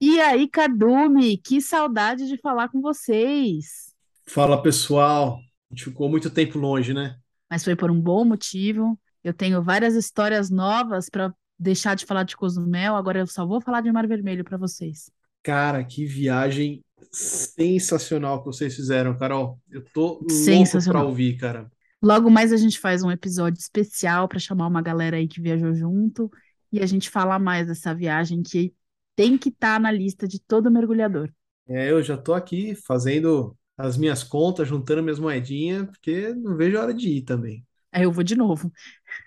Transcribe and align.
E 0.00 0.20
aí, 0.20 0.48
Cardume, 0.48 1.38
que 1.38 1.60
saudade 1.60 2.26
de 2.26 2.36
falar 2.38 2.68
com 2.68 2.80
vocês. 2.80 3.92
Fala 4.26 4.60
pessoal, 4.62 5.38
a 5.70 5.74
gente 5.74 5.84
ficou 5.84 6.08
muito 6.08 6.30
tempo 6.30 6.58
longe, 6.58 6.92
né? 6.92 7.16
Mas 7.50 7.64
foi 7.64 7.76
por 7.76 7.90
um 7.90 8.00
bom 8.00 8.24
motivo. 8.24 8.98
Eu 9.22 9.32
tenho 9.32 9.62
várias 9.62 9.94
histórias 9.94 10.50
novas 10.50 11.08
para 11.08 11.32
deixar 11.58 11.94
de 11.94 12.04
falar 12.04 12.24
de 12.24 12.36
Cozumel, 12.36 12.96
agora 12.96 13.20
eu 13.20 13.26
só 13.26 13.46
vou 13.46 13.60
falar 13.60 13.80
de 13.80 13.90
Mar 13.90 14.06
Vermelho 14.06 14.44
para 14.44 14.58
vocês. 14.58 15.10
Cara, 15.42 15.84
que 15.84 16.04
viagem 16.04 16.82
sensacional 17.12 18.40
que 18.40 18.46
vocês 18.46 18.74
fizeram, 18.74 19.16
Carol. 19.16 19.58
Eu 19.70 19.84
tô 19.92 20.06
louco 20.06 20.26
pra 20.26 20.34
Sensacional. 20.34 21.06
ouvir, 21.06 21.36
cara. 21.36 21.70
Logo 22.02 22.28
mais 22.28 22.52
a 22.52 22.56
gente 22.56 22.78
faz 22.78 23.02
um 23.02 23.10
episódio 23.10 23.58
especial 23.58 24.28
para 24.28 24.38
chamar 24.38 24.66
uma 24.66 24.82
galera 24.82 25.16
aí 25.16 25.28
que 25.28 25.40
viajou 25.40 25.72
junto 25.74 26.30
e 26.72 26.80
a 26.80 26.86
gente 26.86 27.08
falar 27.08 27.38
mais 27.38 27.66
dessa 27.68 27.94
viagem 27.94 28.42
que 28.42 28.74
tem 29.16 29.38
que 29.38 29.48
estar 29.50 29.80
na 29.80 29.90
lista 29.92 30.26
de 30.28 30.40
todo 30.40 30.70
mergulhador. 30.70 31.32
É, 31.66 31.90
eu 31.90 32.02
já 32.02 32.16
tô 32.16 32.34
aqui 32.34 32.74
fazendo 32.74 33.56
as 33.76 33.96
minhas 33.96 34.22
contas, 34.22 34.68
juntando 34.68 35.02
minhas 35.02 35.18
moedinhas, 35.18 35.86
porque 35.86 36.34
não 36.34 36.56
vejo 36.56 36.78
a 36.78 36.82
hora 36.82 36.94
de 36.94 37.08
ir 37.08 37.22
também. 37.22 37.66
Aí 37.92 38.02
eu 38.04 38.12
vou 38.12 38.24
de 38.24 38.36
novo. 38.36 38.72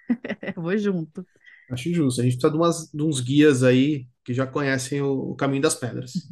Eu 0.55 0.61
vou 0.61 0.77
junto. 0.77 1.27
Acho 1.69 1.93
justo. 1.93 2.21
A 2.21 2.23
gente 2.23 2.33
precisa 2.37 2.51
de, 2.51 2.57
umas- 2.57 2.91
de 2.91 3.03
uns 3.03 3.19
guias 3.21 3.63
aí 3.63 4.07
que 4.23 4.33
já 4.33 4.45
conhecem 4.47 5.01
o, 5.01 5.31
o 5.31 5.35
caminho 5.35 5.61
das 5.61 5.75
pedras. 5.75 6.29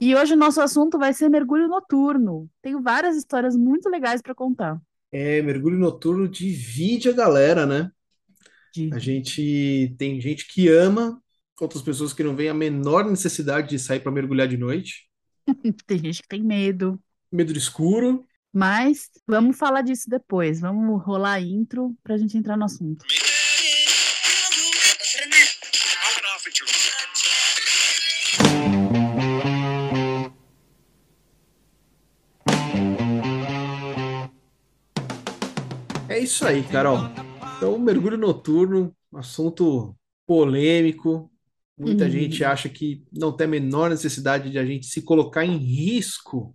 E 0.00 0.14
hoje 0.14 0.34
o 0.34 0.36
nosso 0.36 0.60
assunto 0.60 0.98
vai 0.98 1.12
ser 1.12 1.28
mergulho 1.28 1.68
noturno. 1.68 2.48
Tenho 2.62 2.80
várias 2.82 3.16
histórias 3.16 3.56
muito 3.56 3.88
legais 3.88 4.20
para 4.22 4.34
contar. 4.34 4.80
É, 5.12 5.40
mergulho 5.42 5.78
noturno 5.78 6.28
divide 6.28 7.08
a 7.08 7.12
galera, 7.12 7.64
né? 7.66 7.90
A 8.74 8.98
Divi. 8.98 9.00
gente 9.00 9.94
tem 9.98 10.20
gente 10.20 10.46
que 10.48 10.68
ama, 10.68 11.22
outras 11.60 11.82
pessoas 11.82 12.12
que 12.12 12.24
não 12.24 12.34
veem 12.34 12.48
a 12.50 12.54
menor 12.54 13.08
necessidade 13.08 13.68
de 13.68 13.78
sair 13.78 14.00
para 14.00 14.10
mergulhar 14.10 14.48
de 14.48 14.56
noite. 14.56 15.08
Tem 15.86 15.98
gente 15.98 16.22
que 16.22 16.28
tem 16.28 16.42
medo, 16.42 16.98
Medo 17.30 17.52
do 17.52 17.58
escuro. 17.58 18.26
mas 18.52 19.10
vamos 19.26 19.56
falar 19.58 19.82
disso 19.82 20.08
depois. 20.08 20.60
Vamos 20.60 21.02
rolar 21.04 21.34
a 21.34 21.40
intro 21.40 21.94
para 22.02 22.14
a 22.14 22.18
gente 22.18 22.36
entrar 22.36 22.56
no 22.56 22.64
assunto. 22.64 23.04
É 36.08 36.18
isso 36.18 36.46
aí, 36.46 36.62
Carol. 36.64 36.98
Então, 37.64 37.78
mergulho 37.78 38.18
noturno, 38.18 38.94
assunto 39.14 39.96
polêmico. 40.26 41.32
Muita 41.78 42.10
gente 42.10 42.44
acha 42.44 42.68
que 42.68 43.02
não 43.10 43.32
tem 43.34 43.46
a 43.46 43.50
menor 43.50 43.88
necessidade 43.88 44.50
de 44.50 44.58
a 44.58 44.66
gente 44.66 44.84
se 44.84 45.00
colocar 45.00 45.46
em 45.46 45.56
risco, 45.56 46.54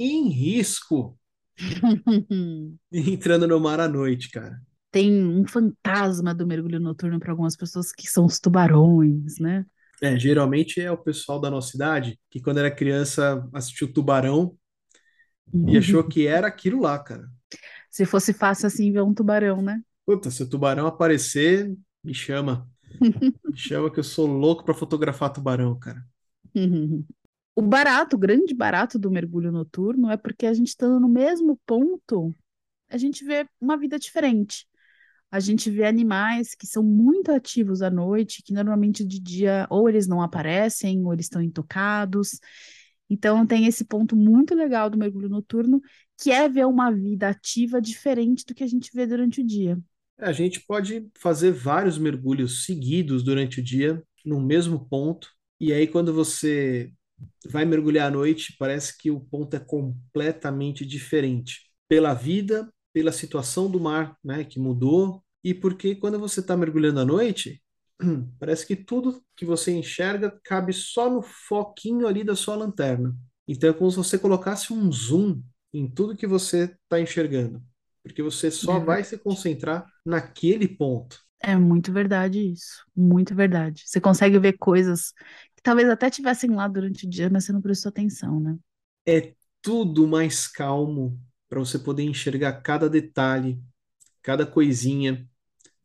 em 0.00 0.30
risco, 0.30 1.18
entrando 2.90 3.46
no 3.46 3.60
mar 3.60 3.80
à 3.80 3.86
noite, 3.86 4.30
cara. 4.30 4.58
Tem 4.90 5.12
um 5.22 5.46
fantasma 5.46 6.34
do 6.34 6.46
mergulho 6.46 6.80
noturno 6.80 7.20
para 7.20 7.32
algumas 7.32 7.54
pessoas 7.54 7.92
que 7.92 8.08
são 8.08 8.24
os 8.24 8.40
tubarões, 8.40 9.38
né? 9.38 9.66
É, 10.02 10.18
geralmente 10.18 10.80
é 10.80 10.90
o 10.90 10.96
pessoal 10.96 11.38
da 11.38 11.50
nossa 11.50 11.76
idade 11.76 12.18
que, 12.30 12.40
quando 12.40 12.60
era 12.60 12.70
criança, 12.70 13.46
assistiu 13.52 13.92
Tubarão 13.92 14.56
e 15.68 15.76
achou 15.76 16.02
que 16.02 16.26
era 16.26 16.46
aquilo 16.46 16.80
lá, 16.80 16.98
cara. 16.98 17.28
Se 17.90 18.06
fosse 18.06 18.32
fácil 18.32 18.66
assim 18.66 18.90
ver 18.90 19.02
um 19.02 19.12
tubarão, 19.12 19.60
né? 19.60 19.82
Puta, 20.06 20.30
se 20.30 20.42
o 20.42 20.48
tubarão 20.48 20.86
aparecer, 20.86 21.76
me 22.02 22.14
chama. 22.14 22.70
Me 23.50 23.56
chama 23.56 23.90
que 23.92 24.00
eu 24.00 24.04
sou 24.04 24.26
louco 24.26 24.64
pra 24.64 24.74
fotografar 24.74 25.32
tubarão, 25.32 25.78
cara. 25.78 26.06
O 27.54 27.62
barato, 27.62 28.16
o 28.16 28.18
grande 28.18 28.54
barato 28.54 28.98
do 28.98 29.10
mergulho 29.10 29.50
noturno 29.50 30.10
é 30.10 30.16
porque 30.16 30.46
a 30.46 30.52
gente 30.54 30.68
estando 30.68 31.00
no 31.00 31.08
mesmo 31.08 31.58
ponto, 31.66 32.34
a 32.88 32.98
gente 32.98 33.24
vê 33.24 33.48
uma 33.60 33.76
vida 33.78 33.98
diferente. 33.98 34.66
A 35.30 35.40
gente 35.40 35.70
vê 35.70 35.86
animais 35.86 36.54
que 36.54 36.66
são 36.66 36.82
muito 36.82 37.32
ativos 37.32 37.82
à 37.82 37.90
noite, 37.90 38.42
que 38.42 38.52
normalmente 38.54 39.04
de 39.04 39.20
dia 39.20 39.66
ou 39.70 39.88
eles 39.88 40.06
não 40.06 40.22
aparecem, 40.22 41.04
ou 41.04 41.12
eles 41.12 41.26
estão 41.26 41.42
intocados. 41.42 42.40
Então 43.10 43.46
tem 43.46 43.66
esse 43.66 43.84
ponto 43.84 44.16
muito 44.16 44.54
legal 44.54 44.90
do 44.90 44.98
mergulho 44.98 45.28
noturno, 45.28 45.80
que 46.18 46.32
é 46.32 46.48
ver 46.48 46.66
uma 46.66 46.90
vida 46.92 47.28
ativa 47.28 47.80
diferente 47.80 48.44
do 48.46 48.54
que 48.54 48.64
a 48.64 48.66
gente 48.68 48.90
vê 48.94 49.06
durante 49.06 49.40
o 49.40 49.46
dia. 49.46 49.78
A 50.18 50.32
gente 50.32 50.60
pode 50.66 51.08
fazer 51.18 51.52
vários 51.52 51.98
mergulhos 51.98 52.64
seguidos 52.64 53.22
durante 53.22 53.60
o 53.60 53.62
dia, 53.62 54.02
no 54.24 54.40
mesmo 54.40 54.88
ponto, 54.88 55.28
e 55.60 55.72
aí 55.72 55.86
quando 55.86 56.12
você 56.12 56.92
vai 57.46 57.64
mergulhar 57.64 58.08
à 58.08 58.10
noite, 58.10 58.56
parece 58.58 58.96
que 58.96 59.10
o 59.10 59.20
ponto 59.20 59.54
é 59.54 59.60
completamente 59.60 60.84
diferente. 60.84 61.70
Pela 61.88 62.14
vida, 62.14 62.70
pela 62.92 63.12
situação 63.12 63.70
do 63.70 63.80
mar, 63.80 64.16
né, 64.24 64.44
que 64.44 64.58
mudou, 64.58 65.22
e 65.44 65.54
porque 65.54 65.94
quando 65.94 66.18
você 66.18 66.40
está 66.40 66.56
mergulhando 66.56 67.00
à 67.00 67.04
noite, 67.04 67.62
parece 68.38 68.66
que 68.66 68.74
tudo 68.74 69.22
que 69.36 69.44
você 69.44 69.72
enxerga 69.72 70.38
cabe 70.42 70.72
só 70.72 71.10
no 71.10 71.22
foquinho 71.22 72.06
ali 72.06 72.24
da 72.24 72.34
sua 72.34 72.56
lanterna. 72.56 73.14
Então 73.46 73.70
é 73.70 73.72
como 73.72 73.90
se 73.90 73.96
você 73.96 74.18
colocasse 74.18 74.72
um 74.72 74.90
zoom 74.90 75.42
em 75.72 75.88
tudo 75.88 76.16
que 76.16 76.26
você 76.26 76.74
está 76.84 77.00
enxergando, 77.00 77.62
porque 78.06 78.22
você 78.22 78.50
É 78.62 78.66
só 78.66 78.78
vai 78.80 79.04
se 79.04 79.18
concentrar 79.18 79.86
naquele 80.04 80.68
ponto. 80.68 81.18
É 81.40 81.54
muito 81.56 81.92
verdade 81.92 82.40
isso, 82.52 82.84
muito 82.96 83.34
verdade. 83.34 83.82
Você 83.86 84.00
consegue 84.00 84.38
ver 84.38 84.54
coisas 84.58 85.12
que 85.54 85.62
talvez 85.62 85.88
até 85.88 86.10
tivessem 86.10 86.50
lá 86.50 86.66
durante 86.68 87.06
o 87.06 87.10
dia, 87.10 87.30
mas 87.30 87.44
você 87.44 87.52
não 87.52 87.60
prestou 87.62 87.90
atenção, 87.90 88.40
né? 88.40 88.58
É 89.06 89.34
tudo 89.62 90.06
mais 90.06 90.46
calmo 90.46 91.20
para 91.48 91.58
você 91.60 91.78
poder 91.78 92.02
enxergar 92.04 92.60
cada 92.62 92.88
detalhe, 92.88 93.60
cada 94.22 94.46
coisinha. 94.46 95.28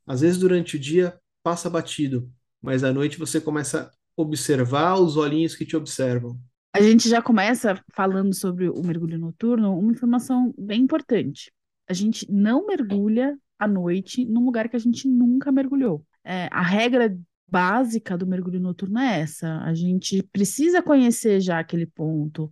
Às 0.07 0.21
vezes 0.21 0.39
durante 0.39 0.77
o 0.77 0.79
dia 0.79 1.19
passa 1.43 1.69
batido, 1.69 2.31
mas 2.61 2.83
à 2.83 2.93
noite 2.93 3.17
você 3.19 3.41
começa 3.41 3.83
a 3.87 3.91
observar 4.21 4.99
os 4.99 5.17
olhinhos 5.17 5.55
que 5.55 5.65
te 5.65 5.77
observam. 5.77 6.39
A 6.73 6.81
gente 6.81 7.09
já 7.09 7.21
começa 7.21 7.81
falando 7.93 8.33
sobre 8.33 8.69
o 8.69 8.81
mergulho 8.81 9.17
noturno, 9.19 9.77
uma 9.77 9.91
informação 9.91 10.53
bem 10.57 10.81
importante. 10.81 11.51
A 11.87 11.93
gente 11.93 12.29
não 12.31 12.65
mergulha 12.65 13.37
à 13.57 13.67
noite 13.67 14.25
num 14.25 14.45
lugar 14.45 14.69
que 14.69 14.75
a 14.75 14.79
gente 14.79 15.07
nunca 15.07 15.51
mergulhou. 15.51 16.05
É, 16.23 16.47
a 16.51 16.61
regra 16.61 17.17
básica 17.47 18.17
do 18.17 18.25
mergulho 18.25 18.59
noturno 18.59 18.99
é 18.99 19.21
essa. 19.21 19.59
A 19.59 19.73
gente 19.73 20.23
precisa 20.23 20.81
conhecer 20.81 21.41
já 21.41 21.59
aquele 21.59 21.85
ponto 21.85 22.49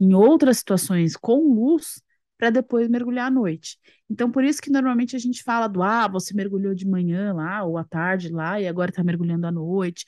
em 0.00 0.14
outras 0.14 0.58
situações 0.58 1.16
com 1.16 1.54
luz 1.54 2.00
para 2.38 2.50
depois 2.50 2.88
mergulhar 2.88 3.26
à 3.26 3.30
noite. 3.30 3.78
Então, 4.08 4.30
por 4.30 4.44
isso 4.44 4.62
que 4.62 4.70
normalmente 4.70 5.16
a 5.16 5.18
gente 5.18 5.42
fala 5.42 5.66
do 5.66 5.82
ah, 5.82 6.06
você 6.06 6.32
mergulhou 6.32 6.74
de 6.74 6.86
manhã 6.86 7.32
lá, 7.32 7.64
ou 7.64 7.76
à 7.76 7.84
tarde 7.84 8.28
lá, 8.28 8.60
e 8.60 8.68
agora 8.68 8.90
está 8.90 9.02
mergulhando 9.02 9.46
à 9.46 9.50
noite. 9.50 10.06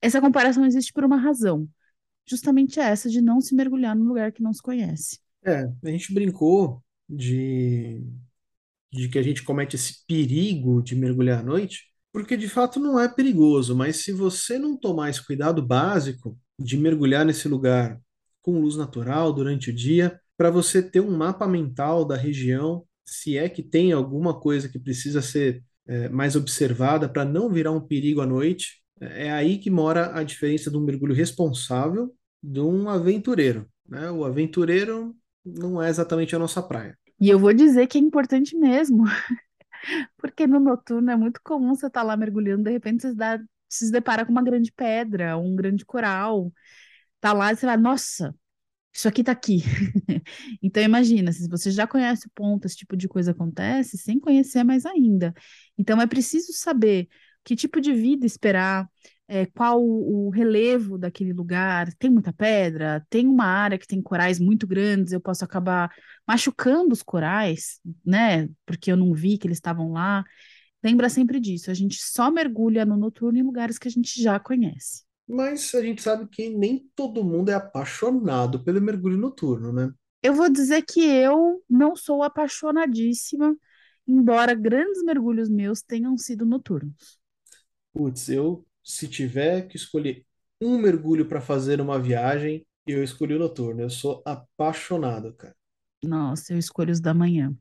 Essa 0.00 0.20
comparação 0.20 0.64
existe 0.64 0.92
por 0.92 1.04
uma 1.04 1.16
razão 1.16 1.68
justamente 2.26 2.80
essa 2.80 3.08
de 3.08 3.22
não 3.22 3.40
se 3.40 3.54
mergulhar 3.54 3.94
num 3.94 4.04
lugar 4.04 4.32
que 4.32 4.42
não 4.42 4.52
se 4.52 4.60
conhece. 4.60 5.20
É, 5.44 5.62
a 5.62 5.90
gente 5.90 6.12
brincou 6.12 6.82
de, 7.08 8.02
de 8.92 9.08
que 9.08 9.18
a 9.18 9.22
gente 9.22 9.42
comete 9.42 9.76
esse 9.76 10.04
perigo 10.06 10.82
de 10.82 10.94
mergulhar 10.94 11.40
à 11.40 11.42
noite, 11.42 11.84
porque 12.12 12.36
de 12.36 12.48
fato 12.48 12.80
não 12.80 12.98
é 12.98 13.08
perigoso, 13.08 13.76
mas 13.76 13.96
se 13.98 14.12
você 14.12 14.58
não 14.58 14.76
tomar 14.76 15.10
esse 15.10 15.24
cuidado 15.24 15.62
básico 15.62 16.38
de 16.58 16.76
mergulhar 16.76 17.24
nesse 17.24 17.46
lugar 17.48 18.00
com 18.42 18.60
luz 18.60 18.76
natural 18.76 19.32
durante 19.32 19.70
o 19.70 19.72
dia, 19.72 20.18
para 20.36 20.50
você 20.50 20.82
ter 20.82 21.00
um 21.00 21.16
mapa 21.16 21.46
mental 21.46 22.04
da 22.04 22.16
região, 22.16 22.84
se 23.04 23.36
é 23.36 23.48
que 23.48 23.62
tem 23.62 23.92
alguma 23.92 24.38
coisa 24.38 24.68
que 24.68 24.78
precisa 24.78 25.20
ser 25.22 25.62
é, 25.86 26.08
mais 26.08 26.36
observada 26.36 27.08
para 27.08 27.24
não 27.24 27.50
virar 27.50 27.72
um 27.72 27.80
perigo 27.80 28.20
à 28.20 28.26
noite, 28.26 28.82
é 29.00 29.30
aí 29.30 29.58
que 29.58 29.70
mora 29.70 30.18
a 30.18 30.22
diferença 30.22 30.70
de 30.70 30.76
um 30.76 30.84
mergulho 30.84 31.14
responsável 31.14 32.14
de 32.42 32.60
um 32.60 32.88
aventureiro, 32.88 33.68
né? 33.88 34.10
O 34.10 34.24
aventureiro 34.24 35.14
não 35.46 35.82
é 35.82 35.88
exatamente 35.88 36.34
a 36.34 36.38
nossa 36.38 36.62
praia. 36.62 36.98
E 37.20 37.28
eu 37.30 37.38
vou 37.38 37.52
dizer 37.52 37.86
que 37.86 37.96
é 37.96 38.00
importante 38.00 38.56
mesmo, 38.56 39.04
porque 40.18 40.46
no 40.46 40.60
noturno 40.60 41.10
é 41.10 41.16
muito 41.16 41.40
comum 41.42 41.74
você 41.74 41.86
estar 41.86 42.02
lá 42.02 42.16
mergulhando, 42.16 42.64
de 42.64 42.70
repente 42.70 43.02
você 43.02 43.14
dá, 43.14 43.40
se 43.68 43.90
depara 43.90 44.24
com 44.26 44.32
uma 44.32 44.42
grande 44.42 44.72
pedra, 44.72 45.38
um 45.38 45.54
grande 45.56 45.84
coral, 45.84 46.52
tá 47.20 47.32
lá 47.32 47.52
e 47.52 47.56
você 47.56 47.66
vai, 47.66 47.76
nossa, 47.76 48.34
isso 48.92 49.08
aqui 49.08 49.22
tá 49.24 49.32
aqui. 49.32 49.62
Então 50.62 50.82
imagina, 50.82 51.32
se 51.32 51.48
você 51.48 51.70
já 51.70 51.86
conhece 51.86 52.26
o 52.26 52.30
ponto, 52.34 52.66
esse 52.66 52.76
tipo 52.76 52.96
de 52.96 53.08
coisa 53.08 53.32
acontece, 53.32 53.98
sem 53.98 54.18
conhecer 54.18 54.64
mais 54.64 54.86
ainda. 54.86 55.34
Então 55.78 56.00
é 56.00 56.06
preciso 56.06 56.52
saber 56.52 57.08
que 57.44 57.54
tipo 57.56 57.80
de 57.80 57.92
vida 57.92 58.26
esperar, 58.26 58.88
é, 59.28 59.46
qual 59.46 59.82
o, 59.82 60.26
o 60.26 60.30
relevo 60.30 60.96
daquele 60.96 61.32
lugar, 61.32 61.92
tem 61.94 62.10
muita 62.10 62.32
pedra, 62.32 63.04
tem 63.10 63.26
uma 63.26 63.44
área 63.46 63.78
que 63.78 63.86
tem 63.86 64.00
corais 64.00 64.38
muito 64.38 64.66
grandes, 64.66 65.12
eu 65.12 65.20
posso 65.20 65.44
acabar 65.44 65.90
machucando 66.26 66.92
os 66.92 67.02
corais, 67.02 67.80
né? 68.04 68.48
Porque 68.64 68.90
eu 68.90 68.96
não 68.96 69.12
vi 69.12 69.38
que 69.38 69.46
eles 69.46 69.58
estavam 69.58 69.92
lá. 69.92 70.24
Lembra 70.82 71.08
sempre 71.08 71.40
disso, 71.40 71.70
a 71.70 71.74
gente 71.74 72.00
só 72.00 72.30
mergulha 72.30 72.84
no 72.84 72.96
noturno 72.96 73.38
em 73.38 73.42
lugares 73.42 73.78
que 73.78 73.88
a 73.88 73.90
gente 73.90 74.22
já 74.22 74.38
conhece. 74.38 75.04
Mas 75.28 75.74
a 75.74 75.82
gente 75.82 76.02
sabe 76.02 76.28
que 76.28 76.48
nem 76.48 76.88
todo 76.94 77.24
mundo 77.24 77.50
é 77.50 77.54
apaixonado 77.54 78.62
pelo 78.62 78.80
mergulho 78.80 79.16
noturno, 79.16 79.72
né? 79.72 79.92
Eu 80.22 80.34
vou 80.34 80.48
dizer 80.48 80.82
que 80.82 81.00
eu 81.00 81.62
não 81.68 81.96
sou 81.96 82.22
apaixonadíssima, 82.22 83.56
embora 84.06 84.54
grandes 84.54 85.02
mergulhos 85.02 85.48
meus 85.48 85.82
tenham 85.82 86.16
sido 86.16 86.46
noturnos. 86.46 87.18
Putz, 87.92 88.28
eu, 88.28 88.64
se 88.86 89.08
tiver 89.08 89.66
que 89.66 89.76
escolher 89.76 90.24
um 90.60 90.78
mergulho 90.78 91.26
para 91.26 91.40
fazer 91.40 91.80
uma 91.80 92.00
viagem, 92.00 92.64
eu 92.86 93.02
escolhi 93.02 93.34
o 93.34 93.38
noturno. 93.38 93.82
Eu 93.82 93.90
sou 93.90 94.22
apaixonado, 94.24 95.34
cara. 95.34 95.56
Nossa, 96.04 96.52
eu 96.52 96.58
escolho 96.58 96.92
os 96.92 97.00
da 97.00 97.12
manhã. 97.12 97.52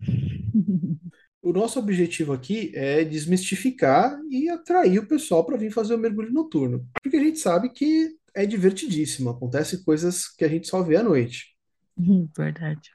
O 1.42 1.52
nosso 1.52 1.80
objetivo 1.80 2.32
aqui 2.32 2.72
é 2.76 3.04
desmistificar 3.04 4.20
e 4.30 4.50
atrair 4.50 5.00
o 5.00 5.08
pessoal 5.08 5.44
para 5.44 5.58
vir 5.58 5.72
fazer 5.72 5.96
o 5.96 5.98
mergulho 5.98 6.32
noturno. 6.32 6.88
Porque 7.02 7.18
a 7.18 7.24
gente 7.24 7.40
sabe 7.40 7.70
que 7.70 8.16
é 8.36 8.46
divertidíssimo, 8.46 9.30
acontece 9.30 9.84
coisas 9.84 10.28
que 10.28 10.46
a 10.46 10.48
gente 10.48 10.68
só 10.68 10.84
vê 10.84 10.98
à 10.98 11.04
noite. 11.04 11.56
Verdade. 12.38 12.92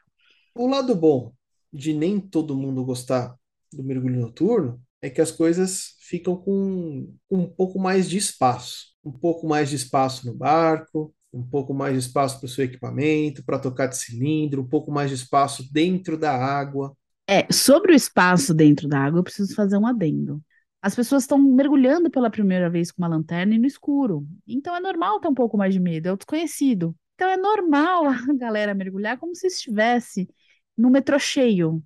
O 0.54 0.68
lado 0.68 0.94
bom 0.94 1.32
de 1.72 1.92
nem 1.92 2.20
todo 2.20 2.56
mundo 2.56 2.84
gostar 2.84 3.34
do 3.72 3.82
mergulho 3.82 4.20
noturno 4.20 4.80
é 5.02 5.08
que 5.10 5.20
as 5.20 5.30
coisas 5.30 5.94
ficam 6.00 6.36
com, 6.36 7.12
um 7.30 7.46
pouco 7.46 7.78
mais 7.78 8.08
de 8.08 8.18
espaço. 8.18 8.90
Um 9.04 9.12
pouco 9.12 9.46
mais 9.46 9.70
de 9.70 9.76
espaço 9.76 10.26
no 10.26 10.34
barco, 10.34 11.14
um 11.32 11.42
pouco 11.42 11.72
mais 11.72 11.94
de 11.94 12.00
espaço 12.00 12.38
para 12.38 12.46
o 12.46 12.48
seu 12.48 12.64
equipamento, 12.64 13.44
para 13.44 13.58
tocar 13.58 13.86
de 13.86 13.96
cilindro, 13.96 14.62
um 14.62 14.68
pouco 14.68 14.90
mais 14.90 15.10
de 15.10 15.16
espaço 15.16 15.72
dentro 15.72 16.18
da 16.18 16.32
água. 16.32 16.94
É, 17.26 17.46
sobre 17.52 17.92
o 17.92 17.94
espaço 17.94 18.52
dentro 18.52 18.88
da 18.88 18.98
água, 18.98 19.20
eu 19.20 19.24
preciso 19.24 19.54
fazer 19.54 19.76
um 19.78 19.86
adendo. 19.86 20.42
As 20.82 20.94
pessoas 20.94 21.22
estão 21.22 21.38
mergulhando 21.38 22.10
pela 22.10 22.30
primeira 22.30 22.68
vez 22.68 22.90
com 22.90 23.02
uma 23.02 23.08
lanterna 23.08 23.54
e 23.54 23.58
no 23.58 23.66
escuro. 23.66 24.26
Então 24.46 24.74
é 24.74 24.80
normal 24.80 25.20
ter 25.20 25.28
um 25.28 25.34
pouco 25.34 25.56
mais 25.56 25.72
de 25.72 25.80
medo, 25.80 26.08
é 26.08 26.12
o 26.12 26.16
desconhecido. 26.16 26.94
Então 27.14 27.28
é 27.28 27.36
normal 27.36 28.06
a 28.08 28.34
galera 28.34 28.74
mergulhar 28.74 29.18
como 29.18 29.34
se 29.34 29.46
estivesse 29.46 30.28
no 30.76 30.90
metrô 30.90 31.18
cheio. 31.18 31.82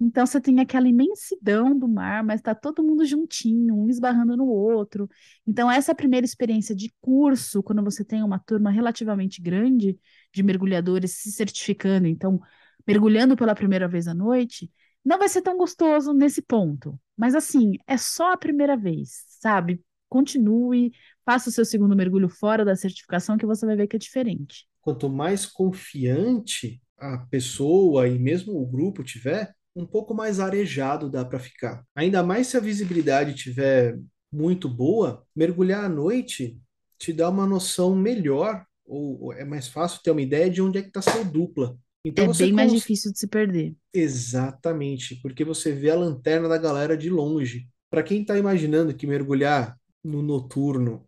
Então 0.00 0.24
você 0.24 0.40
tem 0.40 0.60
aquela 0.60 0.88
imensidão 0.88 1.76
do 1.76 1.88
mar, 1.88 2.22
mas 2.22 2.40
está 2.40 2.54
todo 2.54 2.84
mundo 2.84 3.04
juntinho, 3.04 3.74
um 3.74 3.88
esbarrando 3.88 4.36
no 4.36 4.46
outro. 4.46 5.08
Então 5.46 5.70
essa 5.70 5.94
primeira 5.94 6.24
experiência 6.24 6.74
de 6.74 6.92
curso, 7.00 7.62
quando 7.62 7.82
você 7.82 8.04
tem 8.04 8.22
uma 8.22 8.38
turma 8.38 8.70
relativamente 8.70 9.42
grande 9.42 9.98
de 10.32 10.42
mergulhadores 10.42 11.12
se 11.12 11.32
certificando, 11.32 12.06
então 12.06 12.40
mergulhando 12.86 13.36
pela 13.36 13.54
primeira 13.54 13.88
vez 13.88 14.06
à 14.06 14.14
noite, 14.14 14.70
não 15.04 15.18
vai 15.18 15.28
ser 15.28 15.42
tão 15.42 15.56
gostoso 15.56 16.12
nesse 16.12 16.42
ponto. 16.42 16.98
Mas 17.16 17.34
assim, 17.34 17.72
é 17.86 17.96
só 17.96 18.32
a 18.32 18.36
primeira 18.36 18.76
vez, 18.76 19.24
sabe? 19.40 19.82
Continue, 20.08 20.92
faça 21.24 21.50
o 21.50 21.52
seu 21.52 21.64
segundo 21.64 21.96
mergulho 21.96 22.28
fora 22.28 22.64
da 22.64 22.76
certificação 22.76 23.36
que 23.36 23.44
você 23.44 23.66
vai 23.66 23.76
ver 23.76 23.88
que 23.88 23.96
é 23.96 23.98
diferente. 23.98 24.66
Quanto 24.80 25.10
mais 25.10 25.44
confiante 25.44 26.80
a 26.96 27.18
pessoa 27.18 28.08
e 28.08 28.18
mesmo 28.18 28.60
o 28.60 28.66
grupo 28.66 29.04
tiver, 29.04 29.54
um 29.78 29.86
pouco 29.86 30.14
mais 30.14 30.40
arejado 30.40 31.10
dá 31.10 31.24
para 31.24 31.38
ficar. 31.38 31.84
Ainda 31.94 32.22
mais 32.22 32.48
se 32.48 32.56
a 32.56 32.60
visibilidade 32.60 33.34
tiver 33.34 33.98
muito 34.32 34.68
boa, 34.68 35.24
mergulhar 35.34 35.84
à 35.84 35.88
noite 35.88 36.58
te 36.98 37.12
dá 37.12 37.28
uma 37.30 37.46
noção 37.46 37.94
melhor, 37.94 38.64
ou 38.84 39.32
é 39.32 39.44
mais 39.44 39.68
fácil 39.68 40.00
ter 40.02 40.10
uma 40.10 40.22
ideia 40.22 40.50
de 40.50 40.60
onde 40.62 40.78
é 40.78 40.82
que 40.82 40.88
está 40.88 41.00
seu 41.02 41.24
dupla. 41.24 41.76
Então 42.04 42.26
É 42.26 42.32
bem 42.34 42.52
mais 42.52 42.70
cons- 42.70 42.72
difícil 42.72 43.12
de 43.12 43.18
se 43.18 43.26
perder. 43.28 43.74
Exatamente, 43.92 45.16
porque 45.22 45.44
você 45.44 45.72
vê 45.72 45.90
a 45.90 45.94
lanterna 45.96 46.48
da 46.48 46.58
galera 46.58 46.96
de 46.96 47.08
longe. 47.10 47.68
Para 47.90 48.02
quem 48.02 48.20
está 48.20 48.36
imaginando 48.38 48.94
que 48.94 49.06
mergulhar 49.06 49.78
no 50.04 50.22
noturno 50.22 51.06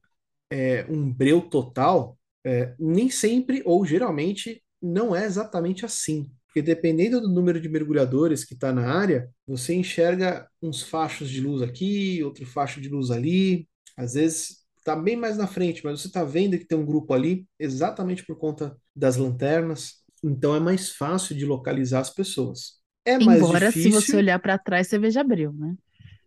é 0.51 0.87
um 0.91 1.13
breu 1.13 1.43
total, 1.43 2.19
é, 2.45 2.75
nem 2.79 3.11
sempre 3.11 3.63
ou 3.67 3.85
geralmente 3.87 4.63
não 4.83 5.15
é 5.17 5.25
exatamente 5.27 5.85
assim. 5.87 6.31
Porque 6.51 6.63
dependendo 6.63 7.21
do 7.21 7.29
número 7.29 7.61
de 7.61 7.69
mergulhadores 7.69 8.45
que 8.45 8.55
está 8.55 8.73
na 8.73 8.93
área, 8.93 9.31
você 9.47 9.75
enxerga 9.75 10.49
uns 10.61 10.83
fachos 10.83 11.31
de 11.31 11.41
luz 11.41 11.63
aqui, 11.63 12.23
outro 12.25 12.45
facho 12.45 12.81
de 12.81 12.89
luz 12.89 13.11
ali. 13.11 13.69
Às 13.97 14.15
vezes 14.15 14.59
está 14.79 14.97
bem 14.97 15.17
mais 15.17 15.37
na 15.37 15.47
frente, 15.47 15.85
mas 15.85 16.01
você 16.01 16.09
está 16.09 16.25
vendo 16.25 16.59
que 16.59 16.67
tem 16.67 16.77
um 16.79 16.85
grupo 16.87 17.15
ali 17.15 17.47
exatamente 17.59 18.25
por 18.27 18.37
conta 18.37 18.77
das 18.97 19.17
lanternas. 19.17 20.03
Então 20.25 20.55
é 20.55 20.61
mais 20.61 20.91
fácil 20.91 21.37
de 21.37 21.47
localizar 21.47 22.01
as 22.01 22.11
pessoas. 22.11 22.81
É 23.05 23.19
mais 23.19 23.43
Embora, 23.45 23.71
se 23.73 23.89
você 23.89 24.17
difícil, 24.17 24.17
olhar 24.17 24.39
para 24.39 24.59
trás, 24.59 24.89
você 24.89 24.99
veja 24.99 25.23
breu, 25.25 25.53
né? 25.53 25.77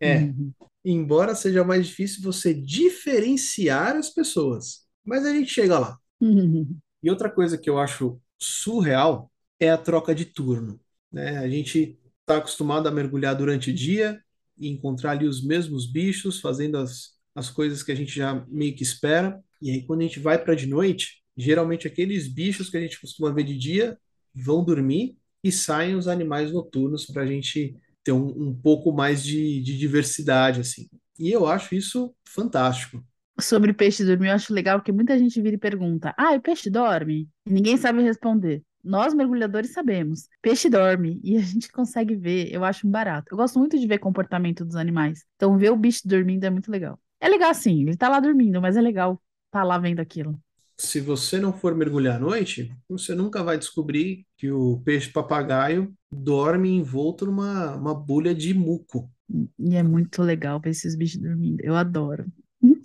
é, 0.00 0.34
Uhum. 0.36 0.52
embora 0.84 1.34
seja 1.34 1.64
mais 1.64 1.86
difícil 1.86 2.22
você 2.22 2.54
diferenciar 2.54 3.96
as 3.96 4.10
pessoas. 4.10 4.86
Mas 5.04 5.24
a 5.26 5.32
gente 5.32 5.50
chega 5.52 5.78
lá. 5.78 5.98
Uhum. 6.20 6.80
E 7.02 7.10
outra 7.10 7.30
coisa 7.30 7.58
que 7.58 7.68
eu 7.68 7.78
acho 7.78 8.20
surreal 8.38 9.30
é 9.60 9.70
a 9.70 9.78
troca 9.78 10.14
de 10.14 10.24
turno, 10.24 10.80
né? 11.10 11.38
A 11.38 11.48
gente 11.48 11.98
está 12.20 12.38
acostumado 12.38 12.88
a 12.88 12.92
mergulhar 12.92 13.34
durante 13.34 13.70
o 13.70 13.74
dia 13.74 14.20
e 14.58 14.68
encontrar 14.68 15.12
ali 15.12 15.26
os 15.26 15.44
mesmos 15.44 15.90
bichos 15.90 16.40
fazendo 16.40 16.78
as, 16.78 17.14
as 17.34 17.50
coisas 17.50 17.82
que 17.82 17.92
a 17.92 17.94
gente 17.94 18.14
já 18.14 18.44
meio 18.48 18.74
que 18.74 18.82
espera. 18.82 19.40
E 19.60 19.70
aí, 19.70 19.82
quando 19.82 20.00
a 20.00 20.04
gente 20.04 20.20
vai 20.20 20.42
para 20.42 20.54
de 20.54 20.66
noite, 20.66 21.22
geralmente 21.36 21.86
aqueles 21.86 22.28
bichos 22.28 22.70
que 22.70 22.76
a 22.76 22.80
gente 22.80 23.00
costuma 23.00 23.32
ver 23.32 23.44
de 23.44 23.56
dia 23.56 23.98
vão 24.34 24.64
dormir 24.64 25.16
e 25.42 25.52
saem 25.52 25.94
os 25.94 26.08
animais 26.08 26.50
noturnos 26.52 27.06
para 27.06 27.22
a 27.22 27.26
gente 27.26 27.76
ter 28.02 28.12
um, 28.12 28.26
um 28.26 28.54
pouco 28.54 28.92
mais 28.92 29.22
de, 29.22 29.60
de 29.62 29.78
diversidade, 29.78 30.60
assim. 30.60 30.88
E 31.18 31.30
eu 31.30 31.46
acho 31.46 31.74
isso 31.74 32.14
fantástico. 32.26 33.04
Sobre 33.40 33.72
peixe 33.72 34.04
dormir, 34.04 34.28
eu 34.28 34.34
acho 34.34 34.52
legal 34.52 34.80
que 34.80 34.92
muita 34.92 35.18
gente 35.18 35.40
vira 35.40 35.56
e 35.56 35.58
pergunta: 35.58 36.14
Ah, 36.16 36.34
o 36.34 36.40
peixe 36.40 36.70
dorme? 36.70 37.28
E 37.46 37.52
ninguém 37.52 37.76
sabe 37.76 38.02
responder. 38.02 38.62
Nós, 38.84 39.14
mergulhadores, 39.14 39.72
sabemos. 39.72 40.28
Peixe 40.42 40.68
dorme 40.70 41.20
e 41.24 41.36
a 41.36 41.40
gente 41.40 41.70
consegue 41.72 42.14
ver. 42.16 42.52
Eu 42.52 42.64
acho 42.64 42.86
barato. 42.88 43.28
Eu 43.32 43.36
gosto 43.38 43.58
muito 43.58 43.78
de 43.78 43.86
ver 43.86 43.98
comportamento 43.98 44.64
dos 44.64 44.76
animais. 44.76 45.24
Então, 45.36 45.56
ver 45.58 45.70
o 45.72 45.76
bicho 45.76 46.06
dormindo 46.06 46.44
é 46.44 46.50
muito 46.50 46.70
legal. 46.70 47.00
É 47.20 47.28
legal 47.28 47.54
sim, 47.54 47.82
ele 47.82 47.96
tá 47.96 48.08
lá 48.08 48.20
dormindo, 48.20 48.60
mas 48.60 48.76
é 48.76 48.80
legal 48.82 49.20
tá 49.50 49.62
lá 49.64 49.78
vendo 49.78 50.00
aquilo. 50.00 50.38
se 50.78 51.00
você 51.00 51.38
não 51.40 51.52
for 51.52 51.74
mergulhar 51.74 52.16
à 52.16 52.18
noite, 52.18 52.72
você 52.88 53.14
nunca 53.14 53.42
vai 53.42 53.58
descobrir 53.58 54.26
que 54.36 54.50
o 54.50 54.80
peixe-papagaio 54.84 55.92
dorme 56.10 56.68
envolto 56.70 57.26
numa 57.26 57.74
uma 57.76 57.94
bolha 57.94 58.34
de 58.34 58.52
muco, 58.54 59.10
E 59.58 59.74
é 59.74 59.82
muito 59.82 60.22
legal 60.22 60.60
ver 60.60 60.70
esses 60.70 60.94
bichos 60.94 61.20
dormindo. 61.20 61.60
Eu 61.62 61.74
adoro. 61.76 62.26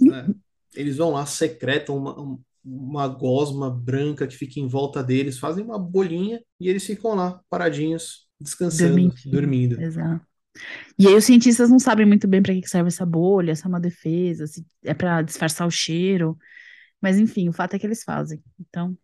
né? 0.05 0.33
Eles 0.75 0.97
vão 0.97 1.11
lá, 1.11 1.25
secretam 1.25 1.97
uma, 1.97 2.19
um- 2.19 2.39
uma 2.71 3.07
gosma 3.07 3.69
branca 3.69 4.27
que 4.27 4.35
fica 4.35 4.59
em 4.59 4.67
volta 4.67 5.03
deles, 5.03 5.39
fazem 5.39 5.63
uma 5.63 5.79
bolinha 5.79 6.41
e 6.59 6.69
eles 6.69 6.85
ficam 6.85 7.15
lá, 7.15 7.41
paradinhos, 7.49 8.27
descansando, 8.39 8.95
Dormidinho. 8.95 9.31
dormindo. 9.33 9.81
Exato. 9.81 10.25
E 10.97 11.07
aí 11.07 11.13
os 11.15 11.23
cientistas 11.25 11.69
não 11.69 11.79
sabem 11.79 12.05
muito 12.05 12.27
bem 12.27 12.41
para 12.41 12.53
que 12.53 12.67
serve 12.67 12.87
essa 12.89 13.05
bolha, 13.05 13.55
se 13.55 13.65
é 13.65 13.67
uma 13.67 13.79
defesa, 13.79 14.45
se 14.47 14.65
é 14.83 14.93
para 14.93 15.21
disfarçar 15.21 15.65
o 15.67 15.71
cheiro. 15.71 16.37
Mas 17.01 17.17
enfim, 17.17 17.47
o 17.49 17.53
fato 17.53 17.75
é 17.75 17.79
que 17.79 17.85
eles 17.87 18.03
fazem. 18.03 18.43
Então, 18.59 18.97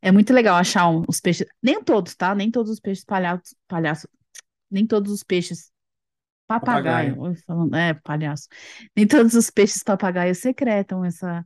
é 0.00 0.10
muito 0.12 0.32
legal 0.32 0.56
achar 0.56 0.88
um- 0.88 1.04
os 1.08 1.20
peixes. 1.20 1.46
Nem 1.62 1.82
todos, 1.82 2.14
tá? 2.14 2.34
Nem 2.34 2.50
todos 2.50 2.70
os 2.70 2.80
peixes 2.80 3.04
palhaços, 3.04 3.54
palhaço. 3.68 4.08
Nem 4.70 4.86
todos 4.86 5.12
os 5.12 5.22
peixes 5.22 5.70
papagaio. 6.46 7.14
Papagaio. 7.16 7.36
Falando, 7.46 7.74
é, 7.74 7.94
palhaço. 7.94 8.48
Nem 8.96 9.06
todos 9.06 9.34
os 9.34 9.50
peixes 9.50 9.82
papagaio 9.82 10.34
secretam 10.34 11.04
essa, 11.04 11.44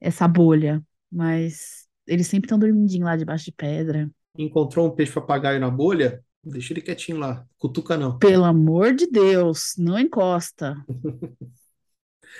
essa 0.00 0.26
bolha. 0.28 0.82
Mas 1.10 1.88
eles 2.06 2.26
sempre 2.26 2.46
estão 2.46 2.58
dormindinho 2.58 3.04
lá 3.04 3.16
debaixo 3.16 3.44
de 3.46 3.52
pedra. 3.52 4.10
Encontrou 4.36 4.88
um 4.88 4.94
peixe-papagaio 4.94 5.60
na 5.60 5.70
bolha? 5.70 6.24
Deixa 6.42 6.72
ele 6.72 6.80
quietinho 6.82 7.18
lá, 7.18 7.46
cutuca 7.58 7.96
não. 7.96 8.18
Pelo 8.18 8.44
amor 8.44 8.94
de 8.94 9.06
Deus, 9.10 9.74
não 9.76 9.98
encosta. 9.98 10.76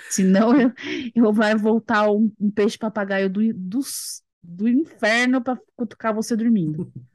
Senão 0.07 0.59
eu, 0.59 0.71
eu 1.15 1.33
vai 1.33 1.55
voltar 1.55 2.11
um, 2.11 2.31
um 2.39 2.51
peixe 2.51 2.77
papagaio 2.77 3.29
do, 3.29 3.41
dos- 3.53 4.21
do 4.43 4.67
inferno 4.67 5.41
para 5.41 5.59
cutucar 5.75 6.13
você 6.13 6.35
dormindo. 6.35 6.91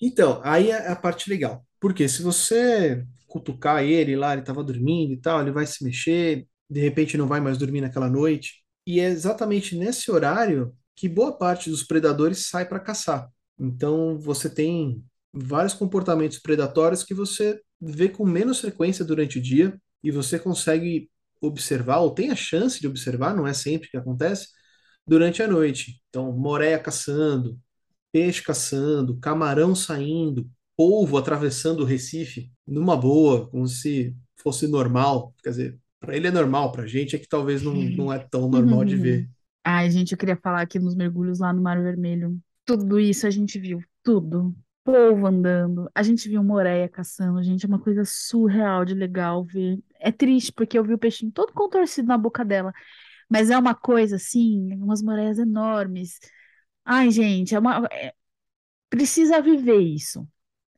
Então, 0.00 0.40
aí 0.44 0.70
é 0.70 0.88
a 0.88 0.96
parte 0.96 1.28
legal. 1.28 1.66
Porque 1.80 2.08
se 2.08 2.22
você 2.22 3.04
cutucar 3.26 3.82
ele 3.82 4.16
lá, 4.16 4.32
ele 4.32 4.40
estava 4.42 4.62
dormindo 4.64 5.12
e 5.12 5.16
tal, 5.20 5.40
ele 5.42 5.50
vai 5.50 5.66
se 5.66 5.84
mexer, 5.84 6.46
de 6.68 6.80
repente 6.80 7.16
não 7.16 7.26
vai 7.26 7.40
mais 7.40 7.58
dormir 7.58 7.80
naquela 7.80 8.08
noite. 8.08 8.62
E 8.86 9.00
é 9.00 9.06
exatamente 9.06 9.76
nesse 9.76 10.10
horário 10.10 10.74
que 10.96 11.08
boa 11.08 11.36
parte 11.36 11.70
dos 11.70 11.82
predadores 11.84 12.46
sai 12.48 12.66
para 12.68 12.80
caçar. 12.80 13.28
Então, 13.58 14.18
você 14.18 14.48
tem 14.50 15.04
vários 15.32 15.74
comportamentos 15.74 16.38
predatórios 16.38 17.02
que 17.04 17.14
você 17.14 17.60
vê 17.80 18.08
com 18.08 18.24
menos 18.24 18.60
frequência 18.60 19.04
durante 19.04 19.38
o 19.38 19.42
dia 19.42 19.80
e 20.02 20.10
você 20.10 20.38
consegue 20.38 21.10
observar, 21.40 21.98
ou 22.00 22.10
tem 22.10 22.30
a 22.30 22.36
chance 22.36 22.80
de 22.80 22.86
observar, 22.88 23.36
não 23.36 23.46
é 23.46 23.52
sempre 23.54 23.88
que 23.88 23.96
acontece, 23.96 24.48
durante 25.06 25.42
a 25.42 25.48
noite. 25.48 26.00
Então, 26.08 26.32
moreia 26.32 26.78
caçando, 26.78 27.58
peixe 28.12 28.42
caçando, 28.42 29.18
camarão 29.18 29.74
saindo. 29.74 30.48
polvo 30.76 31.18
atravessando 31.18 31.80
o 31.80 31.84
Recife 31.84 32.52
numa 32.66 32.96
boa, 32.96 33.48
como 33.50 33.66
se 33.66 34.14
fosse 34.36 34.68
normal. 34.68 35.34
Quer 35.42 35.50
dizer, 35.50 35.78
para 36.00 36.16
ele 36.16 36.28
é 36.28 36.30
normal, 36.30 36.72
para 36.72 36.82
a 36.82 36.86
gente 36.86 37.16
é 37.16 37.18
que 37.18 37.28
talvez 37.28 37.62
não, 37.62 37.74
não 37.74 38.12
é 38.12 38.18
tão 38.18 38.48
normal 38.48 38.84
de 38.84 38.96
ver. 38.96 39.28
Ai, 39.64 39.90
gente, 39.90 40.12
eu 40.12 40.18
queria 40.18 40.36
falar 40.36 40.62
aqui 40.62 40.78
nos 40.78 40.94
mergulhos 40.94 41.40
lá 41.40 41.52
no 41.52 41.62
Mar 41.62 41.82
Vermelho. 41.82 42.38
Tudo 42.64 42.98
isso 42.98 43.26
a 43.26 43.30
gente 43.30 43.58
viu, 43.58 43.82
tudo. 44.02 44.54
Povo 44.84 45.26
andando, 45.26 45.90
a 45.94 46.02
gente 46.02 46.26
viu 46.30 46.42
moreia 46.42 46.88
caçando, 46.88 47.42
gente, 47.42 47.66
é 47.66 47.68
uma 47.68 47.78
coisa 47.78 48.04
surreal 48.06 48.86
de 48.86 48.94
legal 48.94 49.44
ver. 49.44 49.78
É 50.00 50.10
triste 50.10 50.50
porque 50.52 50.78
eu 50.78 50.84
vi 50.84 50.94
o 50.94 50.98
peixinho 50.98 51.30
todo 51.30 51.52
contorcido 51.52 52.08
na 52.08 52.16
boca 52.16 52.42
dela, 52.42 52.72
mas 53.28 53.50
é 53.50 53.58
uma 53.58 53.74
coisa 53.74 54.16
assim, 54.16 54.72
umas 54.74 55.02
moreias 55.02 55.38
enormes. 55.38 56.18
Ai, 56.84 57.10
gente, 57.10 57.54
é 57.54 57.58
uma 57.58 57.86
é- 57.92 58.14
precisa 58.90 59.40
viver 59.42 59.80
isso. 59.80 60.26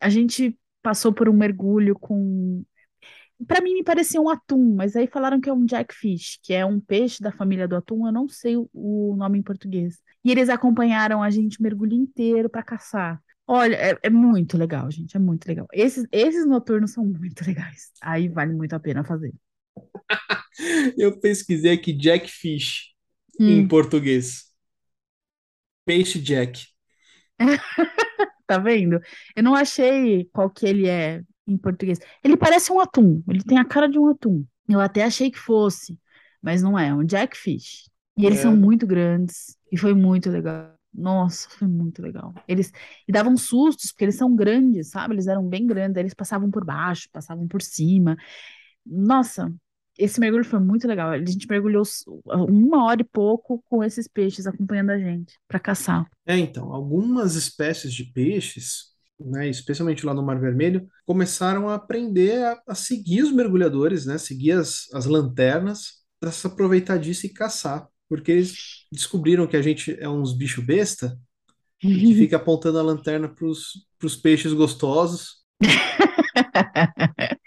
A 0.01 0.09
gente 0.11 0.59
passou 0.83 1.13
por 1.13 1.29
um 1.29 1.33
mergulho 1.35 1.99
com 1.99 2.65
Pra 3.47 3.61
mim 3.61 3.75
me 3.75 3.83
parecia 3.85 4.21
um 4.21 4.29
atum, 4.29 4.75
mas 4.77 4.95
aí 4.97 5.07
falaram 5.07 5.41
que 5.41 5.49
é 5.49 5.53
um 5.53 5.67
jackfish, 5.67 6.39
que 6.43 6.53
é 6.53 6.65
um 6.65 6.79
peixe 6.81 7.23
da 7.23 7.33
família 7.33 7.67
do 7.67 7.77
atum, 7.77 8.07
eu 8.07 8.13
não 8.13 8.29
sei 8.29 8.57
o, 8.57 9.15
nome 9.17 9.39
em 9.39 9.43
português. 9.43 9.99
E 10.25 10.31
eles 10.31 10.49
acompanharam 10.51 11.23
a 11.23 11.31
gente 11.31 11.59
o 11.59 11.63
mergulho 11.63 11.95
inteiro 11.95 12.51
para 12.51 12.63
caçar. 12.63 13.21
Olha, 13.47 13.75
é, 13.77 13.99
é 14.03 14.11
muito 14.11 14.57
legal, 14.59 14.91
gente, 14.91 15.17
é 15.17 15.21
muito 15.21 15.47
legal. 15.47 15.67
Esses, 15.73 16.07
esses 16.13 16.47
noturnos 16.47 16.93
são 16.93 17.05
muito 17.05 17.43
legais. 17.47 17.91
Aí 18.03 18.29
vale 18.29 18.53
muito 18.55 18.75
a 18.75 18.81
pena 18.81 19.03
fazer. 19.05 19.33
Eu 20.99 21.19
pesquisei 21.21 21.73
aqui 21.73 21.93
jackfish 21.93 22.93
em 23.47 23.63
Hum, 23.63 23.69
português. 23.69 24.51
Peixe 25.85 26.19
jack. 26.19 26.71
tá 28.47 28.59
vendo? 28.59 29.01
Eu 29.37 29.43
não 29.43 29.55
achei 29.55 30.25
qual 30.33 30.51
que 30.51 30.67
ele 30.67 30.89
é 30.89 31.23
em 31.53 31.59
português. 31.59 31.99
Ele 32.25 32.37
parece 32.37 32.73
um 32.73 32.81
atum, 32.81 33.23
ele 33.29 33.43
tem 33.43 33.59
a 33.59 33.65
cara 33.65 33.89
de 33.89 33.99
um 33.99 34.09
atum. 34.09 34.45
Eu 34.69 34.81
até 34.81 35.05
achei 35.05 35.31
que 35.31 35.39
fosse, 35.39 35.99
mas 36.43 36.63
não 36.63 36.79
é, 36.79 36.89
é 36.89 36.95
um 36.95 37.07
jackfish. 37.07 37.89
E 38.19 38.27
eles 38.27 38.41
são 38.41 38.53
É, 38.53 38.57
muito 38.57 38.87
grandes 38.87 39.57
e 39.73 39.77
foi 39.79 39.95
muito 39.95 40.31
legal. 40.31 40.75
Nossa, 40.93 41.49
foi 41.51 41.69
muito 41.69 42.03
legal. 42.03 42.35
Eles 42.49 42.73
e 43.09 43.13
davam 43.13 43.37
sustos 43.37 43.93
porque 43.93 44.05
eles 44.05 44.17
são 44.17 44.35
grandes, 44.35 44.91
sabe? 44.91 45.15
Eles 45.15 45.27
eram 45.29 45.49
bem 45.49 45.67
grandes, 45.67 45.97
aí 45.97 46.03
eles 46.03 46.15
passavam 46.15 46.51
por 46.51 46.65
baixo, 46.65 47.09
passavam 47.13 47.47
por 47.49 47.63
cima. 47.63 48.17
Nossa, 48.85 49.53
esse 49.99 50.21
mergulho 50.21 50.45
foi 50.45 50.59
muito 50.61 50.87
legal. 50.89 51.11
A 51.11 51.19
gente 51.25 51.47
mergulhou 51.49 51.85
uma 52.27 52.85
hora 52.85 53.03
e 53.03 53.05
pouco 53.05 53.63
com 53.69 53.85
esses 53.85 54.09
peixes 54.09 54.47
acompanhando 54.47 54.91
a 54.91 54.99
gente 54.99 55.39
para 55.49 55.61
caçar. 55.61 56.07
é, 56.27 56.39
então, 56.39 56.73
algumas 56.73 57.35
espécies 57.35 57.93
de 57.93 58.05
peixes, 58.05 58.90
né, 59.21 59.49
especialmente 59.49 60.05
lá 60.07 60.15
no 60.15 60.23
Mar 60.23 60.41
Vermelho, 60.41 60.89
começaram 61.07 61.69
a 61.69 61.75
aprender 61.75 62.45
a, 62.45 62.61
a 62.69 62.75
seguir 62.75 63.23
os 63.23 63.33
mergulhadores, 63.33 64.07
né, 64.07 64.19
seguir 64.19 64.53
as, 64.53 64.87
as 64.93 65.07
lanternas 65.07 66.01
para 66.19 66.33
se 66.33 66.47
aproveitar 66.47 66.99
disso 66.99 67.27
e 67.27 67.33
caçar, 67.33 67.89
porque 68.09 68.33
eles 68.33 68.87
descobriram 68.93 69.47
que 69.47 69.57
a 69.57 69.63
gente 69.63 69.97
é 70.01 70.09
uns 70.09 70.37
bicho 70.37 70.63
besta 70.63 71.19
e 71.83 72.01
que 72.01 72.15
fica 72.17 72.37
apontando 72.37 72.79
a 72.79 72.83
lanterna 72.83 73.29
para 73.29 73.47
os 73.47 74.17
peixes 74.17 74.53
gostosos. 74.53 75.41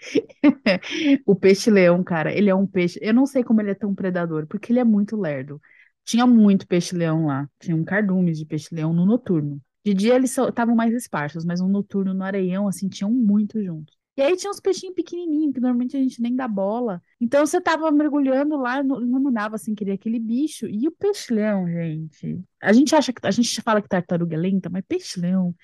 O 1.26 1.34
peixe-leão, 1.34 2.02
cara, 2.02 2.32
ele 2.32 2.50
é 2.50 2.54
um 2.54 2.66
peixe. 2.66 2.98
Eu 3.02 3.14
não 3.14 3.26
sei 3.26 3.42
como 3.44 3.60
ele 3.60 3.70
é 3.70 3.74
tão 3.74 3.94
predador, 3.94 4.46
porque 4.46 4.72
ele 4.72 4.80
é 4.80 4.84
muito 4.84 5.16
lerdo. 5.16 5.60
Tinha 6.04 6.26
muito 6.26 6.66
peixe-leão 6.66 7.26
lá. 7.26 7.48
Tinha 7.58 7.76
um 7.76 7.84
cardume 7.84 8.32
de 8.32 8.44
peixe-leão 8.44 8.92
no 8.92 9.06
noturno. 9.06 9.60
De 9.84 9.92
dia 9.94 10.14
eles 10.14 10.36
estavam 10.36 10.74
mais 10.74 10.94
esparsos, 10.94 11.44
mas 11.44 11.60
no 11.60 11.68
noturno, 11.68 12.14
no 12.14 12.24
areião, 12.24 12.66
assim, 12.66 12.88
tinham 12.88 13.10
muito 13.10 13.62
juntos. 13.62 13.94
E 14.16 14.22
aí 14.22 14.36
tinha 14.36 14.50
uns 14.50 14.60
peixinhos 14.60 14.94
pequenininhos, 14.94 15.52
que 15.54 15.60
normalmente 15.60 15.96
a 15.96 16.00
gente 16.00 16.22
nem 16.22 16.34
dá 16.36 16.46
bola. 16.46 17.02
Então 17.20 17.44
você 17.44 17.60
tava 17.60 17.90
mergulhando 17.90 18.56
lá, 18.56 18.78
iluminava 18.78 19.58
sem 19.58 19.74
querer 19.74 19.92
aquele 19.92 20.20
bicho. 20.20 20.66
E 20.66 20.86
o 20.86 20.92
peixe-leão, 20.92 21.66
gente. 21.68 22.40
A 22.62 22.72
gente 22.72 22.94
acha 22.94 23.12
que 23.12 23.26
a 23.26 23.30
gente 23.30 23.60
fala 23.60 23.82
que 23.82 23.88
tartaruga 23.88 24.36
é 24.36 24.38
lenta, 24.38 24.70
mas 24.70 24.84
peixe-leão. 24.86 25.54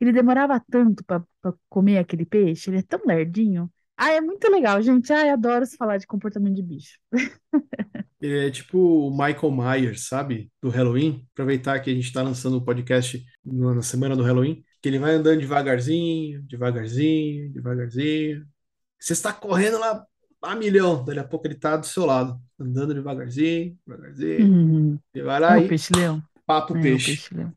Ele 0.00 0.12
demorava 0.12 0.60
tanto 0.70 1.04
para 1.04 1.22
comer 1.68 1.98
aquele 1.98 2.24
peixe, 2.26 2.70
ele 2.70 2.78
é 2.78 2.82
tão 2.82 3.00
lerdinho. 3.06 3.70
Ah, 3.96 4.12
é 4.12 4.20
muito 4.20 4.48
legal, 4.50 4.80
gente. 4.82 5.12
Ah, 5.12 5.32
adoro 5.34 5.66
se 5.66 5.76
falar 5.76 5.98
de 5.98 6.06
comportamento 6.06 6.56
de 6.56 6.62
bicho. 6.62 6.98
Ele 8.20 8.48
é 8.48 8.50
tipo 8.50 8.78
o 8.78 9.10
Michael 9.10 9.50
Myers, 9.52 10.06
sabe? 10.08 10.52
Do 10.62 10.68
Halloween. 10.68 11.26
Aproveitar 11.32 11.80
que 11.80 11.90
a 11.90 11.94
gente 11.94 12.04
está 12.06 12.22
lançando 12.22 12.56
o 12.58 12.64
podcast 12.64 13.24
no- 13.44 13.74
na 13.74 13.82
semana 13.82 14.14
do 14.16 14.22
Halloween, 14.22 14.62
que 14.82 14.88
ele 14.88 14.98
vai 14.98 15.14
andando 15.14 15.40
devagarzinho, 15.40 16.42
devagarzinho, 16.42 17.52
devagarzinho. 17.52 18.46
Você 18.98 19.12
está 19.14 19.32
correndo 19.32 19.78
lá 19.78 20.06
a 20.42 20.54
milhão, 20.56 21.04
daqui 21.04 21.18
a 21.20 21.24
pouco 21.24 21.46
ele 21.46 21.54
tá 21.54 21.76
do 21.76 21.86
seu 21.86 22.04
lado, 22.06 22.40
andando 22.58 22.94
devagarzinho, 22.94 23.78
devagarzinho, 23.86 24.46
Hum, 24.46 24.98
e 25.14 25.22
vai 25.22 25.36
é 25.36 25.40
lá 25.40 25.58
o 25.58 25.64
e 25.64 25.68
peixe-leão. 25.68 26.22
papo 26.46 26.74
É 26.74 26.78
o 26.78 26.82
peixe. 26.82 27.06
peixe-leão. 27.06 27.52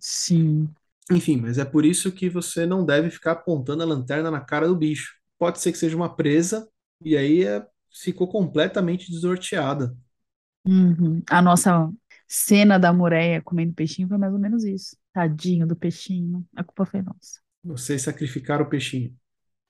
Sim. 0.00 0.68
Enfim, 1.10 1.36
mas 1.36 1.58
é 1.58 1.64
por 1.64 1.84
isso 1.84 2.10
que 2.12 2.28
você 2.28 2.66
não 2.66 2.84
deve 2.84 3.10
ficar 3.10 3.32
apontando 3.32 3.82
a 3.82 3.86
lanterna 3.86 4.30
na 4.30 4.40
cara 4.40 4.66
do 4.68 4.76
bicho. 4.76 5.14
Pode 5.38 5.60
ser 5.60 5.72
que 5.72 5.78
seja 5.78 5.96
uma 5.96 6.14
presa, 6.14 6.68
e 7.04 7.16
aí 7.16 7.44
é- 7.44 7.64
ficou 8.02 8.26
completamente 8.28 9.10
desnorteada. 9.10 9.94
Uhum. 10.66 11.22
A 11.28 11.42
nossa 11.42 11.92
cena 12.26 12.78
da 12.78 12.92
Moreia 12.92 13.42
comendo 13.42 13.74
peixinho 13.74 14.08
foi 14.08 14.18
mais 14.18 14.32
ou 14.32 14.38
menos 14.38 14.64
isso. 14.64 14.96
Tadinho 15.12 15.66
do 15.66 15.76
peixinho. 15.76 16.44
A 16.56 16.64
culpa 16.64 16.84
foi 16.84 17.02
nossa. 17.02 17.40
Vocês 17.62 18.02
sacrificaram 18.02 18.64
o 18.64 18.68
peixinho. 18.68 19.14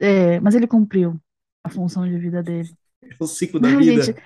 É, 0.00 0.40
mas 0.40 0.54
ele 0.54 0.66
cumpriu 0.66 1.20
a 1.62 1.68
função 1.68 2.08
de 2.08 2.18
vida 2.18 2.42
dele. 2.42 2.70
É 3.02 3.14
o 3.18 3.26
ciclo 3.26 3.60
da 3.60 3.68
Não, 3.68 3.82
gente, 3.82 4.06
vida. 4.06 4.22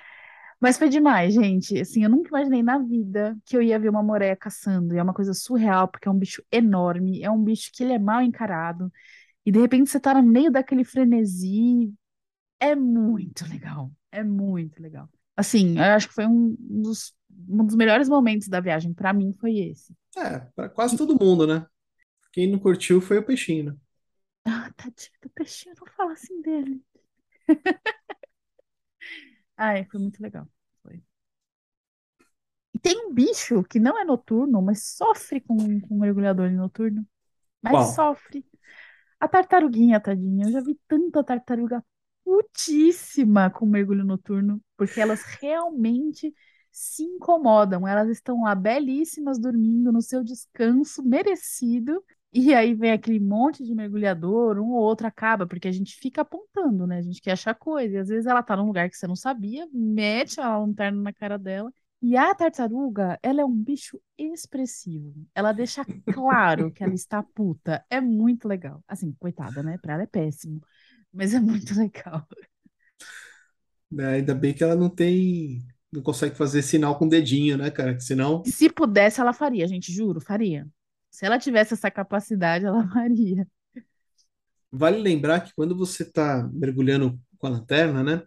Mas 0.59 0.77
foi 0.77 0.89
demais, 0.89 1.33
gente. 1.33 1.79
Assim, 1.79 2.03
eu 2.03 2.09
nunca 2.09 2.29
imaginei 2.29 2.61
na 2.61 2.77
vida 2.79 3.37
que 3.45 3.55
eu 3.55 3.61
ia 3.61 3.79
ver 3.79 3.89
uma 3.89 4.03
moreia 4.03 4.35
caçando. 4.35 4.93
E 4.93 4.97
é 4.97 5.03
uma 5.03 5.13
coisa 5.13 5.33
surreal, 5.33 5.87
porque 5.87 6.07
é 6.07 6.11
um 6.11 6.17
bicho 6.17 6.43
enorme, 6.51 7.21
é 7.23 7.31
um 7.31 7.41
bicho 7.41 7.71
que 7.73 7.83
ele 7.83 7.93
é 7.93 7.99
mal 7.99 8.21
encarado. 8.21 8.91
E 9.45 9.51
de 9.51 9.59
repente 9.59 9.89
você 9.89 9.99
tá 9.99 10.13
no 10.13 10.23
meio 10.23 10.51
daquele 10.51 10.83
frenesi. 10.83 11.93
É 12.59 12.75
muito 12.75 13.47
legal. 13.47 13.91
É 14.11 14.23
muito 14.23 14.81
legal. 14.81 15.09
Assim, 15.39 15.77
eu 15.77 15.83
acho 15.83 16.09
que 16.09 16.13
foi 16.13 16.25
um 16.27 16.55
dos, 16.59 17.15
um 17.47 17.65
dos 17.65 17.75
melhores 17.75 18.09
momentos 18.09 18.47
da 18.49 18.59
viagem. 18.59 18.93
Pra 18.93 19.13
mim, 19.13 19.31
foi 19.39 19.57
esse. 19.57 19.93
É, 20.17 20.39
para 20.55 20.69
quase 20.69 20.97
todo 20.97 21.17
mundo, 21.19 21.45
né? 21.47 21.65
Quem 22.33 22.51
não 22.51 22.59
curtiu 22.59 23.01
foi 23.01 23.19
o 23.19 23.25
peixinho, 23.25 23.73
né? 23.73 23.77
Ah, 24.45 24.69
tadinho 24.75 25.11
do 25.21 25.29
peixinho, 25.29 25.75
não 25.79 25.87
fala 25.93 26.11
assim 26.13 26.41
dele. 26.41 26.83
Ai, 29.57 29.85
foi 29.89 29.99
muito 29.99 30.21
legal. 30.21 30.47
Foi. 30.81 31.03
E 32.73 32.79
tem 32.79 33.07
um 33.07 33.13
bicho 33.13 33.63
que 33.63 33.79
não 33.79 33.97
é 33.99 34.05
noturno, 34.05 34.61
mas 34.61 34.83
sofre 34.95 35.41
com, 35.41 35.79
com 35.81 35.97
mergulhador 35.97 36.51
noturno. 36.51 37.05
Mas 37.61 37.81
Qual? 37.81 37.89
sofre. 37.93 38.45
A 39.19 39.27
tartaruguinha, 39.27 39.99
tadinha. 40.01 40.47
Eu 40.47 40.51
já 40.53 40.61
vi 40.61 40.75
tanta 40.87 41.23
tartaruga 41.23 41.83
putíssima 42.29 43.49
com 43.49 43.65
mergulho 43.65 44.05
noturno, 44.05 44.61
porque 44.77 45.01
elas 45.01 45.23
realmente 45.41 46.31
se 46.71 47.01
incomodam. 47.03 47.87
Elas 47.87 48.07
estão 48.07 48.43
lá 48.43 48.53
belíssimas, 48.53 49.39
dormindo 49.39 49.91
no 49.91 49.99
seu 49.99 50.23
descanso 50.23 51.01
merecido. 51.03 52.03
E 52.31 52.53
aí 52.53 52.75
vem 52.75 52.91
aquele 52.91 53.19
monte 53.19 53.63
de 53.63 53.73
mergulhador, 53.73 54.59
um 54.59 54.69
ou 54.73 54.83
outro 54.83 55.07
acaba, 55.07 55.47
porque 55.47 55.67
a 55.67 55.71
gente 55.71 55.95
fica 55.95 56.21
apontando, 56.21 56.85
né? 56.85 56.99
A 56.99 57.01
gente 57.01 57.19
quer 57.19 57.31
achar 57.31 57.55
coisa. 57.55 57.95
E 57.95 57.97
às 57.97 58.09
vezes 58.09 58.27
ela 58.27 58.43
tá 58.43 58.55
num 58.55 58.67
lugar 58.67 58.87
que 58.87 58.95
você 58.95 59.07
não 59.07 59.15
sabia, 59.15 59.67
mete 59.73 60.39
a 60.39 60.55
lanterna 60.55 61.01
na 61.01 61.11
cara 61.11 61.39
dela. 61.39 61.73
E 61.99 62.15
a 62.15 62.33
tartaruga, 62.35 63.19
ela 63.23 63.41
é 63.41 63.45
um 63.45 63.55
bicho 63.55 63.99
expressivo. 64.15 65.13
Ela 65.33 65.51
deixa 65.51 65.83
claro 66.11 66.71
que 66.71 66.83
ela 66.83 66.93
está 66.93 67.23
puta. 67.23 67.83
É 67.89 67.99
muito 67.99 68.47
legal. 68.47 68.83
Assim, 68.87 69.11
coitada, 69.19 69.63
né? 69.63 69.79
Pra 69.81 69.95
ela 69.95 70.03
é 70.03 70.05
péssimo. 70.05 70.61
Mas 71.13 71.33
é 71.33 71.39
muito 71.39 71.73
legal. 71.77 72.27
É, 73.99 74.05
ainda 74.05 74.35
bem 74.35 74.53
que 74.53 74.63
ela 74.63 74.75
não 74.75 74.89
tem, 74.89 75.65
não 75.91 76.01
consegue 76.01 76.35
fazer 76.35 76.61
sinal 76.61 76.97
com 76.97 77.05
o 77.05 77.09
dedinho, 77.09 77.57
né, 77.57 77.71
cara? 77.71 77.95
Que 77.95 78.03
senão, 78.03 78.43
Se 78.43 78.69
pudesse, 78.69 79.19
ela 79.19 79.33
faria, 79.33 79.67
gente, 79.67 79.91
juro, 79.91 80.21
faria. 80.21 80.67
Se 81.11 81.25
ela 81.25 81.39
tivesse 81.39 81.73
essa 81.73 81.89
capacidade, 81.91 82.65
ela 82.65 82.87
faria. 82.93 83.47
vale 84.71 84.97
lembrar 85.01 85.41
que 85.41 85.53
quando 85.55 85.75
você 85.75 86.03
está 86.03 86.47
mergulhando 86.53 87.19
com 87.37 87.47
a 87.47 87.49
lanterna, 87.49 88.03
né, 88.03 88.23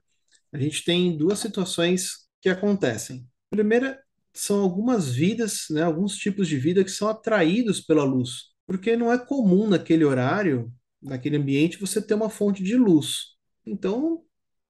a 0.53 0.59
gente 0.59 0.85
tem 0.85 1.17
duas 1.17 1.39
situações 1.39 2.29
que 2.41 2.49
acontecem. 2.49 3.27
A 3.53 3.57
primeira 3.57 4.01
são 4.35 4.61
algumas 4.61 5.13
vidas, 5.15 5.67
né, 5.71 5.83
alguns 5.83 6.17
tipos 6.17 6.49
de 6.49 6.57
vida 6.59 6.83
que 6.85 6.91
são 6.91 7.09
atraídos 7.09 7.81
pela 7.81 8.05
luz, 8.05 8.53
porque 8.67 8.97
não 8.97 9.13
é 9.13 9.19
comum 9.19 9.69
naquele 9.69 10.05
horário, 10.05 10.73
naquele 11.03 11.37
ambiente, 11.37 11.79
você 11.79 12.01
ter 12.01 12.15
uma 12.15 12.31
fonte 12.31 12.63
de 12.63 12.77
luz. 12.77 13.37
Então, 13.67 14.23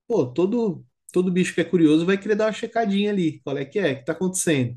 pô, 0.07 0.27
todo 0.27 0.85
todo 1.13 1.31
bicho 1.31 1.55
que 1.55 1.61
é 1.61 1.65
curioso 1.65 2.07
vai 2.07 2.17
querer 2.17 2.35
dar 2.35 2.47
uma 2.47 2.53
checadinha 2.53 3.11
ali, 3.11 3.41
qual 3.45 3.59
é 3.59 3.65
que 3.65 3.79
é, 3.79 3.93
o 3.93 3.95
que 3.97 4.01
está 4.01 4.13
acontecendo? 4.13 4.77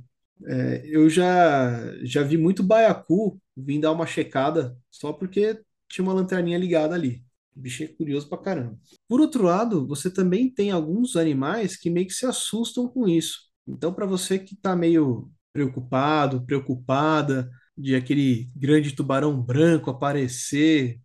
Eu 0.84 1.10
já, 1.10 1.96
já 2.04 2.22
vi 2.22 2.38
muito 2.38 2.62
baiacu 2.62 3.40
vir 3.56 3.80
dar 3.80 3.94
uma 3.94 4.06
checada 4.06 4.78
só 4.92 5.14
porque 5.14 5.62
tinha 5.90 6.04
uma 6.04 6.14
lanterninha 6.14 6.58
ligada 6.58 6.94
ali. 6.94 7.24
O 7.56 7.62
bichinho 7.62 7.90
é 7.90 7.94
curioso 7.94 8.28
pra 8.28 8.38
caramba. 8.38 8.78
Por 9.08 9.22
outro 9.22 9.44
lado, 9.44 9.88
você 9.88 10.12
também 10.12 10.50
tem 10.54 10.72
alguns 10.72 11.16
animais 11.16 11.78
que 11.78 11.90
meio 11.90 12.06
que 12.06 12.14
se 12.14 12.26
assustam 12.26 12.86
com 12.90 13.08
isso. 13.08 13.44
Então, 13.66 13.94
para 13.94 14.06
você 14.06 14.38
que 14.38 14.56
está 14.56 14.76
meio 14.76 15.32
preocupado, 15.54 16.46
preocupada 16.46 17.50
de 17.78 17.96
aquele 17.96 18.50
grande 18.54 18.94
tubarão 18.94 19.42
branco 19.42 19.90
aparecer 19.90 21.00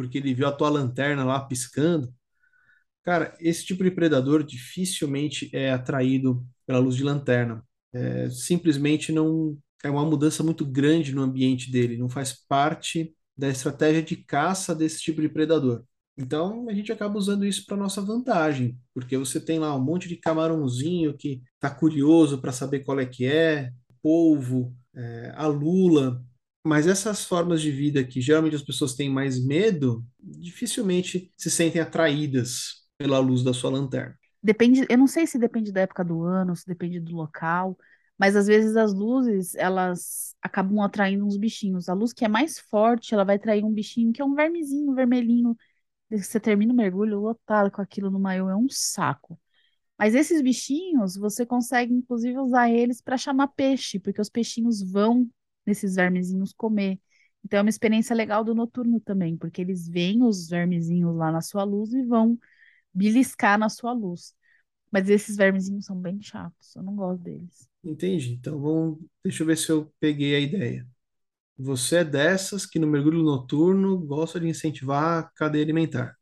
porque 0.00 0.16
ele 0.16 0.32
viu 0.32 0.46
a 0.48 0.52
tua 0.52 0.70
lanterna 0.70 1.24
lá 1.24 1.38
piscando, 1.40 2.10
cara, 3.02 3.36
esse 3.38 3.66
tipo 3.66 3.84
de 3.84 3.90
predador 3.90 4.42
dificilmente 4.42 5.50
é 5.52 5.70
atraído 5.70 6.42
pela 6.66 6.78
luz 6.78 6.96
de 6.96 7.04
lanterna. 7.04 7.62
É, 7.92 8.30
simplesmente 8.30 9.12
não 9.12 9.58
é 9.84 9.90
uma 9.90 10.04
mudança 10.06 10.42
muito 10.42 10.64
grande 10.64 11.14
no 11.14 11.20
ambiente 11.22 11.70
dele, 11.70 11.98
não 11.98 12.08
faz 12.08 12.32
parte 12.48 13.14
da 13.36 13.48
estratégia 13.50 14.02
de 14.02 14.16
caça 14.16 14.74
desse 14.74 15.02
tipo 15.02 15.20
de 15.20 15.28
predador. 15.28 15.84
Então 16.16 16.66
a 16.70 16.72
gente 16.72 16.90
acaba 16.90 17.18
usando 17.18 17.44
isso 17.44 17.66
para 17.66 17.76
nossa 17.76 18.00
vantagem, 18.00 18.78
porque 18.94 19.18
você 19.18 19.38
tem 19.38 19.58
lá 19.58 19.76
um 19.76 19.84
monte 19.84 20.08
de 20.08 20.16
camarãozinho 20.16 21.14
que 21.14 21.42
está 21.56 21.68
curioso 21.68 22.40
para 22.40 22.52
saber 22.52 22.80
qual 22.80 22.98
é 23.00 23.04
que 23.06 23.26
é, 23.26 23.70
polvo, 24.02 24.74
é, 24.94 25.32
a 25.36 25.46
lula, 25.46 26.24
mas 26.64 26.86
essas 26.86 27.24
formas 27.24 27.62
de 27.62 27.70
vida 27.70 28.04
que 28.04 28.20
geralmente 28.20 28.56
as 28.56 28.62
pessoas 28.62 28.94
têm 28.94 29.08
mais 29.08 29.42
medo, 29.42 30.04
dificilmente 30.18 31.32
se 31.36 31.50
sentem 31.50 31.80
atraídas 31.80 32.86
pela 32.98 33.18
luz 33.18 33.42
da 33.42 33.54
sua 33.54 33.70
lanterna. 33.70 34.18
Depende, 34.42 34.86
eu 34.88 34.98
não 34.98 35.06
sei 35.06 35.26
se 35.26 35.38
depende 35.38 35.72
da 35.72 35.82
época 35.82 36.04
do 36.04 36.22
ano, 36.22 36.56
se 36.56 36.66
depende 36.66 37.00
do 37.00 37.14
local, 37.14 37.76
mas 38.18 38.36
às 38.36 38.46
vezes 38.46 38.76
as 38.76 38.92
luzes, 38.92 39.54
elas 39.54 40.34
acabam 40.42 40.80
atraindo 40.80 41.26
uns 41.26 41.38
bichinhos. 41.38 41.88
A 41.88 41.94
luz 41.94 42.12
que 42.12 42.24
é 42.24 42.28
mais 42.28 42.58
forte, 42.58 43.14
ela 43.14 43.24
vai 43.24 43.36
atrair 43.36 43.64
um 43.64 43.72
bichinho 43.72 44.12
que 44.12 44.20
é 44.20 44.24
um 44.24 44.34
vermezinho, 44.34 44.94
vermelhinho. 44.94 45.56
Você 46.10 46.38
termina 46.40 46.72
o 46.72 46.76
mergulho 46.76 47.20
lotado 47.20 47.70
com 47.70 47.80
aquilo 47.80 48.10
no 48.10 48.18
maiô, 48.18 48.50
é 48.50 48.56
um 48.56 48.68
saco. 48.68 49.38
Mas 49.98 50.14
esses 50.14 50.42
bichinhos, 50.42 51.16
você 51.16 51.46
consegue 51.46 51.92
inclusive 51.92 52.38
usar 52.38 52.70
eles 52.70 53.00
para 53.02 53.16
chamar 53.18 53.48
peixe, 53.48 53.98
porque 53.98 54.20
os 54.20 54.30
peixinhos 54.30 54.82
vão 54.82 55.28
nesses 55.66 55.94
vermezinhos 55.96 56.52
comer. 56.52 56.98
Então 57.44 57.58
é 57.58 57.62
uma 57.62 57.70
experiência 57.70 58.14
legal 58.14 58.44
do 58.44 58.54
noturno 58.54 59.00
também, 59.00 59.36
porque 59.36 59.60
eles 59.62 59.88
veem 59.88 60.22
os 60.22 60.48
vermezinhos 60.48 61.16
lá 61.16 61.32
na 61.32 61.40
sua 61.40 61.64
luz 61.64 61.92
e 61.92 62.04
vão 62.04 62.38
beliscar 62.94 63.58
na 63.58 63.68
sua 63.68 63.92
luz. 63.92 64.34
Mas 64.90 65.08
esses 65.10 65.36
vermezinhos 65.36 65.86
são 65.86 65.96
bem 66.00 66.20
chatos, 66.22 66.74
eu 66.76 66.82
não 66.82 66.96
gosto 66.96 67.22
deles. 67.22 67.68
Entendi. 67.84 68.34
Então 68.34 68.60
vamos, 68.60 68.98
deixa 69.24 69.42
eu 69.42 69.46
ver 69.46 69.56
se 69.56 69.70
eu 69.70 69.92
peguei 70.00 70.34
a 70.36 70.40
ideia. 70.40 70.86
Você 71.58 71.98
é 71.98 72.04
dessas 72.04 72.66
que 72.66 72.78
no 72.78 72.86
mergulho 72.86 73.22
noturno 73.22 73.98
gosta 73.98 74.40
de 74.40 74.48
incentivar 74.48 75.20
a 75.20 75.22
cadeia 75.24 75.64
alimentar. 75.64 76.16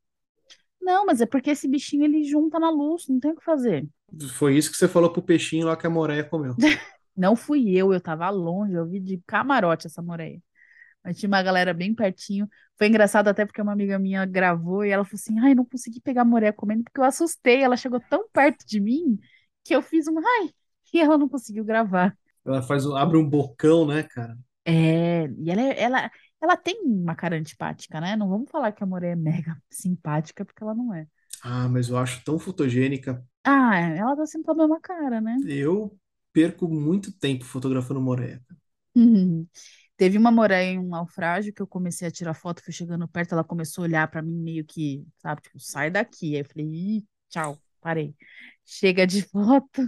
Não, 0.80 1.04
mas 1.06 1.20
é 1.20 1.26
porque 1.26 1.50
esse 1.50 1.68
bichinho 1.68 2.04
ele 2.04 2.24
junta 2.24 2.58
na 2.58 2.70
luz, 2.70 3.06
não 3.08 3.20
tem 3.20 3.30
o 3.32 3.36
que 3.36 3.44
fazer. 3.44 3.88
Foi 4.36 4.56
isso 4.56 4.70
que 4.70 4.76
você 4.76 4.88
falou 4.88 5.10
pro 5.12 5.22
peixinho 5.22 5.66
lá 5.66 5.76
que 5.76 5.86
a 5.86 5.90
moreia 5.90 6.24
comeu. 6.24 6.54
Não 7.18 7.34
fui 7.36 7.70
eu, 7.76 7.92
eu 7.92 8.00
tava 8.00 8.30
longe, 8.30 8.74
eu 8.74 8.86
vi 8.86 9.00
de 9.00 9.20
camarote 9.26 9.86
essa 9.86 10.00
moreia. 10.02 10.40
Mas 11.04 11.18
tinha 11.18 11.28
uma 11.28 11.42
galera 11.42 11.72
bem 11.74 11.94
pertinho. 11.94 12.48
Foi 12.76 12.86
engraçado 12.86 13.28
até 13.28 13.46
porque 13.46 13.62
uma 13.62 13.72
amiga 13.72 13.98
minha 13.98 14.24
gravou 14.26 14.84
e 14.84 14.90
ela 14.90 15.04
falou 15.04 15.16
assim: 15.16 15.38
ai, 15.40 15.54
não 15.54 15.64
consegui 15.64 16.00
pegar 16.00 16.22
a 16.22 16.24
moreia 16.24 16.52
comendo 16.52 16.84
porque 16.84 17.00
eu 17.00 17.04
assustei. 17.04 17.62
Ela 17.62 17.76
chegou 17.76 18.00
tão 18.08 18.28
perto 18.30 18.66
de 18.66 18.80
mim 18.80 19.18
que 19.64 19.74
eu 19.74 19.82
fiz 19.82 20.06
um 20.08 20.18
ai, 20.18 20.50
e 20.92 21.00
ela 21.00 21.18
não 21.18 21.28
conseguiu 21.28 21.64
gravar. 21.64 22.16
Ela 22.44 22.62
faz, 22.62 22.86
abre 22.86 23.18
um 23.18 23.28
bocão, 23.28 23.86
né, 23.86 24.02
cara? 24.02 24.36
É, 24.64 25.26
e 25.38 25.50
ela, 25.50 25.62
é, 25.62 25.82
ela, 25.82 26.10
ela 26.40 26.56
tem 26.56 26.82
uma 26.84 27.14
cara 27.14 27.36
antipática, 27.36 28.00
né? 28.00 28.16
Não 28.16 28.28
vamos 28.28 28.50
falar 28.50 28.72
que 28.72 28.82
a 28.82 28.86
moreia 28.86 29.12
é 29.12 29.16
mega 29.16 29.56
simpática, 29.70 30.44
porque 30.44 30.62
ela 30.62 30.74
não 30.74 30.94
é. 30.94 31.06
Ah, 31.42 31.68
mas 31.68 31.88
eu 31.88 31.96
acho 31.96 32.22
tão 32.24 32.38
fotogênica. 32.38 33.24
Ah, 33.44 33.78
ela 33.78 34.16
tá 34.16 34.26
sempre 34.26 34.46
com 34.46 34.52
a 34.52 34.56
mesma 34.56 34.80
cara, 34.80 35.20
né? 35.20 35.36
Eu 35.46 35.96
perco 36.38 36.68
muito 36.68 37.10
tempo 37.12 37.44
fotografando 37.44 38.00
moreia. 38.00 38.40
Teve 39.96 40.16
uma 40.16 40.30
moreia 40.30 40.70
em 40.72 40.78
um 40.78 40.88
naufrágio 40.88 41.52
que 41.52 41.60
eu 41.60 41.66
comecei 41.66 42.06
a 42.06 42.10
tirar 42.10 42.34
foto, 42.34 42.62
fui 42.62 42.72
chegando 42.72 43.08
perto, 43.08 43.32
ela 43.32 43.42
começou 43.44 43.82
a 43.82 43.86
olhar 43.88 44.08
para 44.08 44.22
mim 44.22 44.36
meio 44.36 44.64
que, 44.64 45.04
sabe, 45.18 45.42
tipo, 45.42 45.58
sai 45.58 45.90
daqui. 45.90 46.34
Aí 46.34 46.40
eu 46.42 46.44
falei, 46.44 46.66
Ih, 46.66 47.06
tchau, 47.28 47.58
parei. 47.80 48.14
Chega 48.64 49.06
de 49.06 49.22
foto. 49.28 49.82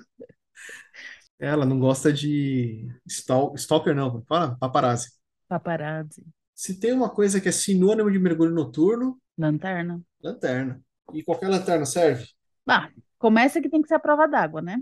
Ela 1.38 1.64
não 1.64 1.78
gosta 1.78 2.12
de 2.12 2.88
stal- 3.08 3.54
stalker, 3.56 3.94
não. 3.94 4.22
Fala, 4.26 4.56
paparazzi. 4.58 5.10
Paparazzi. 5.48 6.24
Se 6.54 6.78
tem 6.78 6.92
uma 6.92 7.08
coisa 7.08 7.40
que 7.40 7.48
é 7.48 7.52
sinônimo 7.52 8.10
de 8.10 8.18
mergulho 8.18 8.54
noturno, 8.54 9.18
Lanterna. 9.36 10.00
lanterna. 10.22 10.80
E 11.12 11.22
qualquer 11.22 11.48
lanterna 11.48 11.86
serve? 11.86 12.26
Ah, 12.66 12.88
começa 13.18 13.60
que 13.60 13.68
tem 13.68 13.82
que 13.82 13.88
ser 13.88 13.94
a 13.94 13.98
prova 14.00 14.26
d'água, 14.28 14.62
né? 14.62 14.78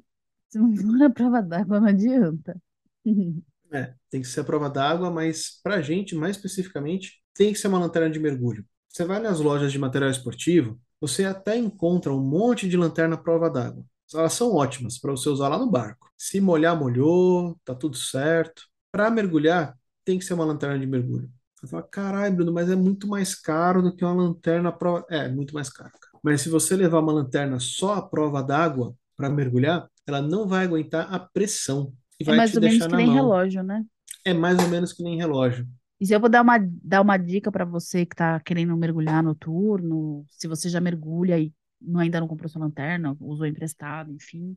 Se 0.49 0.59
não 0.59 0.75
for 0.77 1.03
a 1.03 1.11
prova 1.11 1.43
d'água, 1.43 1.81
não 1.81 1.89
adianta. 1.89 2.61
É, 3.71 3.93
tem 4.09 4.23
que 4.23 4.27
ser 4.27 4.41
a 4.41 4.45
prova 4.45 4.71
d'água, 4.71 5.11
mas 5.11 5.61
pra 5.63 5.83
gente, 5.83 6.15
mais 6.15 6.37
especificamente, 6.37 7.23
tem 7.35 7.53
que 7.53 7.59
ser 7.59 7.69
uma 7.69 7.79
lanterna 7.79 8.09
de 8.09 8.19
mergulho. 8.19 8.65
Você 8.89 9.05
vai 9.05 9.21
nas 9.21 9.41
lojas 9.41 9.71
de 9.71 9.79
material 9.79 10.11
esportivo, 10.11 10.81
você 10.99 11.27
até 11.27 11.55
encontra 11.55 12.11
um 12.11 12.19
monte 12.19 12.67
de 12.67 12.79
lanterna 12.79 13.17
prova 13.17 13.51
d'água. 13.51 13.85
Elas 14.15 14.33
são 14.33 14.55
ótimas 14.55 14.99
para 14.99 15.11
você 15.11 15.29
usar 15.29 15.49
lá 15.49 15.59
no 15.59 15.71
barco. 15.71 16.11
Se 16.17 16.41
molhar, 16.41 16.79
molhou, 16.79 17.61
tá 17.63 17.75
tudo 17.75 17.97
certo. 17.97 18.63
Para 18.91 19.11
mergulhar, 19.11 19.77
tem 20.03 20.19
que 20.19 20.25
ser 20.25 20.33
uma 20.33 20.47
lanterna 20.47 20.79
de 20.79 20.87
mergulho. 20.87 21.31
Você 21.61 21.67
fala, 21.67 21.83
caralho, 21.83 22.37
Bruno, 22.37 22.53
mas 22.53 22.71
é 22.71 22.77
muito 22.77 23.07
mais 23.07 23.35
caro 23.35 23.83
do 23.83 23.95
que 23.95 24.05
uma 24.05 24.15
lanterna 24.15 24.73
prova. 24.73 25.05
É, 25.11 25.29
muito 25.29 25.53
mais 25.53 25.69
caro. 25.69 25.93
Mas 26.23 26.41
se 26.41 26.49
você 26.49 26.75
levar 26.75 27.01
uma 27.01 27.13
lanterna 27.13 27.61
só 27.61 27.95
à 27.95 28.03
prova 28.03 28.43
d'água 28.43 28.95
para 29.17 29.29
mergulhar, 29.29 29.89
ela 30.11 30.23
não 30.23 30.47
vai 30.49 30.65
aguentar 30.65 31.13
a 31.13 31.19
pressão 31.19 31.93
e 32.21 32.25
É 32.27 32.33
vai 32.33 32.41
mais 32.41 32.51
te 32.51 32.57
ou 32.57 32.63
menos 32.63 32.87
que 32.87 32.95
nem 32.97 33.11
mão. 33.11 33.11
relógio, 33.11 33.63
né? 33.63 33.85
É 34.25 34.35
mais 34.35 34.59
ou 34.61 34.69
menos 34.69 34.93
que 34.93 35.03
nem 35.03 35.17
relógio. 35.17 35.67
E 36.01 36.07
se 36.07 36.13
eu 36.15 36.21
vou 36.21 36.29
dar 36.31 36.43
uma, 36.43 36.59
dar 36.61 37.01
uma 37.03 37.17
dica 37.17 37.51
para 37.51 37.65
você 37.65 38.07
que 38.07 38.15
tá 38.15 38.39
querendo 38.41 38.77
mergulhar 38.77 39.23
noturno, 39.23 40.25
se 40.31 40.47
você 40.47 40.69
já 40.69 40.81
mergulha 40.81 41.39
e 41.39 41.53
não, 41.81 42.01
ainda 42.01 42.21
não 42.21 42.29
comprou 42.29 42.49
sua 42.49 42.61
lanterna, 42.63 43.17
usou 43.21 43.47
emprestado, 43.47 44.13
enfim. 44.13 44.57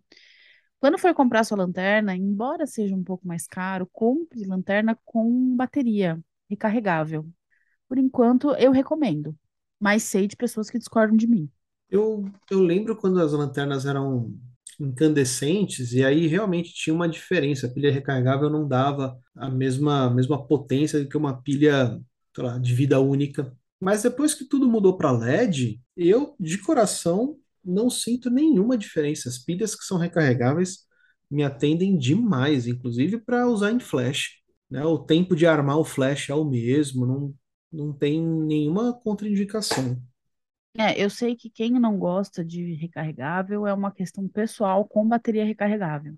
Quando 0.80 0.98
for 1.00 1.14
comprar 1.16 1.44
sua 1.46 1.58
lanterna, 1.58 2.16
embora 2.16 2.68
seja 2.68 2.96
um 2.96 3.04
pouco 3.04 3.28
mais 3.28 3.48
caro, 3.48 3.88
compre 3.94 4.46
lanterna 4.46 4.98
com 5.06 5.56
bateria 5.56 6.20
recarregável. 6.50 7.28
Por 7.88 7.98
enquanto, 8.00 8.56
eu 8.56 8.72
recomendo, 8.72 9.38
mas 9.80 10.04
sei 10.04 10.28
de 10.28 10.36
pessoas 10.38 10.70
que 10.70 10.80
discordam 10.80 11.18
de 11.18 11.28
mim. 11.28 11.52
Eu, 11.90 12.24
eu 12.50 12.60
lembro 12.62 12.96
quando 12.98 13.20
as 13.22 13.34
lanternas 13.34 13.86
eram 13.86 14.34
incandescentes 14.86 15.94
e 15.94 16.04
aí 16.04 16.28
realmente 16.28 16.74
tinha 16.74 16.94
uma 16.94 17.08
diferença. 17.08 17.68
A 17.68 17.70
pilha 17.70 17.92
recarregável 17.92 18.50
não 18.50 18.68
dava 18.68 19.18
a 19.36 19.50
mesma, 19.50 20.06
a 20.06 20.10
mesma 20.10 20.46
potência 20.46 21.06
que 21.06 21.18
uma 21.18 21.42
pilha, 21.42 22.00
lá, 22.38 22.58
de 22.58 22.74
vida 22.74 23.00
única. 23.00 23.56
Mas 23.80 24.04
depois 24.04 24.34
que 24.34 24.46
tudo 24.46 24.68
mudou 24.68 24.98
para 24.98 25.12
LED, 25.12 25.82
eu, 25.96 26.36
de 26.40 26.58
coração, 26.58 27.38
não 27.64 27.90
sinto 27.90 28.30
nenhuma 28.30 28.78
diferença. 28.78 29.30
As 29.30 29.38
pilhas 29.38 29.76
que 29.76 29.84
são 29.86 29.98
recarregáveis 29.98 30.80
me 31.30 31.44
atendem 31.44 31.98
demais, 31.98 32.68
inclusive 32.68 33.20
para 33.20 33.48
usar 33.48 33.72
em 33.72 33.80
flash. 33.80 34.42
Né? 34.70 34.84
O 34.86 35.00
tempo 35.00 35.36
de 35.36 35.46
armar 35.46 35.78
o 35.78 35.86
flash 35.86 36.30
é 36.30 36.36
o 36.36 36.44
mesmo, 36.44 37.06
não, 37.06 37.34
não 37.72 37.94
tem 37.94 38.22
nenhuma 38.22 38.94
contraindicação. 38.94 40.02
É, 40.78 41.02
eu 41.04 41.10
sei 41.10 41.36
que 41.36 41.50
quem 41.50 41.72
não 41.74 41.98
gosta 41.98 42.44
de 42.46 42.74
recarregável 42.76 43.68
é 43.68 43.74
uma 43.74 43.92
questão 43.92 44.28
pessoal 44.28 44.88
com 44.88 45.08
bateria 45.08 45.44
recarregável. 45.46 46.18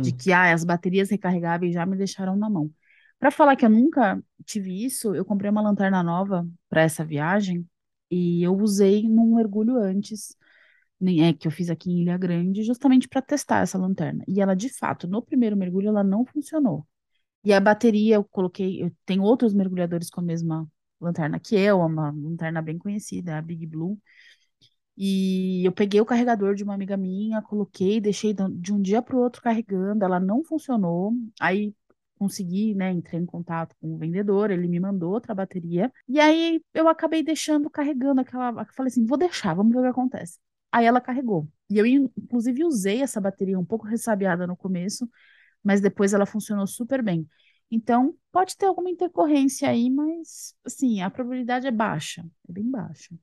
De 0.00 0.12
Hum, 0.12 0.12
que 0.12 0.32
ah, 0.32 0.52
as 0.54 0.64
baterias 0.64 1.10
recarregáveis 1.10 1.74
já 1.74 1.86
me 1.86 1.96
deixaram 1.96 2.36
na 2.36 2.50
mão. 2.50 2.72
Para 3.18 3.30
falar 3.30 3.56
que 3.56 3.66
eu 3.66 3.70
nunca 3.70 4.22
tive 4.46 4.84
isso, 4.84 5.14
eu 5.14 5.24
comprei 5.24 5.50
uma 5.50 5.62
lanterna 5.62 6.02
nova 6.02 6.48
para 6.68 6.82
essa 6.82 7.04
viagem 7.04 7.68
e 8.10 8.42
eu 8.42 8.56
usei 8.56 9.08
num 9.08 9.36
mergulho 9.36 9.76
antes, 9.78 10.36
nem 11.00 11.26
é 11.28 11.32
que 11.34 11.46
eu 11.48 11.52
fiz 11.52 11.70
aqui 11.70 11.90
em 11.90 12.02
Ilha 12.02 12.18
Grande, 12.18 12.62
justamente 12.64 13.08
para 13.08 13.22
testar 13.22 13.60
essa 13.62 13.78
lanterna. 13.78 14.24
E 14.28 14.40
ela, 14.40 14.54
de 14.56 14.68
fato, 14.70 15.08
no 15.08 15.22
primeiro 15.22 15.56
mergulho, 15.56 15.88
ela 15.88 16.04
não 16.04 16.26
funcionou. 16.26 16.86
E 17.44 17.52
a 17.52 17.60
bateria 17.60 18.16
eu 18.16 18.24
coloquei, 18.24 18.82
eu 18.82 18.92
tenho 19.06 19.22
outros 19.22 19.54
mergulhadores 19.54 20.10
com 20.10 20.20
a 20.20 20.24
mesma 20.24 20.68
lanterna 21.00 21.40
que 21.40 21.56
eu, 21.56 21.80
uma 21.80 22.10
lanterna 22.10 22.62
bem 22.62 22.78
conhecida, 22.78 23.38
a 23.38 23.42
Big 23.42 23.66
Blue. 23.66 23.98
E 24.96 25.64
eu 25.64 25.72
peguei 25.72 26.00
o 26.00 26.04
carregador 26.06 26.54
de 26.54 26.62
uma 26.62 26.74
amiga 26.74 26.96
minha, 26.96 27.40
coloquei, 27.42 28.00
deixei 28.00 28.34
de 28.34 28.72
um 28.72 28.80
dia 28.82 29.00
para 29.00 29.16
o 29.16 29.20
outro 29.20 29.40
carregando, 29.40 30.04
ela 30.04 30.20
não 30.20 30.44
funcionou. 30.44 31.12
Aí 31.40 31.74
consegui, 32.18 32.74
né, 32.74 32.90
entrei 32.92 33.18
em 33.18 33.24
contato 33.24 33.74
com 33.80 33.94
o 33.94 33.98
vendedor, 33.98 34.50
ele 34.50 34.68
me 34.68 34.78
mandou 34.78 35.12
outra 35.12 35.34
bateria. 35.34 35.90
E 36.06 36.20
aí 36.20 36.62
eu 36.74 36.86
acabei 36.86 37.22
deixando 37.22 37.70
carregando 37.70 38.20
aquela, 38.20 38.64
falei 38.74 38.88
assim, 38.90 39.06
vou 39.06 39.16
deixar, 39.16 39.54
vamos 39.54 39.72
ver 39.72 39.78
o 39.78 39.82
que 39.84 39.88
acontece. 39.88 40.38
Aí 40.70 40.84
ela 40.84 41.00
carregou. 41.00 41.48
E 41.70 41.78
eu 41.78 41.86
inclusive 41.86 42.62
usei 42.64 43.00
essa 43.02 43.20
bateria 43.20 43.58
um 43.58 43.64
pouco 43.64 43.86
ressabiada 43.86 44.46
no 44.46 44.54
começo, 44.56 45.08
mas 45.64 45.80
depois 45.80 46.12
ela 46.12 46.26
funcionou 46.26 46.66
super 46.66 47.02
bem. 47.02 47.26
Então, 47.70 48.14
pode 48.32 48.56
ter 48.56 48.66
alguma 48.66 48.90
intercorrência 48.90 49.68
aí, 49.68 49.88
mas, 49.88 50.54
assim, 50.64 51.00
a 51.00 51.10
probabilidade 51.10 51.66
é 51.66 51.70
baixa, 51.70 52.24
é 52.48 52.52
bem 52.52 52.68
baixa. 52.68 53.14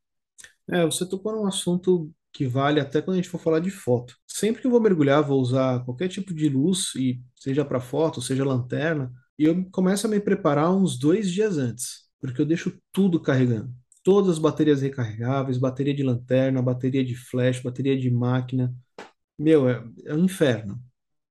É, 0.70 0.86
você 0.86 1.08
tocou 1.08 1.34
num 1.34 1.48
assunto 1.48 2.12
que 2.32 2.46
vale 2.46 2.80
até 2.80 3.02
quando 3.02 3.16
a 3.16 3.18
gente 3.18 3.30
for 3.30 3.40
falar 3.40 3.60
de 3.60 3.72
foto. 3.72 4.16
Sempre 4.28 4.62
que 4.62 4.68
eu 4.68 4.72
vou 4.72 4.80
mergulhar, 4.80 5.24
vou 5.24 5.42
usar 5.42 5.84
qualquer 5.84 6.08
tipo 6.08 6.34
de 6.34 6.48
luz, 6.50 6.94
e 6.96 7.22
seja 7.36 7.66
para 7.66 7.80
foto, 7.80 8.22
seja 8.22 8.46
lanterna, 8.46 9.12
e 9.38 9.46
eu 9.46 9.70
começo 9.72 10.08
a 10.08 10.10
me 10.10 10.20
preparar 10.20 10.74
uns 10.74 10.98
dois 10.98 11.32
dias 11.32 11.58
antes, 11.58 12.08
porque 12.20 12.42
eu 12.42 12.46
deixo 12.46 12.80
tudo 12.92 13.20
carregando. 13.22 13.74
Todas 14.04 14.32
as 14.32 14.40
baterias 14.40 14.82
recarregáveis, 14.82 15.58
bateria 15.58 15.94
de 15.94 16.04
lanterna, 16.04 16.62
bateria 16.62 17.04
de 17.04 17.16
flash, 17.16 17.62
bateria 17.62 17.98
de 18.00 18.10
máquina. 18.10 18.74
Meu, 19.38 19.70
é, 19.70 19.84
é 20.06 20.14
um 20.14 20.26
inferno. 20.26 20.82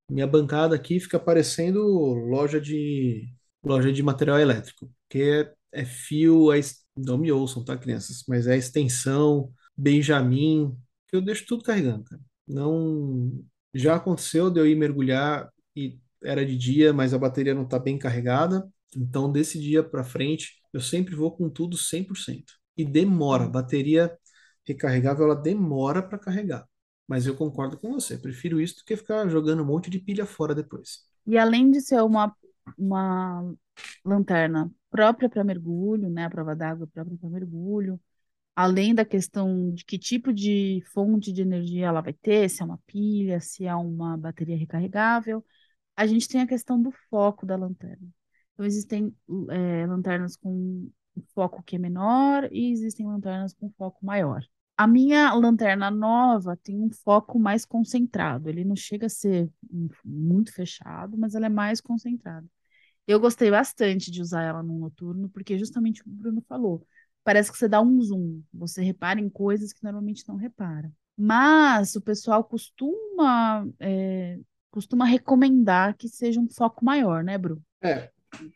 Minha 0.09 0.27
bancada 0.27 0.75
aqui 0.77 1.01
fica 1.01 1.19
parecendo 1.19 1.83
loja 1.85 2.61
de 2.61 3.33
loja 3.63 3.93
de 3.93 4.03
material 4.03 4.39
elétrico, 4.39 4.91
que 5.09 5.21
é, 5.23 5.55
é 5.73 5.85
fio, 5.85 6.53
é, 6.53 6.61
não 6.97 7.19
me 7.19 7.33
ouçam, 7.33 7.65
tá, 7.65 7.77
crianças? 7.77 8.23
Mas 8.29 8.47
é 8.47 8.57
extensão, 8.57 9.53
Benjamin, 9.77 10.77
que 11.09 11.17
eu 11.17 11.21
deixo 11.21 11.45
tudo 11.47 11.65
carregando, 11.65 12.05
cara. 12.05 12.23
Não, 12.47 13.45
já 13.75 13.97
aconteceu 13.97 14.51
de 14.51 14.61
eu 14.61 14.67
ir 14.67 14.77
mergulhar 14.77 15.51
e 15.75 15.99
era 16.23 16.47
de 16.47 16.57
dia, 16.57 16.93
mas 16.93 17.13
a 17.13 17.19
bateria 17.19 17.55
não 17.55 17.67
tá 17.67 17.79
bem 17.79 17.99
carregada. 17.99 18.69
Então, 18.97 19.31
desse 19.31 19.61
dia 19.61 19.83
para 19.83 20.05
frente, 20.05 20.55
eu 20.73 20.81
sempre 20.81 21.15
vou 21.15 21.33
com 21.37 21.51
tudo 21.51 21.77
100%. 21.77 22.55
E 22.77 22.85
demora, 22.85 23.45
a 23.45 23.49
bateria 23.49 24.17
recarregável, 24.65 25.25
ela 25.27 25.35
demora 25.37 26.03
para 26.03 26.19
carregar. 26.19 26.67
Mas 27.09 27.27
eu 27.27 27.37
concordo 27.37 27.79
com 27.79 27.93
você, 27.93 28.19
prefiro 28.19 28.61
isso 28.61 28.79
do 28.79 28.85
que 28.85 28.97
ficar 28.97 29.29
jogando 29.29 29.63
um 29.63 29.67
monte 29.67 29.89
de 29.91 29.99
pilha 29.99 30.27
fora 30.27 30.55
depois. 30.55 31.05
E 31.27 31.39
além 31.39 31.71
de 31.71 31.81
ser 31.81 32.03
uma, 32.03 32.35
uma 32.77 33.55
lanterna 34.05 34.71
própria 34.91 35.29
para 35.29 35.45
mergulho, 35.45 36.09
né, 36.09 36.25
a 36.25 36.31
prova 36.31 36.57
d'água 36.57 36.87
própria 36.87 37.17
para 37.17 37.29
mergulho, 37.29 38.01
além 38.55 38.95
da 38.95 39.05
questão 39.05 39.73
de 39.73 39.85
que 39.85 39.99
tipo 39.99 40.33
de 40.33 40.83
fonte 40.93 41.33
de 41.33 41.43
energia 41.43 41.87
ela 41.87 42.01
vai 42.01 42.13
ter, 42.13 42.49
se 42.49 42.63
é 42.63 42.65
uma 42.65 42.79
pilha, 42.87 43.41
se 43.41 43.67
é 43.67 43.75
uma 43.75 44.17
bateria 44.17 44.57
recarregável, 44.57 45.45
a 45.97 46.07
gente 46.07 46.29
tem 46.29 46.41
a 46.41 46.47
questão 46.47 46.81
do 46.81 46.91
foco 47.11 47.47
da 47.47 47.57
lanterna. 47.57 48.09
Então, 48.55 48.65
existem 48.67 49.15
é, 49.51 49.87
lanternas 49.87 50.37
com 50.37 50.91
foco 51.35 51.63
que 51.63 51.77
é 51.77 51.79
menor 51.79 52.49
e 52.53 52.71
existem 52.73 53.07
lanternas 53.07 53.55
com 53.55 53.71
foco 53.73 54.05
maior. 54.05 54.43
A 54.77 54.87
minha 54.87 55.33
lanterna 55.33 55.91
nova 55.91 56.57
tem 56.57 56.79
um 56.81 56.91
foco 56.91 57.39
mais 57.39 57.65
concentrado. 57.65 58.49
Ele 58.49 58.65
não 58.65 58.77
chega 58.77 59.07
a 59.07 59.09
ser 59.09 59.51
muito 60.05 60.53
fechado, 60.53 61.17
mas 61.17 61.35
ela 61.35 61.47
é 61.47 61.49
mais 61.49 61.81
concentrada. 61.81 62.47
Eu 63.07 63.21
gostei 63.21 63.51
bastante 63.51 64.11
de 64.11 64.21
usar 64.21 64.43
ela 64.43 64.63
no 64.63 64.79
noturno, 64.79 65.29
porque 65.29 65.59
justamente 65.59 66.01
o 66.01 66.05
que 66.05 66.11
o 66.11 66.13
Bruno 66.13 66.43
falou. 66.49 66.87
Parece 67.25 67.51
que 67.51 67.59
você 67.59 67.69
dá 67.69 67.81
um 67.81 68.01
zoom, 68.03 68.43
você 68.53 68.83
repara 68.83 69.21
em 69.21 69.29
coisas 69.29 69.73
que 69.73 69.83
normalmente 69.83 70.27
não 70.29 70.37
repara. 70.37 70.93
Mas 71.17 71.97
o 71.97 72.01
pessoal 72.01 72.45
costuma, 72.45 73.67
é, 73.81 74.39
costuma 74.71 75.05
recomendar 75.05 75.97
que 75.97 76.09
seja 76.09 76.39
um 76.39 76.49
foco 76.49 76.85
maior, 76.85 77.25
né, 77.25 77.39
Bru? 77.39 77.63
É, 77.81 78.11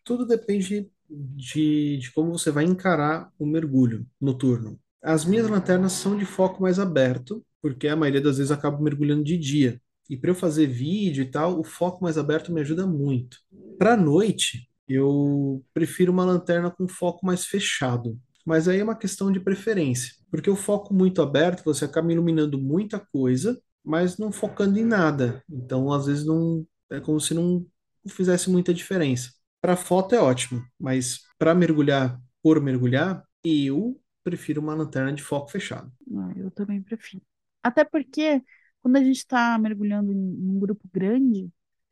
tudo 0.04 0.26
depende 0.26 0.90
de, 1.08 1.96
de 1.96 2.12
como 2.12 2.32
você 2.32 2.50
vai 2.50 2.64
encarar 2.64 3.32
o 3.38 3.46
mergulho 3.46 4.06
noturno. 4.20 4.78
As 5.02 5.24
minhas 5.24 5.48
lanternas 5.48 5.92
são 5.92 6.16
de 6.16 6.24
foco 6.24 6.62
mais 6.62 6.78
aberto, 6.78 7.44
porque 7.62 7.88
a 7.88 7.96
maioria 7.96 8.20
das 8.20 8.36
vezes 8.36 8.50
eu 8.50 8.56
acabo 8.56 8.82
mergulhando 8.82 9.24
de 9.24 9.36
dia. 9.38 9.80
E 10.08 10.16
para 10.16 10.30
eu 10.30 10.34
fazer 10.34 10.66
vídeo 10.66 11.22
e 11.22 11.30
tal, 11.30 11.58
o 11.58 11.64
foco 11.64 12.02
mais 12.02 12.18
aberto 12.18 12.52
me 12.52 12.60
ajuda 12.60 12.86
muito. 12.86 13.38
Para 13.78 13.96
noite, 13.96 14.68
eu 14.88 15.64
prefiro 15.72 16.12
uma 16.12 16.24
lanterna 16.24 16.70
com 16.70 16.88
foco 16.88 17.24
mais 17.24 17.46
fechado. 17.46 18.18
Mas 18.44 18.66
aí 18.66 18.80
é 18.80 18.84
uma 18.84 18.96
questão 18.96 19.30
de 19.30 19.38
preferência, 19.38 20.12
porque 20.30 20.50
o 20.50 20.56
foco 20.56 20.92
muito 20.92 21.22
aberto, 21.22 21.62
você 21.64 21.84
acaba 21.84 22.12
iluminando 22.12 22.58
muita 22.58 22.98
coisa, 22.98 23.60
mas 23.84 24.18
não 24.18 24.32
focando 24.32 24.78
em 24.78 24.84
nada. 24.84 25.42
Então, 25.48 25.92
às 25.92 26.06
vezes 26.06 26.26
não 26.26 26.66
é 26.90 27.00
como 27.00 27.20
se 27.20 27.34
não 27.34 27.64
fizesse 28.08 28.50
muita 28.50 28.74
diferença. 28.74 29.30
Para 29.60 29.76
foto 29.76 30.14
é 30.14 30.20
ótimo, 30.20 30.64
mas 30.78 31.20
para 31.38 31.54
mergulhar 31.54 32.18
por 32.42 32.60
mergulhar, 32.60 33.22
eu 33.44 33.99
prefiro 34.22 34.60
uma 34.60 34.74
lanterna 34.74 35.12
de 35.12 35.22
foco 35.22 35.50
fechado. 35.50 35.92
Ah, 36.16 36.32
eu 36.36 36.50
também 36.50 36.82
prefiro. 36.82 37.24
Até 37.62 37.84
porque 37.84 38.42
quando 38.82 38.96
a 38.96 39.04
gente 39.04 39.18
está 39.18 39.58
mergulhando 39.58 40.12
em 40.12 40.16
em 40.16 40.50
um 40.56 40.58
grupo 40.58 40.88
grande, 40.92 41.50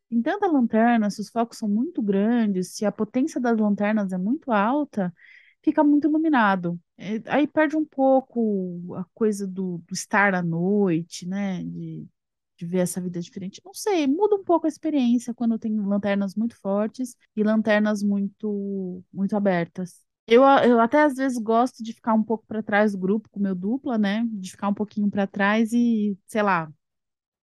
tem 0.09 0.23
tanta 0.23 0.47
lanterna, 0.47 1.11
se 1.11 1.21
os 1.21 1.29
focos 1.31 1.59
são 1.59 1.69
muito 1.69 2.03
grandes, 2.03 2.75
se 2.75 2.85
a 2.87 2.93
potência 2.93 3.41
das 3.41 3.59
lanternas 3.59 4.12
é 4.12 4.19
muito 4.19 4.51
alta, 4.53 5.14
fica 5.62 5.85
muito 5.85 6.09
iluminado. 6.09 6.81
É, 6.97 7.23
aí 7.27 7.47
perde 7.47 7.77
um 7.77 7.85
pouco 7.85 8.95
a 8.97 9.05
coisa 9.14 9.47
do, 9.47 9.79
do 9.87 9.95
estar 9.95 10.35
à 10.35 10.43
noite, 10.43 11.27
né? 11.27 11.62
De, 11.64 12.07
de 12.57 12.67
ver 12.67 12.79
essa 12.81 13.01
vida 13.01 13.21
diferente. 13.21 13.61
Não 13.64 13.75
sei, 13.75 14.07
muda 14.07 14.37
um 14.37 14.45
pouco 14.45 14.67
a 14.67 14.69
experiência 14.69 15.35
quando 15.35 15.59
tem 15.59 15.79
lanternas 15.81 16.35
muito 16.35 16.57
fortes 16.61 17.17
e 17.37 17.43
lanternas 17.45 18.03
muito, 18.03 19.05
muito 19.12 19.37
abertas. 19.37 20.05
Eu, 20.31 20.43
eu 20.45 20.79
até 20.81 21.03
às 21.03 21.14
vezes 21.17 21.38
gosto 21.38 21.83
de 21.83 21.93
ficar 21.95 22.12
um 22.14 22.23
pouco 22.23 22.47
para 22.47 22.62
trás 22.62 22.93
do 22.93 22.99
grupo 22.99 23.29
com 23.31 23.41
meu 23.41 23.55
dupla, 23.55 23.97
né? 23.99 24.25
De 24.31 24.51
ficar 24.51 24.69
um 24.69 24.75
pouquinho 24.75 25.11
para 25.11 25.27
trás 25.27 25.73
e, 25.73 26.19
sei 26.27 26.43
lá, 26.43 26.71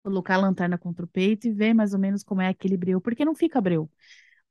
colocar 0.04 0.36
a 0.36 0.38
lanterna 0.40 0.78
contra 0.78 1.06
o 1.06 1.08
peito 1.10 1.48
e 1.48 1.52
ver 1.54 1.74
mais 1.74 1.94
ou 1.94 2.00
menos 2.00 2.24
como 2.24 2.42
é 2.42 2.50
aquele 2.50 2.78
breu, 2.78 3.02
porque 3.02 3.26
não 3.26 3.36
fica 3.36 3.62
breu. 3.62 3.92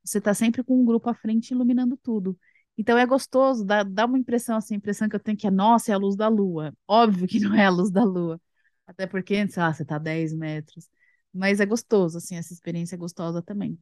Você 0.03 0.21
tá 0.21 0.33
sempre 0.33 0.63
com 0.63 0.79
um 0.81 0.85
grupo 0.85 1.09
à 1.09 1.15
frente 1.15 1.51
iluminando 1.51 1.97
tudo. 1.97 2.37
Então 2.77 2.97
é 2.97 3.05
gostoso, 3.05 3.65
dá, 3.65 3.83
dá 3.83 4.05
uma 4.05 4.19
impressão 4.19 4.57
assim, 4.57 4.75
a 4.75 4.77
impressão 4.77 5.09
que 5.09 5.15
eu 5.15 5.21
tenho 5.21 5.37
que 5.37 5.47
é, 5.47 5.51
nossa, 5.51 5.91
é 5.91 5.95
a 5.95 5.99
luz 5.99 6.15
da 6.17 6.27
lua. 6.29 6.73
Óbvio 6.87 7.27
que 7.27 7.39
não 7.41 7.55
é 7.55 7.65
a 7.65 7.69
luz 7.71 7.91
da 7.91 8.03
lua. 8.03 8.41
Até 8.87 9.07
porque, 9.07 9.47
sei 9.49 9.63
lá, 9.63 9.73
você 9.73 9.85
tá 9.85 9.97
a 9.97 9.99
10 9.99 10.33
metros. 10.33 10.89
Mas 11.33 11.59
é 11.61 11.65
gostoso, 11.67 12.17
assim, 12.17 12.37
essa 12.37 12.53
experiência 12.53 12.95
é 12.95 12.97
gostosa 12.99 13.41
também. 13.43 13.79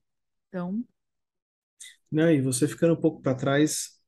Então, 0.49 0.83
Né? 2.11 2.35
E 2.35 2.41
você 2.41 2.67
ficando 2.67 2.93
um 2.93 2.99
pouco 3.01 3.21
para 3.21 3.35
trás, 3.35 3.99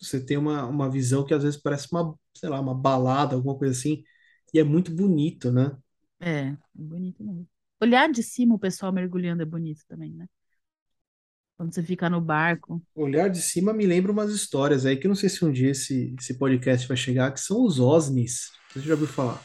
você 0.00 0.24
tem 0.24 0.36
uma, 0.36 0.66
uma 0.66 0.90
visão 0.90 1.24
que 1.24 1.34
às 1.34 1.42
vezes 1.42 1.60
parece 1.60 1.88
uma, 1.92 2.14
sei 2.34 2.48
lá, 2.48 2.60
uma 2.60 2.74
balada, 2.74 3.34
alguma 3.36 3.56
coisa 3.58 3.76
assim, 3.78 4.02
e 4.54 4.58
é 4.58 4.64
muito 4.64 4.92
bonito, 4.94 5.50
né? 5.52 5.76
é, 6.20 6.48
é 6.48 6.56
bonito 6.74 7.22
mesmo. 7.22 7.48
Olhar 7.80 8.10
de 8.10 8.22
cima 8.22 8.54
o 8.54 8.58
pessoal 8.58 8.92
mergulhando 8.92 9.42
é 9.42 9.46
bonito 9.46 9.82
também, 9.88 10.12
né? 10.12 10.26
Quando 11.56 11.74
você 11.74 11.82
fica 11.82 12.08
no 12.08 12.20
barco. 12.20 12.80
Olhar 12.94 13.28
de 13.28 13.40
cima 13.40 13.72
me 13.72 13.86
lembra 13.86 14.12
umas 14.12 14.32
histórias 14.32 14.86
aí 14.86 14.96
que 14.96 15.06
eu 15.06 15.08
não 15.08 15.16
sei 15.16 15.28
se 15.28 15.44
um 15.44 15.52
dia 15.52 15.70
esse, 15.70 16.14
esse 16.18 16.38
podcast 16.38 16.86
vai 16.86 16.96
chegar, 16.96 17.32
que 17.32 17.40
são 17.40 17.64
os 17.64 17.80
OSNIs. 17.80 18.50
Você 18.70 18.80
já 18.80 18.94
ouviu 18.94 19.08
falar? 19.08 19.42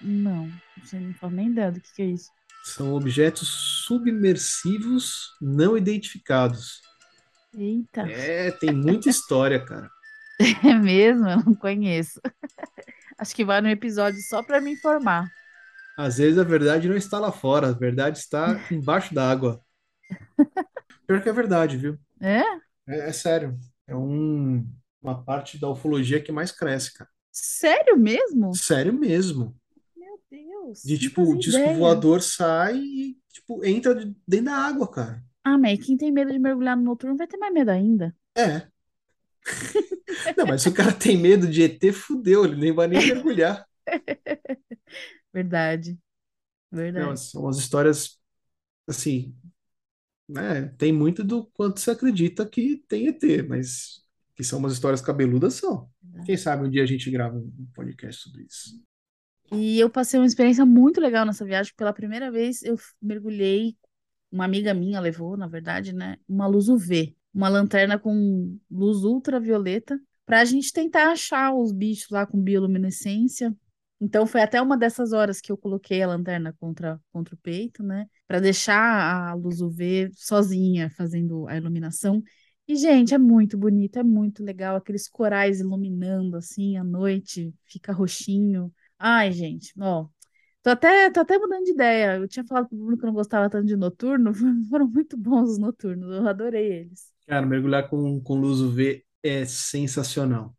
Não, 0.00 0.50
você 0.76 0.98
não 0.98 1.12
faz 1.14 1.32
nem 1.32 1.48
ideia 1.48 1.72
do 1.72 1.80
que 1.80 1.92
que 1.94 2.02
é 2.02 2.06
isso. 2.06 2.30
São 2.64 2.94
objetos 2.94 3.48
submersivos 3.86 5.36
não 5.40 5.76
identificados. 5.76 6.82
Eita, 7.54 8.04
É, 8.04 8.50
tem 8.52 8.72
muita 8.74 9.08
história, 9.08 9.64
cara. 9.64 9.88
é 10.64 10.74
mesmo? 10.74 11.28
Eu 11.28 11.36
não 11.44 11.54
conheço. 11.54 12.20
Acho 13.18 13.34
que 13.34 13.44
vai 13.44 13.60
no 13.60 13.68
episódio 13.68 14.20
só 14.22 14.42
para 14.42 14.60
me 14.60 14.72
informar. 14.72 15.30
Às 15.98 16.16
vezes 16.18 16.38
a 16.38 16.44
verdade 16.44 16.88
não 16.88 16.96
está 16.96 17.18
lá 17.18 17.30
fora, 17.32 17.68
a 17.68 17.72
verdade 17.72 18.18
está 18.18 18.58
embaixo 18.72 19.12
da 19.14 19.28
água. 19.30 19.62
Pior 21.06 21.22
que 21.22 21.28
é 21.28 21.32
verdade, 21.32 21.76
viu? 21.76 21.98
É? 22.20 22.42
É, 22.88 23.08
é 23.10 23.12
sério. 23.12 23.58
É 23.86 23.96
um, 23.96 24.66
uma 25.02 25.24
parte 25.24 25.58
da 25.58 25.68
ufologia 25.70 26.22
que 26.22 26.32
mais 26.32 26.52
cresce, 26.52 26.94
cara. 26.94 27.10
Sério 27.32 27.96
mesmo? 27.96 28.60
Sério 28.60 28.92
mesmo. 28.92 29.56
Meu 29.96 30.18
Deus, 30.30 30.80
De 30.84 30.98
tipo, 30.98 31.22
o 31.22 31.38
disco 31.38 31.70
ideia. 31.70 31.72
voador 31.72 32.22
sai 32.22 32.78
e 32.78 33.18
tipo, 33.32 33.64
entra 33.64 33.94
de- 33.94 34.16
dentro 34.26 34.46
da 34.46 34.56
água, 34.56 34.90
cara. 34.90 35.24
Ah, 35.44 35.58
mas 35.58 35.84
quem 35.84 35.96
tem 35.96 36.12
medo 36.12 36.30
de 36.32 36.38
mergulhar 36.38 36.76
no 36.76 36.82
noturno 36.84 37.16
vai 37.16 37.26
ter 37.26 37.36
mais 37.38 37.52
medo 37.52 37.70
ainda. 37.70 38.14
É. 38.36 38.70
Não, 40.36 40.46
mas 40.46 40.62
se 40.62 40.68
o 40.68 40.74
cara 40.74 40.92
tem 40.92 41.16
medo 41.16 41.46
de 41.48 41.62
ET, 41.62 41.92
fudeu, 41.92 42.44
ele 42.44 42.56
nem 42.56 42.72
vai 42.72 42.86
nem 42.88 43.00
mergulhar. 43.06 43.66
Verdade, 45.32 45.98
Não, 46.94 47.14
verdade. 47.14 47.16
são 47.16 47.48
as 47.48 47.58
histórias, 47.58 48.18
assim, 48.88 49.36
né? 50.28 50.68
Tem 50.78 50.92
muito 50.92 51.24
do 51.24 51.46
quanto 51.48 51.80
você 51.80 51.92
acredita 51.92 52.48
que 52.48 52.78
tem 52.88 53.08
ET, 53.08 53.42
mas 53.44 54.04
que 54.36 54.44
são 54.44 54.58
umas 54.60 54.72
histórias 54.74 55.02
cabeludas, 55.02 55.54
são. 55.54 55.90
Quem 56.26 56.36
sabe 56.36 56.66
um 56.66 56.70
dia 56.70 56.82
a 56.82 56.86
gente 56.86 57.10
grava 57.10 57.36
um 57.38 57.68
podcast 57.74 58.22
sobre 58.22 58.44
isso. 58.44 58.82
E 59.50 59.78
eu 59.80 59.88
passei 59.90 60.20
uma 60.20 60.26
experiência 60.26 60.64
muito 60.66 61.00
legal 61.00 61.24
nessa 61.24 61.44
viagem. 61.44 61.72
Pela 61.76 61.92
primeira 61.92 62.30
vez 62.30 62.62
eu 62.62 62.76
mergulhei, 63.00 63.76
uma 64.30 64.44
amiga 64.44 64.74
minha 64.74 65.00
levou, 65.00 65.36
na 65.36 65.46
verdade, 65.46 65.92
né, 65.92 66.16
uma 66.28 66.46
luz 66.46 66.68
UV, 66.68 67.16
uma 67.32 67.48
lanterna 67.48 67.98
com 67.98 68.58
luz 68.70 69.04
ultravioleta, 69.04 69.98
para 70.26 70.40
a 70.40 70.44
gente 70.44 70.72
tentar 70.72 71.12
achar 71.12 71.54
os 71.54 71.72
bichos 71.72 72.10
lá 72.10 72.26
com 72.26 72.40
bioluminescência. 72.40 73.54
Então 74.00 74.26
foi 74.26 74.42
até 74.42 74.60
uma 74.60 74.76
dessas 74.76 75.12
horas 75.12 75.40
que 75.40 75.50
eu 75.50 75.56
coloquei 75.56 76.02
a 76.02 76.06
lanterna 76.06 76.54
contra, 76.60 77.00
contra 77.12 77.34
o 77.34 77.38
peito, 77.38 77.82
né? 77.82 78.06
para 78.28 78.40
deixar 78.40 79.30
a 79.30 79.34
luz 79.34 79.62
UV 79.62 80.10
sozinha 80.12 80.90
fazendo 80.90 81.48
a 81.48 81.56
iluminação. 81.56 82.22
E, 82.68 82.76
gente, 82.76 83.14
é 83.14 83.18
muito 83.18 83.56
bonito, 83.56 83.98
é 83.98 84.02
muito 84.02 84.44
legal, 84.44 84.76
aqueles 84.76 85.08
corais 85.08 85.60
iluminando 85.60 86.36
assim 86.36 86.76
à 86.76 86.84
noite, 86.84 87.54
fica 87.64 87.90
roxinho. 87.90 88.70
Ai, 88.98 89.32
gente, 89.32 89.72
ó, 89.80 90.06
tô 90.62 90.70
até, 90.70 91.10
tô 91.10 91.20
até 91.20 91.38
mudando 91.38 91.64
de 91.64 91.72
ideia. 91.72 92.16
Eu 92.16 92.28
tinha 92.28 92.44
falado 92.46 92.68
pro 92.68 92.76
Bruno 92.78 92.96
que 92.98 93.04
eu 93.04 93.06
não 93.08 93.14
gostava 93.14 93.50
tanto 93.50 93.66
de 93.66 93.76
noturno, 93.76 94.32
foram 94.70 94.86
muito 94.88 95.16
bons 95.16 95.50
os 95.52 95.58
noturnos, 95.58 96.10
eu 96.14 96.28
adorei 96.28 96.66
eles. 96.80 97.12
Cara, 97.26 97.46
mergulhar 97.46 97.88
com, 97.88 98.20
com 98.20 98.34
luz 98.40 98.60
UV 98.60 99.04
é 99.22 99.44
sensacional. 99.46 100.56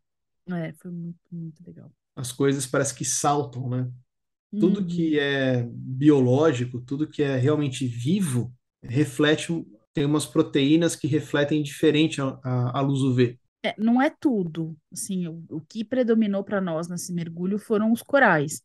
É, 0.48 0.72
foi 0.74 0.90
muito, 0.90 1.18
muito 1.32 1.64
legal. 1.66 1.90
As 2.16 2.32
coisas 2.32 2.66
parece 2.66 2.94
que 2.94 3.04
saltam, 3.04 3.68
né? 3.68 3.90
Tudo 4.58 4.84
Uhum. 4.84 4.86
que 4.86 5.18
é 5.18 5.64
biológico, 5.72 6.80
tudo 6.80 7.08
que 7.08 7.22
é 7.22 7.36
realmente 7.36 7.86
vivo, 7.86 8.54
reflete, 8.82 9.48
tem 9.94 10.04
umas 10.06 10.26
proteínas 10.26 10.96
que 10.96 11.06
refletem 11.08 11.62
diferente 11.62 12.20
a, 12.22 12.38
a, 12.44 12.78
a 12.78 12.82
luz 12.82 13.00
UV. 13.02 13.38
É, 13.62 13.74
não 13.78 14.00
é 14.00 14.08
tudo, 14.08 14.74
assim, 14.90 15.26
o, 15.28 15.44
o 15.50 15.60
que 15.60 15.84
predominou 15.84 16.42
para 16.42 16.60
nós 16.62 16.88
nesse 16.88 17.12
mergulho 17.12 17.58
foram 17.58 17.92
os 17.92 18.02
corais, 18.02 18.62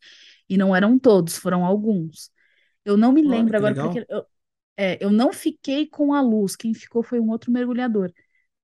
e 0.49 0.57
não 0.57 0.75
eram 0.75 0.97
todos, 0.99 1.37
foram 1.37 1.65
alguns. 1.65 2.31
Eu 2.83 2.97
não 2.97 3.11
me 3.11 3.21
lembro 3.21 3.57
agora, 3.57 3.75
porque 3.75 4.05
eu, 4.09 4.25
é, 4.77 5.03
eu 5.03 5.11
não 5.11 5.33
fiquei 5.33 5.87
com 5.87 6.13
a 6.13 6.21
luz, 6.21 6.55
quem 6.55 6.73
ficou 6.73 7.03
foi 7.03 7.19
um 7.19 7.29
outro 7.29 7.51
mergulhador, 7.51 8.11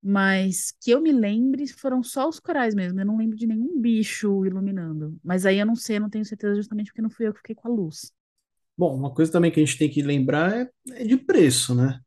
mas 0.01 0.71
que 0.81 0.91
eu 0.91 1.01
me 1.01 1.11
lembre 1.11 1.67
foram 1.67 2.03
só 2.03 2.27
os 2.27 2.39
corais 2.39 2.75
mesmo, 2.75 2.99
eu 2.99 3.05
não 3.05 3.17
lembro 3.17 3.37
de 3.37 3.47
nenhum 3.47 3.79
bicho 3.79 4.45
iluminando, 4.45 5.17
mas 5.23 5.45
aí 5.45 5.59
eu 5.59 5.65
não 5.65 5.75
sei, 5.75 5.97
eu 5.97 6.01
não 6.01 6.09
tenho 6.09 6.25
certeza 6.25 6.55
justamente 6.55 6.87
porque 6.87 7.01
não 7.01 7.09
fui 7.09 7.27
eu 7.27 7.33
que 7.33 7.39
fiquei 7.39 7.55
com 7.55 7.67
a 7.67 7.71
luz. 7.71 8.11
Bom, 8.77 8.95
uma 8.95 9.13
coisa 9.13 9.31
também 9.31 9.51
que 9.51 9.59
a 9.59 9.65
gente 9.65 9.77
tem 9.77 9.89
que 9.89 10.01
lembrar 10.01 10.53
é, 10.53 10.69
é 10.93 11.03
de 11.03 11.17
preço, 11.17 11.75
né? 11.75 11.99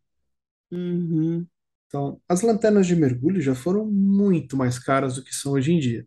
Uhum. 0.71 1.47
Então, 1.87 2.21
as 2.29 2.43
lanternas 2.43 2.87
de 2.87 2.97
mergulho 2.97 3.41
já 3.41 3.55
foram 3.55 3.87
muito 3.87 4.57
mais 4.57 4.79
caras 4.79 5.15
do 5.15 5.23
que 5.23 5.33
são 5.35 5.53
hoje 5.53 5.73
em 5.73 5.79
dia. 5.79 6.07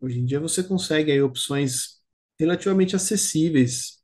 Hoje 0.00 0.20
em 0.20 0.24
dia 0.24 0.40
você 0.40 0.62
consegue 0.62 1.10
aí 1.10 1.20
opções 1.22 2.02
relativamente 2.38 2.96
acessíveis 2.96 4.02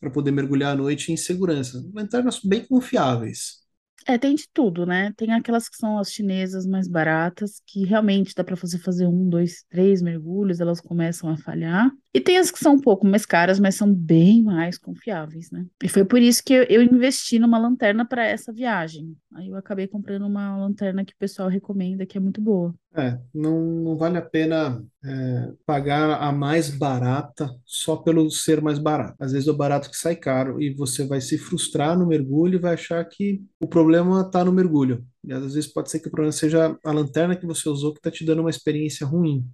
para 0.00 0.10
poder 0.10 0.32
mergulhar 0.32 0.72
à 0.72 0.76
noite 0.76 1.12
em 1.12 1.16
segurança. 1.16 1.84
Lanternas 1.94 2.40
bem 2.42 2.64
confiáveis. 2.64 3.64
É, 4.06 4.18
tem 4.18 4.34
de 4.34 4.46
tudo, 4.52 4.84
né? 4.84 5.12
Tem 5.16 5.32
aquelas 5.32 5.68
que 5.68 5.76
são 5.76 5.98
as 5.98 6.12
chinesas 6.12 6.66
mais 6.66 6.86
baratas, 6.86 7.62
que 7.66 7.84
realmente 7.84 8.34
dá 8.34 8.44
para 8.44 8.56
você 8.56 8.78
fazer 8.78 9.06
um, 9.06 9.28
dois, 9.28 9.64
três 9.70 10.02
mergulhos, 10.02 10.60
elas 10.60 10.80
começam 10.80 11.30
a 11.30 11.36
falhar. 11.38 11.90
E 12.14 12.20
tem 12.20 12.38
as 12.38 12.48
que 12.48 12.60
são 12.60 12.74
um 12.74 12.80
pouco 12.80 13.04
mais 13.04 13.26
caras, 13.26 13.58
mas 13.58 13.74
são 13.74 13.92
bem 13.92 14.40
mais 14.44 14.78
confiáveis, 14.78 15.50
né? 15.50 15.66
E 15.82 15.88
foi 15.88 16.04
por 16.04 16.22
isso 16.22 16.44
que 16.44 16.54
eu, 16.54 16.80
investi 16.80 17.40
numa 17.40 17.58
lanterna 17.58 18.06
para 18.06 18.24
essa 18.24 18.52
viagem. 18.52 19.16
Aí 19.34 19.48
eu 19.48 19.56
acabei 19.56 19.88
comprando 19.88 20.24
uma 20.24 20.56
lanterna 20.56 21.04
que 21.04 21.12
o 21.12 21.18
pessoal 21.18 21.48
recomenda, 21.48 22.06
que 22.06 22.16
é 22.16 22.20
muito 22.20 22.40
boa. 22.40 22.72
É, 22.96 23.18
não, 23.34 23.60
não 23.60 23.96
vale 23.96 24.16
a 24.16 24.22
pena 24.22 24.80
é, 25.04 25.52
pagar 25.66 26.22
a 26.22 26.30
mais 26.30 26.70
barata 26.70 27.50
só 27.64 27.96
pelo 27.96 28.30
ser 28.30 28.62
mais 28.62 28.78
barato. 28.78 29.16
Às 29.18 29.32
vezes 29.32 29.48
é 29.48 29.50
o 29.50 29.56
barato 29.56 29.90
que 29.90 29.96
sai 29.96 30.14
caro 30.14 30.62
e 30.62 30.72
você 30.72 31.04
vai 31.04 31.20
se 31.20 31.36
frustrar 31.36 31.98
no 31.98 32.06
mergulho 32.06 32.54
e 32.54 32.60
vai 32.60 32.74
achar 32.74 33.04
que 33.04 33.42
o 33.58 33.66
problema 33.66 34.20
está 34.20 34.44
no 34.44 34.52
mergulho. 34.52 35.04
E 35.24 35.32
às 35.32 35.42
vezes 35.42 35.66
pode 35.66 35.90
ser 35.90 35.98
que 35.98 36.06
o 36.06 36.12
problema 36.12 36.30
seja 36.30 36.78
a 36.84 36.92
lanterna 36.92 37.34
que 37.34 37.44
você 37.44 37.68
usou 37.68 37.92
que 37.92 37.98
está 37.98 38.10
te 38.12 38.24
dando 38.24 38.40
uma 38.40 38.50
experiência 38.50 39.04
ruim. 39.04 39.44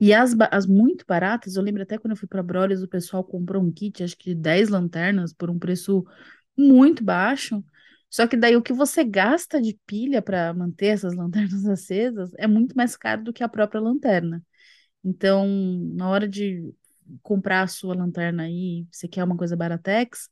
E 0.00 0.14
as, 0.14 0.34
as 0.50 0.66
muito 0.66 1.04
baratas, 1.06 1.56
eu 1.56 1.62
lembro 1.62 1.82
até 1.82 1.98
quando 1.98 2.12
eu 2.12 2.16
fui 2.16 2.28
para 2.28 2.42
Brolhos, 2.42 2.82
o 2.82 2.88
pessoal 2.88 3.24
comprou 3.24 3.62
um 3.62 3.72
kit, 3.72 4.02
acho 4.02 4.16
que 4.16 4.34
de 4.34 4.40
10 4.40 4.68
lanternas, 4.68 5.32
por 5.32 5.50
um 5.50 5.58
preço 5.58 6.04
muito 6.56 7.02
baixo. 7.02 7.64
Só 8.10 8.26
que 8.26 8.36
daí 8.36 8.56
o 8.56 8.62
que 8.62 8.72
você 8.72 9.04
gasta 9.04 9.60
de 9.60 9.78
pilha 9.86 10.22
para 10.22 10.54
manter 10.54 10.86
essas 10.86 11.14
lanternas 11.16 11.66
acesas 11.66 12.30
é 12.38 12.46
muito 12.46 12.76
mais 12.76 12.96
caro 12.96 13.24
do 13.24 13.32
que 13.32 13.42
a 13.42 13.48
própria 13.48 13.80
lanterna. 13.80 14.42
Então, 15.04 15.46
na 15.94 16.08
hora 16.08 16.28
de 16.28 16.72
comprar 17.22 17.62
a 17.62 17.66
sua 17.66 17.94
lanterna 17.94 18.44
aí, 18.44 18.86
você 18.90 19.08
quer 19.08 19.24
uma 19.24 19.36
coisa 19.36 19.56
baratex, 19.56 20.28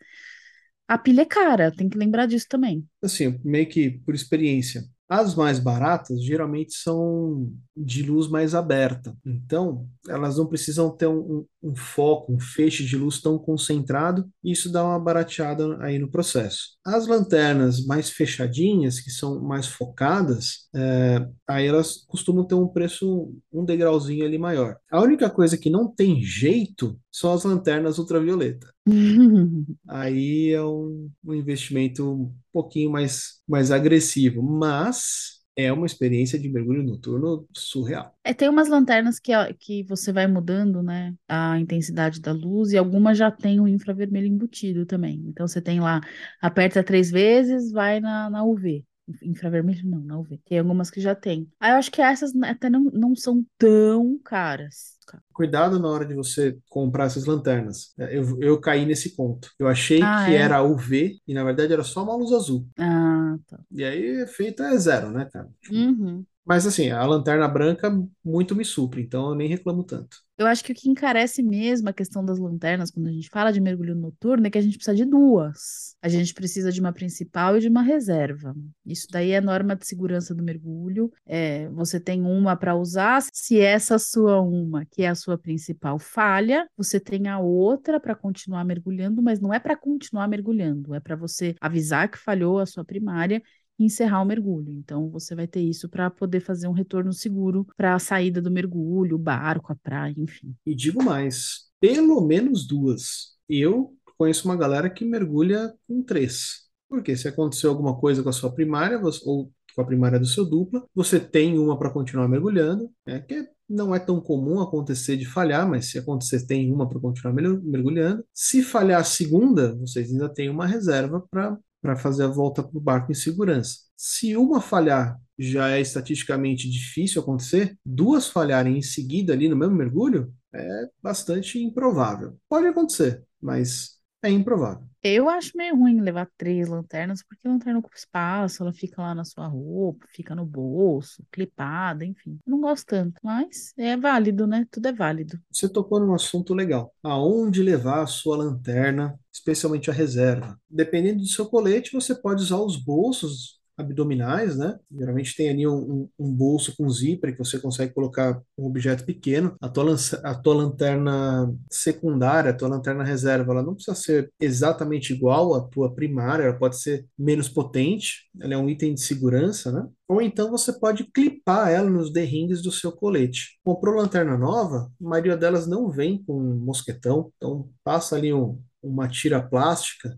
a 0.86 0.96
pilha 0.98 1.22
é 1.22 1.24
cara, 1.24 1.72
tem 1.72 1.88
que 1.88 1.98
lembrar 1.98 2.26
disso 2.26 2.46
também. 2.48 2.86
Assim, 3.02 3.40
meio 3.44 3.68
que 3.68 3.90
por 3.90 4.14
experiência. 4.14 4.84
As 5.08 5.36
mais 5.36 5.60
baratas 5.60 6.20
geralmente 6.22 6.74
são 6.74 7.52
de 7.76 8.02
luz 8.02 8.28
mais 8.28 8.56
aberta, 8.56 9.16
então 9.24 9.88
elas 10.08 10.36
não 10.36 10.46
precisam 10.46 10.90
ter 10.90 11.06
um, 11.06 11.46
um 11.66 11.74
foco, 11.74 12.32
um 12.32 12.38
feixe 12.38 12.84
de 12.84 12.96
luz 12.96 13.20
tão 13.20 13.38
concentrado, 13.38 14.28
e 14.42 14.52
isso 14.52 14.70
dá 14.70 14.84
uma 14.84 14.98
barateada 14.98 15.76
aí 15.80 15.98
no 15.98 16.10
processo. 16.10 16.76
As 16.84 17.06
lanternas 17.06 17.84
mais 17.84 18.10
fechadinhas, 18.10 19.00
que 19.00 19.10
são 19.10 19.42
mais 19.42 19.66
focadas, 19.66 20.68
é, 20.74 21.26
aí 21.48 21.66
elas 21.66 22.04
costumam 22.06 22.46
ter 22.46 22.54
um 22.54 22.68
preço 22.68 23.34
um 23.52 23.64
degrauzinho 23.64 24.24
ali 24.24 24.38
maior. 24.38 24.76
A 24.90 25.00
única 25.00 25.28
coisa 25.28 25.58
que 25.58 25.70
não 25.70 25.88
tem 25.88 26.22
jeito 26.22 26.98
são 27.10 27.32
as 27.32 27.44
lanternas 27.44 27.98
ultravioleta. 27.98 28.72
Aí 29.88 30.52
é 30.52 30.62
um, 30.62 31.10
um 31.24 31.34
investimento 31.34 32.04
um 32.08 32.34
pouquinho 32.52 32.90
mais, 32.90 33.40
mais 33.48 33.70
agressivo, 33.70 34.42
mas 34.42 35.35
é 35.56 35.72
uma 35.72 35.86
experiência 35.86 36.38
de 36.38 36.48
mergulho 36.50 36.82
noturno 36.82 37.48
surreal. 37.52 38.14
É, 38.22 38.34
tem 38.34 38.48
umas 38.48 38.68
lanternas 38.68 39.18
que, 39.18 39.32
que 39.54 39.82
você 39.84 40.12
vai 40.12 40.26
mudando, 40.26 40.82
né, 40.82 41.14
a 41.26 41.58
intensidade 41.58 42.20
da 42.20 42.32
luz 42.32 42.72
e 42.72 42.76
algumas 42.76 43.16
já 43.16 43.30
tem 43.30 43.58
o 43.58 43.66
infravermelho 43.66 44.26
embutido 44.26 44.84
também. 44.84 45.24
Então 45.26 45.48
você 45.48 45.62
tem 45.62 45.80
lá, 45.80 46.00
aperta 46.42 46.84
três 46.84 47.10
vezes, 47.10 47.72
vai 47.72 48.00
na, 48.00 48.28
na 48.28 48.44
UV. 48.44 48.84
Infravermelho 49.22 49.88
não, 49.88 50.00
na 50.00 50.18
UV. 50.18 50.38
Tem 50.44 50.58
algumas 50.58 50.90
que 50.90 51.00
já 51.00 51.14
tem. 51.14 51.48
Aí 51.60 51.72
eu 51.72 51.76
acho 51.76 51.90
que 51.90 52.02
essas 52.02 52.34
até 52.42 52.68
não, 52.68 52.84
não 52.84 53.14
são 53.14 53.44
tão 53.58 54.18
caras. 54.24 54.96
Cuidado 55.32 55.78
na 55.78 55.88
hora 55.88 56.04
de 56.04 56.14
você 56.14 56.58
comprar 56.68 57.04
essas 57.04 57.26
lanternas. 57.26 57.94
É, 57.98 58.18
Eu, 58.18 58.40
eu 58.40 58.60
caí 58.60 58.84
nesse 58.84 59.14
ponto. 59.14 59.50
Eu 59.58 59.68
achei 59.68 60.00
Ah, 60.02 60.24
que 60.24 60.34
é? 60.34 60.36
era 60.36 60.62
UV 60.62 61.20
e 61.26 61.34
na 61.34 61.44
verdade 61.44 61.72
era 61.72 61.84
só 61.84 62.02
uma 62.02 62.16
luz 62.16 62.32
azul. 62.32 62.66
Ah, 62.78 63.38
tá. 63.46 63.58
E 63.70 63.84
aí 63.84 64.22
efeito 64.22 64.62
é 64.62 64.76
zero, 64.78 65.10
né, 65.12 65.26
cara? 65.32 65.48
Uhum. 65.70 66.26
Mas 66.44 66.66
assim, 66.66 66.90
a 66.90 67.04
lanterna 67.04 67.48
branca 67.48 67.90
muito 68.24 68.54
me 68.54 68.64
supre, 68.64 69.02
então 69.02 69.30
eu 69.30 69.34
nem 69.34 69.48
reclamo 69.48 69.84
tanto. 69.84 70.18
Eu 70.38 70.46
acho 70.46 70.62
que 70.62 70.72
o 70.72 70.74
que 70.74 70.90
encarece 70.90 71.42
mesmo 71.42 71.88
a 71.88 71.92
questão 71.92 72.22
das 72.22 72.38
lanternas, 72.38 72.90
quando 72.90 73.06
a 73.08 73.12
gente 73.12 73.30
fala 73.30 73.50
de 73.50 73.60
mergulho 73.60 73.94
noturno, 73.94 74.46
é 74.46 74.50
que 74.50 74.58
a 74.58 74.60
gente 74.60 74.76
precisa 74.76 74.94
de 74.94 75.04
duas. 75.06 75.96
A 76.02 76.08
gente 76.08 76.34
precisa 76.34 76.70
de 76.70 76.78
uma 76.78 76.92
principal 76.92 77.56
e 77.56 77.60
de 77.60 77.68
uma 77.68 77.80
reserva. 77.80 78.54
Isso 78.84 79.06
daí 79.10 79.30
é 79.30 79.40
norma 79.40 79.74
de 79.74 79.86
segurança 79.86 80.34
do 80.34 80.42
mergulho. 80.42 81.10
É, 81.24 81.68
você 81.70 81.98
tem 81.98 82.22
uma 82.22 82.54
para 82.54 82.74
usar. 82.74 83.22
Se 83.32 83.58
essa 83.58 83.98
sua 83.98 84.40
uma, 84.42 84.84
que 84.84 85.02
é 85.02 85.08
a 85.08 85.14
sua 85.14 85.38
principal, 85.38 85.98
falha, 85.98 86.68
você 86.76 87.00
tem 87.00 87.28
a 87.28 87.38
outra 87.38 87.98
para 87.98 88.14
continuar 88.14 88.64
mergulhando, 88.64 89.22
mas 89.22 89.40
não 89.40 89.54
é 89.54 89.58
para 89.58 89.74
continuar 89.74 90.28
mergulhando, 90.28 90.94
é 90.94 91.00
para 91.00 91.16
você 91.16 91.54
avisar 91.60 92.10
que 92.10 92.18
falhou 92.18 92.58
a 92.58 92.66
sua 92.66 92.84
primária 92.84 93.42
e 93.78 93.84
encerrar 93.84 94.22
o 94.22 94.24
mergulho. 94.24 94.72
Então, 94.72 95.08
você 95.10 95.34
vai 95.34 95.46
ter 95.46 95.60
isso 95.60 95.88
para 95.88 96.10
poder 96.10 96.40
fazer 96.40 96.68
um 96.68 96.72
retorno 96.72 97.12
seguro 97.12 97.66
para 97.76 97.94
a 97.94 97.98
saída 97.98 98.40
do 98.40 98.50
mergulho, 98.50 99.16
o 99.16 99.18
barco, 99.18 99.72
a 99.72 99.76
praia, 99.76 100.14
enfim. 100.16 100.54
E 100.64 100.74
digo 100.74 101.02
mais, 101.02 101.66
pelo 101.80 102.20
menos 102.20 102.66
duas. 102.66 103.36
Eu 103.48 103.94
conheço 104.18 104.48
uma 104.48 104.56
galera 104.56 104.88
que 104.88 105.04
mergulha 105.04 105.72
com 105.86 106.02
três. 106.02 106.66
Porque 106.88 107.16
se 107.16 107.28
aconteceu 107.28 107.70
alguma 107.70 107.98
coisa 107.98 108.22
com 108.22 108.28
a 108.28 108.32
sua 108.32 108.52
primária, 108.52 109.00
ou 109.24 109.50
com 109.74 109.82
a 109.82 109.84
primária 109.84 110.18
do 110.18 110.26
seu 110.26 110.44
dupla, 110.44 110.84
você 110.94 111.20
tem 111.20 111.58
uma 111.58 111.78
para 111.78 111.90
continuar 111.90 112.28
mergulhando, 112.28 112.90
né, 113.06 113.20
que 113.20 113.46
não 113.68 113.94
é 113.94 113.98
tão 113.98 114.20
comum 114.20 114.60
acontecer 114.60 115.16
de 115.16 115.26
falhar, 115.26 115.68
mas 115.68 115.90
se 115.90 115.98
acontecer, 115.98 116.46
tem 116.46 116.72
uma 116.72 116.88
para 116.88 117.00
continuar 117.00 117.34
mer- 117.34 117.60
mergulhando. 117.62 118.24
Se 118.32 118.62
falhar 118.62 119.00
a 119.00 119.04
segunda, 119.04 119.74
vocês 119.76 120.10
ainda 120.10 120.28
têm 120.28 120.48
uma 120.48 120.66
reserva 120.66 121.22
para 121.28 121.58
para 121.80 121.96
fazer 121.96 122.24
a 122.24 122.28
volta 122.28 122.62
para 122.62 122.76
o 122.76 122.80
barco 122.80 123.12
em 123.12 123.14
segurança. 123.14 123.78
Se 123.96 124.36
uma 124.36 124.60
falhar, 124.60 125.18
já 125.38 125.70
é 125.70 125.80
estatisticamente 125.80 126.70
difícil 126.70 127.20
acontecer, 127.22 127.78
duas 127.84 128.28
falharem 128.28 128.78
em 128.78 128.82
seguida 128.82 129.32
ali 129.32 129.48
no 129.48 129.56
mesmo 129.56 129.74
mergulho, 129.74 130.32
é 130.54 130.88
bastante 131.02 131.62
improvável. 131.62 132.38
Pode 132.48 132.66
acontecer, 132.66 133.22
mas 133.40 133.95
é 134.26 134.30
improvável. 134.30 134.86
Eu 135.02 135.28
acho 135.28 135.56
meio 135.56 135.76
ruim 135.76 136.00
levar 136.00 136.28
três 136.36 136.68
lanternas, 136.68 137.22
porque 137.22 137.46
a 137.46 137.50
lanterna 137.50 137.78
ocupa 137.78 137.94
espaço, 137.96 138.62
ela 138.62 138.72
fica 138.72 139.00
lá 139.00 139.14
na 139.14 139.24
sua 139.24 139.46
roupa, 139.46 140.04
fica 140.10 140.34
no 140.34 140.44
bolso, 140.44 141.22
clipada, 141.30 142.04
enfim. 142.04 142.40
Não 142.44 142.60
gosto 142.60 142.86
tanto, 142.86 143.20
mas 143.22 143.72
é 143.78 143.96
válido, 143.96 144.48
né? 144.48 144.66
Tudo 144.68 144.88
é 144.88 144.92
válido. 144.92 145.38
Você 145.50 145.68
tocou 145.68 146.00
num 146.00 146.12
assunto 146.12 146.52
legal. 146.54 146.92
Aonde 147.04 147.62
levar 147.62 148.02
a 148.02 148.06
sua 148.06 148.36
lanterna, 148.36 149.16
especialmente 149.32 149.90
a 149.90 149.94
reserva? 149.94 150.58
Dependendo 150.68 151.20
do 151.20 151.28
seu 151.28 151.46
colete, 151.46 151.92
você 151.92 152.12
pode 152.12 152.42
usar 152.42 152.58
os 152.58 152.76
bolsos 152.76 153.55
abdominais, 153.76 154.56
né? 154.56 154.78
Geralmente 154.90 155.36
tem 155.36 155.50
ali 155.50 155.66
um, 155.66 156.08
um, 156.18 156.32
bolso 156.32 156.74
com 156.76 156.88
zíper 156.88 157.32
que 157.32 157.38
você 157.38 157.58
consegue 157.58 157.92
colocar 157.92 158.40
um 158.56 158.66
objeto 158.66 159.04
pequeno. 159.04 159.54
A 159.60 159.68
tua, 159.68 159.94
a 160.22 160.34
tua 160.34 160.54
lanterna 160.54 161.52
secundária, 161.70 162.50
a 162.50 162.54
tua 162.54 162.68
lanterna 162.68 163.04
reserva, 163.04 163.52
ela 163.52 163.62
não 163.62 163.74
precisa 163.74 163.96
ser 163.96 164.32
exatamente 164.40 165.12
igual 165.12 165.54
à 165.54 165.60
tua 165.60 165.94
primária, 165.94 166.44
ela 166.44 166.58
pode 166.58 166.80
ser 166.80 167.06
menos 167.18 167.48
potente, 167.48 168.28
ela 168.40 168.54
é 168.54 168.58
um 168.58 168.68
item 168.68 168.94
de 168.94 169.00
segurança, 169.00 169.70
né? 169.70 169.86
Ou 170.08 170.22
então 170.22 170.50
você 170.50 170.72
pode 170.72 171.04
clipar 171.04 171.70
ela 171.70 171.90
nos 171.90 172.12
derringues 172.12 172.62
do 172.62 172.70
seu 172.70 172.92
colete. 172.92 173.58
Comprou 173.64 173.96
lanterna 173.96 174.38
nova, 174.38 174.90
a 175.00 175.08
maioria 175.08 175.36
delas 175.36 175.66
não 175.66 175.90
vem 175.90 176.22
com 176.24 176.38
mosquetão, 176.40 177.32
então 177.36 177.68
passa 177.82 178.16
ali 178.16 178.32
um, 178.32 178.60
uma 178.82 179.08
tira 179.08 179.42
plástica 179.42 180.16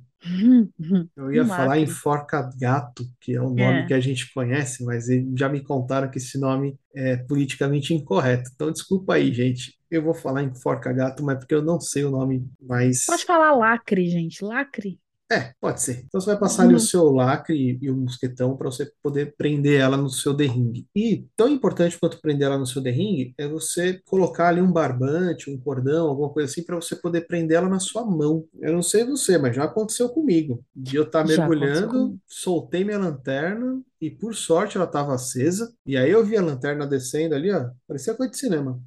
eu 1.17 1.33
ia 1.33 1.45
Um 1.45 1.47
falar 1.47 1.79
em 1.79 1.87
lacre. 1.87 1.87
Forca-Gato, 1.87 3.05
que 3.21 3.35
é 3.35 3.43
um 3.43 3.55
nome 3.55 3.83
É. 3.83 3.87
que 3.87 3.95
a 3.95 4.01
gente 4.01 4.33
conhece, 4.33 4.85
mas 4.85 5.07
já 5.37 5.49
me 5.49 5.61
contaram 5.63 6.11
que 6.11 6.19
esse 6.19 6.39
nome 6.39 6.79
é 6.95 7.17
politicamente 7.17 7.95
incorreto. 7.95 8.51
Então, 8.55 8.71
desculpa 8.73 9.15
aí, 9.15 9.33
gente. 9.33 9.77
Eu 9.91 10.03
vou 10.03 10.15
falar 10.15 10.43
em 10.43 10.55
Forca-Gato, 10.55 11.25
mas 11.25 11.39
porque 11.39 11.55
eu 11.55 11.63
não 11.63 11.81
sei 11.81 12.05
o 12.05 12.11
nome 12.11 12.41
Pode 12.41 12.69
mais. 12.69 13.05
falar 13.27 13.53
lacre, 13.55 14.07
gente. 14.11 14.45
Lacre. 14.45 14.99
É, 15.31 15.53
pode 15.61 15.83
ser. 15.83 16.05
Então, 16.07 16.21
você 16.21 16.31
vai 16.31 16.39
passar 16.39 16.63
ali 16.63 16.75
o 16.75 16.81
seu 16.81 17.11
lacre 17.11 17.79
e 17.83 17.91
o 17.91 17.97
mosquetão 17.97 18.57
para 18.57 18.71
você 18.71 18.91
poder 19.03 19.35
prender 19.37 19.79
ela 19.79 19.97
no 19.97 20.09
seu 20.09 20.33
derringue. 20.33 20.87
E 20.97 21.27
tão 21.37 21.49
importante 21.49 21.99
quanto 21.99 22.21
prender 22.21 22.47
ela 22.47 22.59
no 22.59 22.67
seu 22.67 22.81
derringue 22.81 23.35
é 23.37 23.47
você 23.47 24.01
colocar 24.07 24.49
ali 24.49 24.63
um 24.63 24.73
barbante, 24.73 25.51
um 25.51 25.59
cordão, 25.59 26.09
alguma 26.09 26.31
coisa 26.31 26.51
assim, 26.51 26.65
para 26.65 26.77
você 26.77 26.97
poder 26.97 27.27
prender 27.27 27.59
ela 27.59 27.69
na 27.69 27.79
sua 27.79 28.07
mão. 28.07 28.47
Eu 28.59 28.73
não 28.73 28.83
sei 28.83 29.05
você, 29.05 29.37
mas 29.37 29.55
já 29.55 29.65
aconteceu 29.65 30.09
comigo. 30.09 30.65
De 30.75 30.97
eu 30.97 31.03
estar 31.03 31.21
aconteceu 31.21 31.47
mergulhando, 31.47 32.19
soltei 32.27 32.83
minha 32.83 32.99
lanterna 32.99 33.83
e 34.01 34.11
por 34.11 34.35
sorte 34.35 34.79
ela 34.79 34.87
estava 34.87 35.15
acesa. 35.15 35.75
E 35.87 35.97
aí 35.97 36.11
eu 36.11 36.25
vi 36.25 36.39
a 36.39 36.43
lanterna 36.43 36.87
descendo 36.87 37.35
ali, 37.35 37.53
ó, 37.53 37.69
parecia 37.87 38.15
coisa 38.15 38.31
de 38.31 38.39
cinema. 38.39 38.81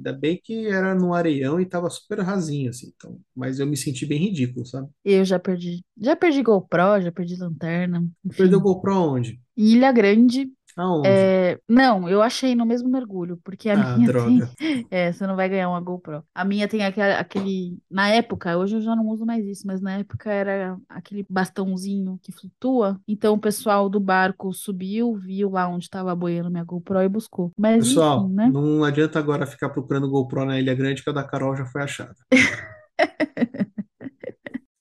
Ainda 0.00 0.12
bem 0.14 0.40
que 0.42 0.66
era 0.66 0.94
no 0.94 1.12
areião 1.14 1.60
e 1.60 1.66
tava 1.66 1.90
super 1.90 2.20
rasinho, 2.20 2.70
assim. 2.70 2.92
Então, 2.96 3.20
mas 3.36 3.58
eu 3.60 3.66
me 3.66 3.76
senti 3.76 4.06
bem 4.06 4.18
ridículo, 4.18 4.64
sabe? 4.66 4.88
Eu 5.04 5.24
já 5.24 5.38
perdi. 5.38 5.84
Já 6.00 6.16
perdi 6.16 6.42
GoPro, 6.42 7.00
já 7.02 7.12
perdi 7.12 7.36
lanterna, 7.36 8.06
Perdeu 8.36 8.58
enfim. 8.58 8.62
GoPro 8.62 8.92
aonde? 8.94 9.40
Em 9.56 9.72
Ilha 9.74 9.92
Grande, 9.92 10.50
Aonde? 10.76 11.08
é, 11.08 11.58
não, 11.68 12.08
eu 12.08 12.20
achei 12.22 12.54
no 12.54 12.66
mesmo 12.66 12.88
mergulho, 12.88 13.38
porque 13.44 13.70
a 13.70 13.74
Ah, 13.74 13.96
minha 13.96 14.08
tem. 14.12 14.38
droga. 14.38 14.50
É, 14.90 15.12
você 15.12 15.26
não 15.26 15.34
vai 15.36 15.48
ganhar 15.48 15.68
uma 15.68 15.80
GoPro. 15.80 16.22
A 16.34 16.44
minha 16.44 16.68
tem 16.68 16.84
aquele, 16.84 17.12
aquele. 17.14 17.78
Na 17.90 18.08
época, 18.08 18.56
hoje 18.58 18.76
eu 18.76 18.80
já 18.82 18.94
não 18.94 19.06
uso 19.08 19.24
mais 19.24 19.44
isso, 19.46 19.66
mas 19.66 19.80
na 19.80 19.98
época 19.98 20.30
era 20.30 20.76
aquele 20.88 21.24
bastãozinho 21.28 22.18
que 22.22 22.32
flutua. 22.32 23.00
Então 23.08 23.34
o 23.34 23.38
pessoal 23.40 23.88
do 23.88 23.98
barco 24.00 24.52
subiu, 24.52 25.14
viu 25.16 25.50
lá 25.50 25.68
onde 25.68 25.84
estava 25.84 26.14
boiando 26.14 26.50
minha 26.50 26.64
GoPro 26.64 27.00
e 27.00 27.08
buscou. 27.08 27.50
Mas 27.58 27.76
enfim, 27.86 27.88
Pessoal, 27.88 28.28
né? 28.28 28.48
não 28.50 28.84
adianta 28.84 29.18
agora 29.18 29.46
ficar 29.46 29.70
procurando 29.70 30.08
GoPro 30.10 30.44
na 30.44 30.58
Ilha 30.60 30.74
Grande, 30.74 31.02
que 31.02 31.10
a 31.10 31.12
da 31.12 31.24
Carol 31.24 31.56
já 31.56 31.64
foi 31.66 31.82
achada. 31.82 32.14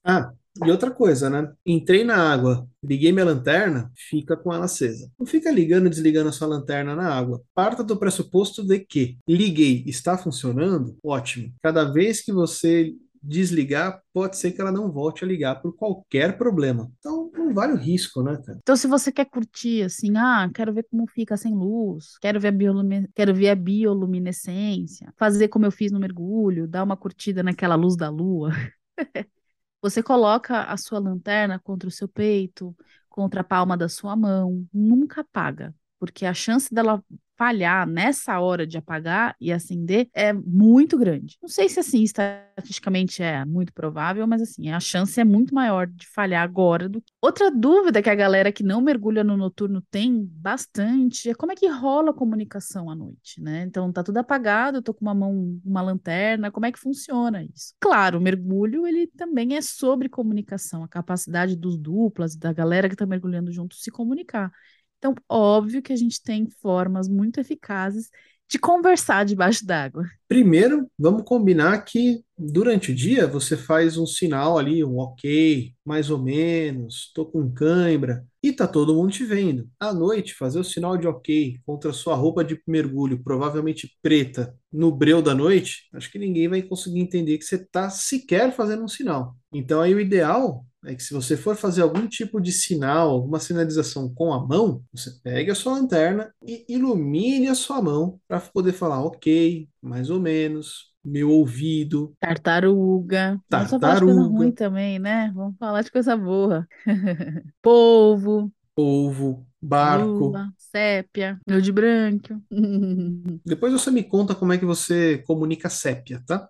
Ah, 0.03 0.33
e 0.65 0.71
outra 0.71 0.91
coisa, 0.91 1.29
né? 1.29 1.51
Entrei 1.65 2.03
na 2.03 2.15
água, 2.15 2.67
liguei 2.83 3.11
minha 3.11 3.25
lanterna, 3.25 3.91
fica 3.95 4.35
com 4.35 4.53
ela 4.53 4.65
acesa. 4.65 5.09
Não 5.19 5.25
fica 5.25 5.51
ligando 5.51 5.87
e 5.87 5.89
desligando 5.89 6.29
a 6.29 6.31
sua 6.31 6.47
lanterna 6.47 6.95
na 6.95 7.13
água. 7.13 7.41
Parta 7.53 7.83
do 7.83 7.97
pressuposto 7.97 8.63
de 8.63 8.79
que 8.79 9.17
liguei, 9.27 9.83
está 9.87 10.17
funcionando? 10.17 10.97
Ótimo. 11.03 11.53
Cada 11.61 11.85
vez 11.91 12.21
que 12.21 12.31
você 12.31 12.93
desligar, 13.21 14.01
pode 14.13 14.37
ser 14.37 14.51
que 14.51 14.61
ela 14.61 14.71
não 14.71 14.91
volte 14.91 15.23
a 15.23 15.27
ligar 15.27 15.61
por 15.61 15.75
qualquer 15.75 16.37
problema. 16.37 16.89
Então, 16.99 17.29
não 17.33 17.53
vale 17.53 17.73
o 17.73 17.77
risco, 17.77 18.23
né, 18.23 18.37
cara? 18.45 18.59
Então, 18.61 18.75
se 18.75 18.87
você 18.87 19.11
quer 19.11 19.25
curtir, 19.25 19.83
assim, 19.83 20.15
ah, 20.15 20.49
quero 20.53 20.73
ver 20.73 20.85
como 20.89 21.05
fica 21.07 21.35
sem 21.35 21.53
luz, 21.53 22.17
quero 22.21 22.39
ver 22.39 22.47
a 22.49 22.51
biolumi- 22.51 23.09
quero 23.13 23.33
ver 23.33 23.49
a 23.49 23.55
bioluminescência, 23.55 25.13
fazer 25.17 25.47
como 25.49 25.65
eu 25.65 25.71
fiz 25.71 25.91
no 25.91 25.99
mergulho, 25.99 26.67
dar 26.67 26.83
uma 26.83 26.97
curtida 26.97 27.43
naquela 27.43 27.75
luz 27.75 27.95
da 27.95 28.09
lua, 28.09 28.51
você 29.81 30.03
coloca 30.03 30.63
a 30.63 30.77
sua 30.77 30.99
lanterna 30.99 31.59
contra 31.59 31.87
o 31.87 31.91
seu 31.91 32.07
peito, 32.07 32.75
contra 33.09 33.41
a 33.41 33.43
palma 33.43 33.77
da 33.77 33.89
sua 33.89 34.15
mão, 34.15 34.67
nunca 34.73 35.21
apaga, 35.21 35.75
porque 35.99 36.25
a 36.25 36.33
chance 36.33 36.73
dela 36.73 37.03
falhar 37.39 37.87
nessa 37.87 38.37
hora 38.41 38.67
de 38.67 38.77
apagar 38.77 39.33
e 39.39 39.49
acender 39.49 40.09
é 40.13 40.33
muito 40.33 40.97
grande. 40.97 41.37
Não 41.41 41.47
sei 41.47 41.69
se 41.69 41.79
assim 41.79 42.03
estatisticamente 42.03 43.23
é 43.23 43.45
muito 43.45 43.71
provável, 43.71 44.27
mas 44.27 44.41
assim, 44.41 44.69
a 44.69 44.79
chance 44.81 45.17
é 45.17 45.23
muito 45.23 45.55
maior 45.55 45.87
de 45.87 46.05
falhar 46.05 46.43
agora 46.43 46.89
do 46.89 47.01
que. 47.01 47.13
Outra 47.21 47.49
dúvida 47.49 48.01
que 48.01 48.09
a 48.09 48.15
galera 48.15 48.51
que 48.51 48.61
não 48.61 48.81
mergulha 48.81 49.23
no 49.23 49.37
noturno 49.37 49.81
tem 49.89 50.27
bastante 50.29 51.29
é 51.29 51.33
como 51.33 51.53
é 51.53 51.55
que 51.55 51.67
rola 51.67 52.11
a 52.11 52.13
comunicação 52.13 52.89
à 52.89 52.95
noite, 52.95 53.41
né? 53.41 53.63
Então 53.63 53.89
tá 53.89 54.03
tudo 54.03 54.17
apagado, 54.17 54.79
eu 54.79 54.81
tô 54.81 54.93
com 54.93 55.05
uma 55.05 55.15
mão, 55.15 55.57
uma 55.63 55.81
lanterna, 55.81 56.51
como 56.51 56.65
é 56.65 56.73
que 56.73 56.79
funciona 56.79 57.41
isso? 57.41 57.73
Claro, 57.79 58.17
o 58.17 58.21
mergulho 58.21 58.85
ele 58.85 59.07
também 59.07 59.55
é 59.55 59.61
sobre 59.61 60.09
comunicação, 60.09 60.83
a 60.83 60.89
capacidade 60.89 61.55
dos 61.55 61.77
duplas, 61.77 62.35
da 62.35 62.51
galera 62.51 62.89
que 62.89 62.97
tá 62.97 63.05
mergulhando 63.05 63.49
junto 63.49 63.75
se 63.75 63.89
comunicar. 63.89 64.51
Então, 64.99 65.15
óbvio 65.27 65.81
que 65.81 65.93
a 65.93 65.95
gente 65.95 66.21
tem 66.21 66.47
formas 66.61 67.07
muito 67.07 67.39
eficazes 67.39 68.09
de 68.49 68.57
conversar 68.57 69.25
debaixo 69.25 69.65
d'água. 69.65 70.05
Primeiro, 70.27 70.89
vamos 70.97 71.23
combinar 71.23 71.79
que 71.85 72.21
durante 72.35 72.91
o 72.91 72.95
dia 72.95 73.27
você 73.27 73.55
faz 73.55 73.95
um 73.95 74.07
sinal 74.07 74.57
ali, 74.57 74.83
um 74.83 74.97
ok, 74.97 75.71
mais 75.85 76.09
ou 76.09 76.17
menos, 76.17 77.11
tô 77.13 77.25
com 77.25 77.51
cãibra, 77.51 78.25
e 78.41 78.51
tá 78.51 78.67
todo 78.67 78.95
mundo 78.95 79.11
te 79.11 79.23
vendo. 79.23 79.69
À 79.79 79.93
noite, 79.93 80.33
fazer 80.33 80.59
o 80.59 80.63
sinal 80.63 80.97
de 80.97 81.07
ok 81.07 81.59
contra 81.63 81.93
sua 81.93 82.15
roupa 82.15 82.43
de 82.43 82.59
mergulho, 82.67 83.21
provavelmente 83.23 83.95
preta, 84.01 84.55
no 84.71 84.91
breu 84.91 85.21
da 85.21 85.35
noite, 85.35 85.87
acho 85.93 86.11
que 86.11 86.17
ninguém 86.17 86.47
vai 86.47 86.61
conseguir 86.63 86.99
entender 86.99 87.37
que 87.37 87.45
você 87.45 87.57
tá 87.57 87.89
sequer 87.89 88.51
fazendo 88.55 88.83
um 88.83 88.87
sinal. 88.87 89.35
Então 89.53 89.79
aí 89.81 89.93
o 89.93 89.99
ideal 89.99 90.65
é 90.85 90.95
que 90.95 91.03
se 91.03 91.13
você 91.13 91.35
for 91.35 91.55
fazer 91.55 91.81
algum 91.81 92.07
tipo 92.07 92.39
de 92.39 92.51
sinal, 92.51 93.09
alguma 93.09 93.39
sinalização 93.39 94.13
com 94.13 94.31
a 94.33 94.45
mão, 94.45 94.81
você 94.93 95.11
pegue 95.23 95.51
a 95.51 95.55
sua 95.55 95.73
lanterna 95.73 96.33
e 96.45 96.65
ilumine 96.69 97.47
a 97.47 97.55
sua 97.55 97.81
mão 97.81 98.19
para 98.27 98.39
poder 98.39 98.71
falar 98.71 99.03
ok, 99.03 99.67
mais 99.81 100.09
ou 100.09 100.19
menos, 100.19 100.93
meu 101.03 101.29
ouvido, 101.29 102.13
Tartaruga. 102.19 103.39
Vamos 103.49 103.69
só 103.69 103.79
falar 103.79 103.95
de 103.95 104.05
coisa 104.05 104.21
ruim 104.21 104.51
tartaruga, 104.51 104.55
também, 104.55 104.99
né? 104.99 105.31
Vamos 105.35 105.57
falar 105.57 105.81
de 105.81 105.91
coisa 105.91 106.15
boa. 106.15 106.67
Polvo, 107.61 108.51
polvo, 108.75 109.45
barco. 109.61 110.29
lua, 110.29 110.49
sépia, 110.57 111.39
meu 111.45 111.59
de 111.59 111.71
branco. 111.71 112.41
Depois 113.45 113.73
você 113.73 113.91
me 113.91 114.03
conta 114.03 114.33
como 114.33 114.53
é 114.53 114.57
que 114.57 114.65
você 114.65 115.17
comunica 115.27 115.69
sépia, 115.69 116.23
tá? 116.25 116.47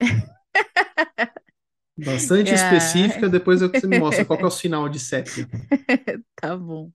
Bastante 1.98 2.54
específica, 2.54 3.26
Ai, 3.26 3.30
depois 3.30 3.60
é 3.60 3.68
que 3.68 3.80
você 3.80 3.86
me 3.86 3.98
mostra 3.98 4.24
qual 4.24 4.38
que 4.38 4.44
é 4.44 4.48
o 4.48 4.50
sinal 4.52 4.88
de 4.88 5.00
sépia. 5.00 5.48
tá 6.40 6.56
bom. 6.56 6.90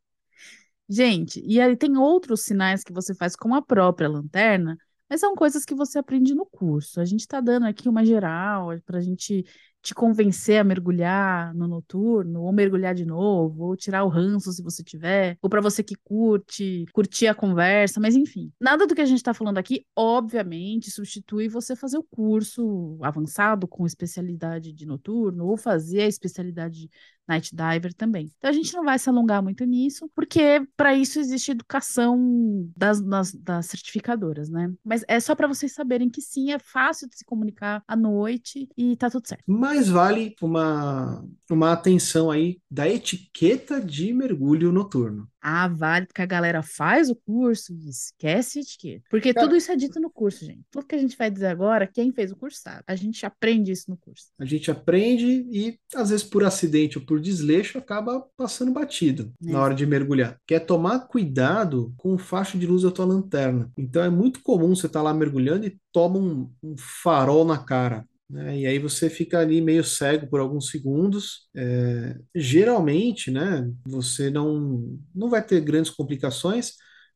Gente, 0.90 1.42
e 1.46 1.60
aí 1.62 1.76
tem 1.76 1.98
outros 1.98 2.42
sinais 2.42 2.84
que 2.84 2.94
você 2.94 3.16
faz 3.16 3.36
com 3.36 3.54
a 3.56 3.62
própria 3.62 4.08
lanterna, 4.08 4.78
mas 5.10 5.20
são 5.20 5.36
coisas 5.36 5.66
que 5.66 5.76
você 5.76 6.00
aprende 6.00 6.34
no 6.36 6.46
curso. 6.46 7.00
A 7.00 7.06
gente 7.06 7.22
está 7.22 7.40
dando 7.42 7.66
aqui 7.66 7.90
uma 7.90 8.06
geral 8.06 8.70
para 8.86 8.98
a 9.00 9.02
gente 9.02 9.46
te 9.84 9.94
convencer 9.94 10.60
a 10.60 10.64
mergulhar 10.64 11.54
no 11.54 11.68
noturno, 11.68 12.42
ou 12.42 12.54
mergulhar 12.54 12.96
de 12.96 13.06
novo, 13.06 13.66
ou 13.66 13.76
tirar 13.76 14.06
o 14.06 14.08
ranço 14.08 14.54
se 14.54 14.64
você 14.64 14.82
tiver, 14.82 15.38
ou 15.42 15.50
para 15.50 15.60
você 15.60 15.84
que 15.84 15.96
curte, 16.04 16.86
curtir 16.94 17.28
a 17.28 17.36
conversa, 17.36 18.00
mas 18.00 18.16
enfim. 18.16 18.50
Nada 18.60 18.88
do 18.88 18.96
que 18.96 19.02
a 19.02 19.06
gente 19.06 19.18
está 19.18 19.34
falando 19.34 19.58
aqui, 19.58 19.86
obviamente, 19.94 20.90
substitui 20.90 21.50
você 21.50 21.76
fazer 21.76 21.98
o 21.98 22.04
curso 22.04 22.98
avançado 23.02 23.68
com 23.68 23.86
especialidade 23.86 24.72
de 24.72 24.86
noturno, 24.86 25.46
ou 25.46 25.58
fazer 25.58 26.04
a 26.04 26.08
especialidade 26.08 26.90
Night 27.28 27.56
Diver 27.56 27.94
também. 27.94 28.32
Então 28.38 28.50
a 28.50 28.54
gente 28.54 28.74
não 28.74 28.84
vai 28.84 29.00
se 29.00 29.10
alongar 29.10 29.42
muito 29.42 29.64
nisso, 29.66 30.10
porque 30.16 30.66
para 30.76 30.94
isso 30.94 31.20
existe 31.20 31.52
educação 31.52 32.70
das, 32.76 33.02
das, 33.02 33.34
das 33.34 33.66
certificadoras, 33.68 34.50
né? 34.50 34.72
Mas 34.84 35.04
é 35.08 35.20
só 35.20 35.36
para 35.36 35.48
vocês 35.48 35.74
saberem 35.74 36.10
que 36.10 36.22
sim, 36.22 36.52
é 36.52 36.60
fácil 36.60 37.10
de 37.10 37.18
se 37.18 37.26
comunicar 37.26 37.84
à 37.88 37.96
noite 37.96 38.68
e 38.78 38.96
tá 38.98 39.10
tudo 39.10 39.28
certo. 39.28 39.44
Mas 39.48 39.90
vale 39.90 40.36
uma, 40.42 41.24
uma 41.50 41.72
atenção 41.72 42.30
aí 42.30 42.60
da 42.70 42.88
etiqueta 42.88 43.82
de 43.82 44.14
mergulho 44.14 44.72
noturno. 44.72 45.28
Ah, 45.46 45.68
vale 45.68 46.08
que 46.14 46.22
a 46.22 46.26
galera 46.26 46.64
faz 46.64 47.10
o 47.10 47.16
curso 47.16 47.74
e 47.74 47.90
esquece 47.90 48.62
etiqueta. 48.62 49.04
Porque 49.10 49.34
tudo 49.34 49.48
Cara, 49.48 49.58
isso 49.58 49.72
é 49.72 49.76
dito 49.76 50.00
no 50.00 50.10
curso, 50.10 50.46
gente. 50.46 50.62
Tudo 50.72 50.86
que 50.88 50.96
a 50.96 50.98
gente 50.98 51.18
vai 51.18 51.30
dizer 51.30 51.48
agora, 51.48 51.86
quem 51.86 52.14
fez 52.14 52.32
o 52.32 52.36
curso 52.38 52.62
sabe. 52.62 52.82
A 52.88 52.96
gente 52.96 53.26
aprende 53.26 53.72
isso 53.72 53.90
no 53.90 53.98
curso. 53.98 54.28
a 54.40 54.46
gente 54.46 54.72
aprende 54.72 55.46
e, 55.52 55.78
às 55.94 56.10
vezes, 56.12 56.24
por 56.26 56.44
acidente 56.46 56.98
ou 56.98 57.06
por 57.06 57.20
desleixo, 57.20 57.78
acaba 57.78 58.26
passando 58.38 58.72
batido 58.72 59.34
na 59.42 59.52
Né? 59.52 59.60
hora 59.60 59.76
de 59.76 59.86
mergulhar. 59.86 60.38
Que 60.48 60.56
é 60.56 60.60
tomar 60.60 61.02
cuidado 61.08 61.94
com 61.98 62.14
o 62.14 62.18
facho 62.18 62.58
de 62.58 62.66
luz 62.66 62.84
da 62.84 62.92
tua 62.92 63.06
lanterna. 63.06 63.70
Então, 63.78 64.02
é 64.02 64.10
muito 64.10 64.42
comum 64.42 64.74
você 64.76 64.88
estar 64.88 65.02
lá 65.02 65.14
mergulhando 65.14 65.66
e 65.66 65.78
toma 65.92 66.18
um, 66.20 66.50
um 66.64 66.76
farol 66.78 67.44
na 67.44 67.58
cara. 67.58 68.06
Né? 68.34 68.58
E 68.58 68.66
aí 68.66 68.80
você 68.80 69.10
fica 69.10 69.40
ali 69.40 69.62
meio 69.62 69.84
cego 69.84 70.28
por 70.28 70.40
alguns 70.40 70.70
segundos. 70.70 71.48
É, 71.56 72.18
geralmente, 72.34 73.30
né, 73.30 73.72
você 73.86 74.32
não, 74.32 75.00
não 75.14 75.30
vai 75.30 75.46
ter 75.46 75.62
grandes 75.62 75.92
complicações, 75.92 76.74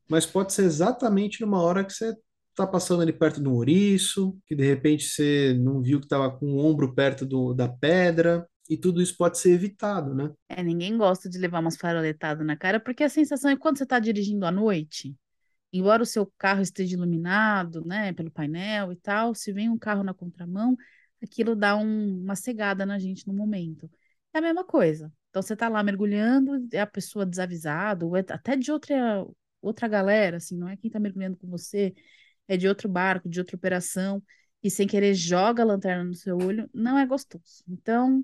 mas 0.08 0.24
pode 0.24 0.52
ser 0.52 0.62
exatamente 0.62 1.40
numa 1.40 1.60
hora 1.60 1.84
que 1.84 1.92
você 1.92 2.14
está 2.50 2.66
passando 2.66 3.02
ali 3.02 3.12
perto 3.12 3.42
de 3.42 3.48
um 3.48 3.54
ouriço, 3.54 4.38
que 4.46 4.54
de 4.54 4.64
repente 4.64 5.04
você 5.04 5.54
não 5.58 5.82
viu 5.82 5.98
que 5.98 6.06
estava 6.06 6.30
com 6.30 6.46
o 6.46 6.58
ombro 6.64 6.94
perto 6.94 7.26
do, 7.26 7.52
da 7.52 7.68
pedra, 7.68 8.46
e 8.70 8.76
tudo 8.76 9.02
isso 9.02 9.16
pode 9.16 9.38
ser 9.38 9.52
evitado, 9.52 10.14
né? 10.14 10.30
É, 10.48 10.62
ninguém 10.62 10.96
gosta 10.96 11.28
de 11.28 11.38
levar 11.38 11.60
umas 11.60 11.76
faroletadas 11.76 12.46
na 12.46 12.56
cara, 12.56 12.78
porque 12.78 13.02
a 13.02 13.08
sensação 13.08 13.50
é 13.50 13.56
quando 13.56 13.78
você 13.78 13.84
está 13.84 13.98
dirigindo 13.98 14.44
à 14.44 14.50
noite, 14.50 15.16
embora 15.72 16.02
o 16.02 16.06
seu 16.06 16.30
carro 16.38 16.60
esteja 16.60 16.94
iluminado, 16.94 17.84
né, 17.84 18.12
pelo 18.12 18.30
painel 18.30 18.92
e 18.92 18.96
tal, 18.96 19.34
se 19.34 19.52
vem 19.52 19.68
um 19.68 19.78
carro 19.78 20.02
na 20.02 20.14
contramão, 20.14 20.76
aquilo 21.22 21.54
dá 21.56 21.76
um- 21.76 22.22
uma 22.22 22.36
cegada 22.36 22.84
na 22.86 22.98
gente 22.98 23.26
no 23.26 23.32
momento. 23.34 23.90
É 24.32 24.38
a 24.38 24.42
mesma 24.42 24.64
coisa. 24.64 25.12
Então 25.30 25.42
você 25.42 25.56
tá 25.56 25.68
lá 25.68 25.82
mergulhando, 25.82 26.66
é 26.72 26.80
a 26.80 26.86
pessoa 26.86 27.26
desavisada, 27.26 28.04
ou 28.06 28.16
é 28.16 28.20
até 28.20 28.56
de 28.56 28.70
outra 28.72 29.26
outra 29.60 29.88
galera, 29.88 30.36
assim, 30.36 30.56
não 30.56 30.68
é 30.68 30.76
quem 30.76 30.88
tá 30.90 31.00
mergulhando 31.00 31.36
com 31.36 31.48
você, 31.48 31.92
é 32.46 32.56
de 32.56 32.68
outro 32.68 32.88
barco, 32.88 33.28
de 33.28 33.40
outra 33.40 33.56
operação, 33.56 34.22
e 34.62 34.70
sem 34.70 34.86
querer 34.86 35.14
joga 35.14 35.62
a 35.62 35.66
lanterna 35.66 36.04
no 36.04 36.14
seu 36.14 36.36
olho, 36.38 36.68
não 36.72 36.98
é 36.98 37.04
gostoso. 37.06 37.64
Então, 37.68 38.22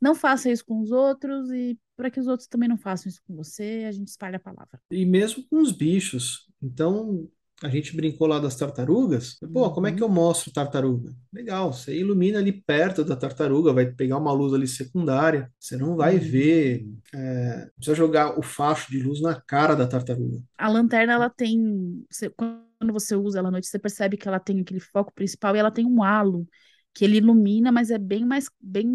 não 0.00 0.14
faça 0.14 0.50
isso 0.50 0.64
com 0.64 0.80
os 0.80 0.90
outros 0.90 1.50
e 1.50 1.78
para 1.96 2.10
que 2.10 2.20
os 2.20 2.26
outros 2.26 2.48
também 2.48 2.68
não 2.68 2.76
façam 2.76 3.08
isso 3.08 3.20
com 3.26 3.34
você, 3.34 3.84
a 3.88 3.92
gente 3.92 4.08
espalha 4.08 4.36
a 4.36 4.40
palavra. 4.40 4.80
E 4.90 5.06
mesmo 5.06 5.44
com 5.48 5.60
os 5.60 5.72
bichos. 5.72 6.46
Então, 6.62 7.28
a 7.64 7.68
gente 7.70 7.96
brincou 7.96 8.26
lá 8.26 8.38
das 8.38 8.56
tartarugas. 8.56 9.38
Pô, 9.52 9.70
como 9.72 9.86
é 9.86 9.92
que 9.92 10.02
Uhum. 10.02 10.04
eu 10.04 10.08
mostro 10.08 10.52
tartaruga? 10.52 11.12
Legal, 11.32 11.72
você 11.72 11.96
ilumina 11.98 12.38
ali 12.38 12.52
perto 12.52 13.04
da 13.04 13.16
tartaruga, 13.16 13.72
vai 13.72 13.86
pegar 13.92 14.18
uma 14.18 14.32
luz 14.32 14.52
ali 14.54 14.66
secundária. 14.68 15.50
Você 15.58 15.76
não 15.76 15.96
vai 15.96 16.18
Uhum. 16.18 16.20
ver, 16.20 16.86
é, 17.14 17.68
precisa 17.76 17.94
jogar 17.96 18.38
o 18.38 18.42
facho 18.42 18.90
de 18.90 19.02
luz 19.02 19.20
na 19.22 19.40
cara 19.40 19.74
da 19.74 19.86
tartaruga. 19.86 20.38
A 20.58 20.68
lanterna, 20.68 21.12
ela 21.14 21.30
tem. 21.30 22.04
você- 22.10 22.30
quando 22.30 22.92
você 22.92 23.16
usa 23.16 23.38
ela 23.40 23.48
à 23.48 23.50
noite, 23.50 23.66
você 23.68 23.78
percebe 23.78 24.16
que 24.16 24.28
ela 24.28 24.38
tem 24.40 24.60
aquele 24.60 24.80
foco 24.80 25.12
principal 25.14 25.54
e 25.56 25.58
ela 25.58 25.70
tem 25.70 25.84
um 25.86 26.02
halo 26.02 26.46
que 26.94 27.04
ele 27.04 27.16
ilumina, 27.18 27.72
mas 27.72 27.90
é 27.90 27.98
bem 27.98 28.24
mais, 28.24 28.48
bem, 28.60 28.86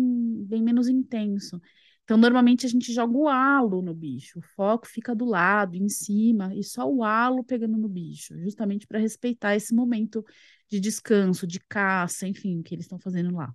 bem 0.45 0.63
menos 0.63 0.87
intenso. 0.87 1.61
Então, 2.09 2.17
normalmente 2.17 2.65
a 2.65 2.69
gente 2.69 2.91
joga 2.91 3.15
o 3.15 3.27
halo 3.27 3.83
no 3.83 3.93
bicho, 3.93 4.39
o 4.39 4.41
foco 4.41 4.87
fica 4.87 5.13
do 5.13 5.25
lado, 5.25 5.75
em 5.75 5.87
cima, 5.87 6.51
e 6.55 6.63
só 6.63 6.91
o 6.91 7.03
halo 7.03 7.43
pegando 7.43 7.77
no 7.77 7.87
bicho, 7.87 8.35
justamente 8.39 8.87
para 8.87 8.97
respeitar 8.97 9.55
esse 9.55 9.75
momento 9.75 10.25
de 10.67 10.79
descanso, 10.79 11.45
de 11.45 11.59
caça, 11.59 12.27
enfim, 12.27 12.63
que 12.63 12.73
eles 12.73 12.85
estão 12.85 12.97
fazendo 12.97 13.35
lá. 13.35 13.53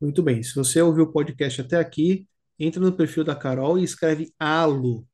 Muito 0.00 0.24
bem, 0.24 0.42
se 0.42 0.56
você 0.56 0.82
ouviu 0.82 1.04
o 1.04 1.12
podcast 1.12 1.60
até 1.60 1.76
aqui, 1.76 2.26
entra 2.58 2.80
no 2.80 2.90
perfil 2.90 3.22
da 3.22 3.36
Carol 3.36 3.78
e 3.78 3.84
escreve 3.84 4.34
halo. 4.40 5.06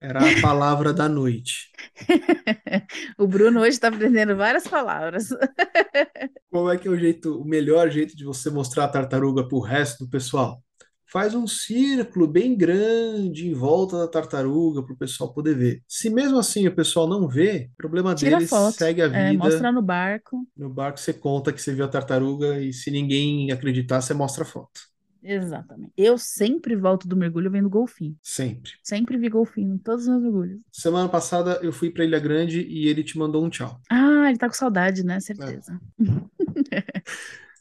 Era 0.00 0.20
a 0.20 0.40
palavra 0.40 0.92
da 0.94 1.08
noite. 1.08 1.72
O 3.18 3.26
Bruno 3.26 3.62
hoje 3.62 3.70
está 3.70 3.88
aprendendo 3.88 4.36
várias 4.36 4.68
palavras. 4.68 5.30
Qual 6.50 6.70
é 6.70 6.78
que 6.78 6.86
é 6.86 6.90
o 6.90 6.96
jeito, 6.96 7.40
o 7.40 7.44
melhor 7.44 7.90
jeito 7.90 8.16
de 8.16 8.24
você 8.24 8.48
mostrar 8.48 8.84
a 8.84 8.88
tartaruga 8.88 9.42
para 9.48 9.58
o 9.58 9.60
resto 9.60 10.04
do 10.04 10.10
pessoal? 10.10 10.62
Faz 11.08 11.34
um 11.34 11.46
círculo 11.46 12.26
bem 12.26 12.56
grande 12.56 13.48
em 13.48 13.54
volta 13.54 13.98
da 13.98 14.08
tartaruga 14.08 14.82
para 14.82 14.92
o 14.92 14.96
pessoal 14.96 15.32
poder 15.32 15.56
ver. 15.56 15.82
Se 15.86 16.10
mesmo 16.10 16.38
assim 16.38 16.66
o 16.66 16.74
pessoal 16.74 17.08
não 17.08 17.28
vê, 17.28 17.70
problema 17.76 18.14
Tira 18.14 18.36
deles, 18.36 18.50
foto, 18.50 18.74
segue 18.74 19.02
a 19.02 19.06
é, 19.06 19.30
vida. 19.30 19.44
mostra 19.44 19.70
no 19.70 19.82
barco. 19.82 20.46
No 20.56 20.68
barco 20.68 20.98
você 20.98 21.12
conta 21.12 21.52
que 21.52 21.62
você 21.62 21.72
viu 21.72 21.84
a 21.84 21.88
tartaruga 21.88 22.60
e 22.60 22.72
se 22.72 22.90
ninguém 22.90 23.52
acreditar, 23.52 24.00
você 24.00 24.12
mostra 24.12 24.42
a 24.42 24.46
foto. 24.46 24.80
Exatamente. 25.22 25.92
Eu 25.96 26.16
sempre 26.16 26.76
volto 26.76 27.08
do 27.08 27.16
mergulho 27.16 27.50
vendo 27.50 27.68
golfinho. 27.68 28.16
Sempre. 28.22 28.72
Sempre 28.82 29.18
vi 29.18 29.28
golfinho 29.28 29.74
em 29.74 29.78
todos 29.78 30.02
os 30.02 30.08
meus 30.08 30.22
mergulhos. 30.22 30.60
Semana 30.70 31.08
passada 31.08 31.58
eu 31.62 31.72
fui 31.72 31.90
para 31.90 32.04
Ilha 32.04 32.20
Grande 32.20 32.60
e 32.60 32.86
ele 32.86 33.02
te 33.02 33.18
mandou 33.18 33.44
um 33.44 33.50
tchau. 33.50 33.80
Ah, 33.90 34.28
ele 34.28 34.38
tá 34.38 34.48
com 34.48 34.54
saudade, 34.54 35.04
né? 35.04 35.16
É. 35.16 35.20
Certeza. 35.20 35.80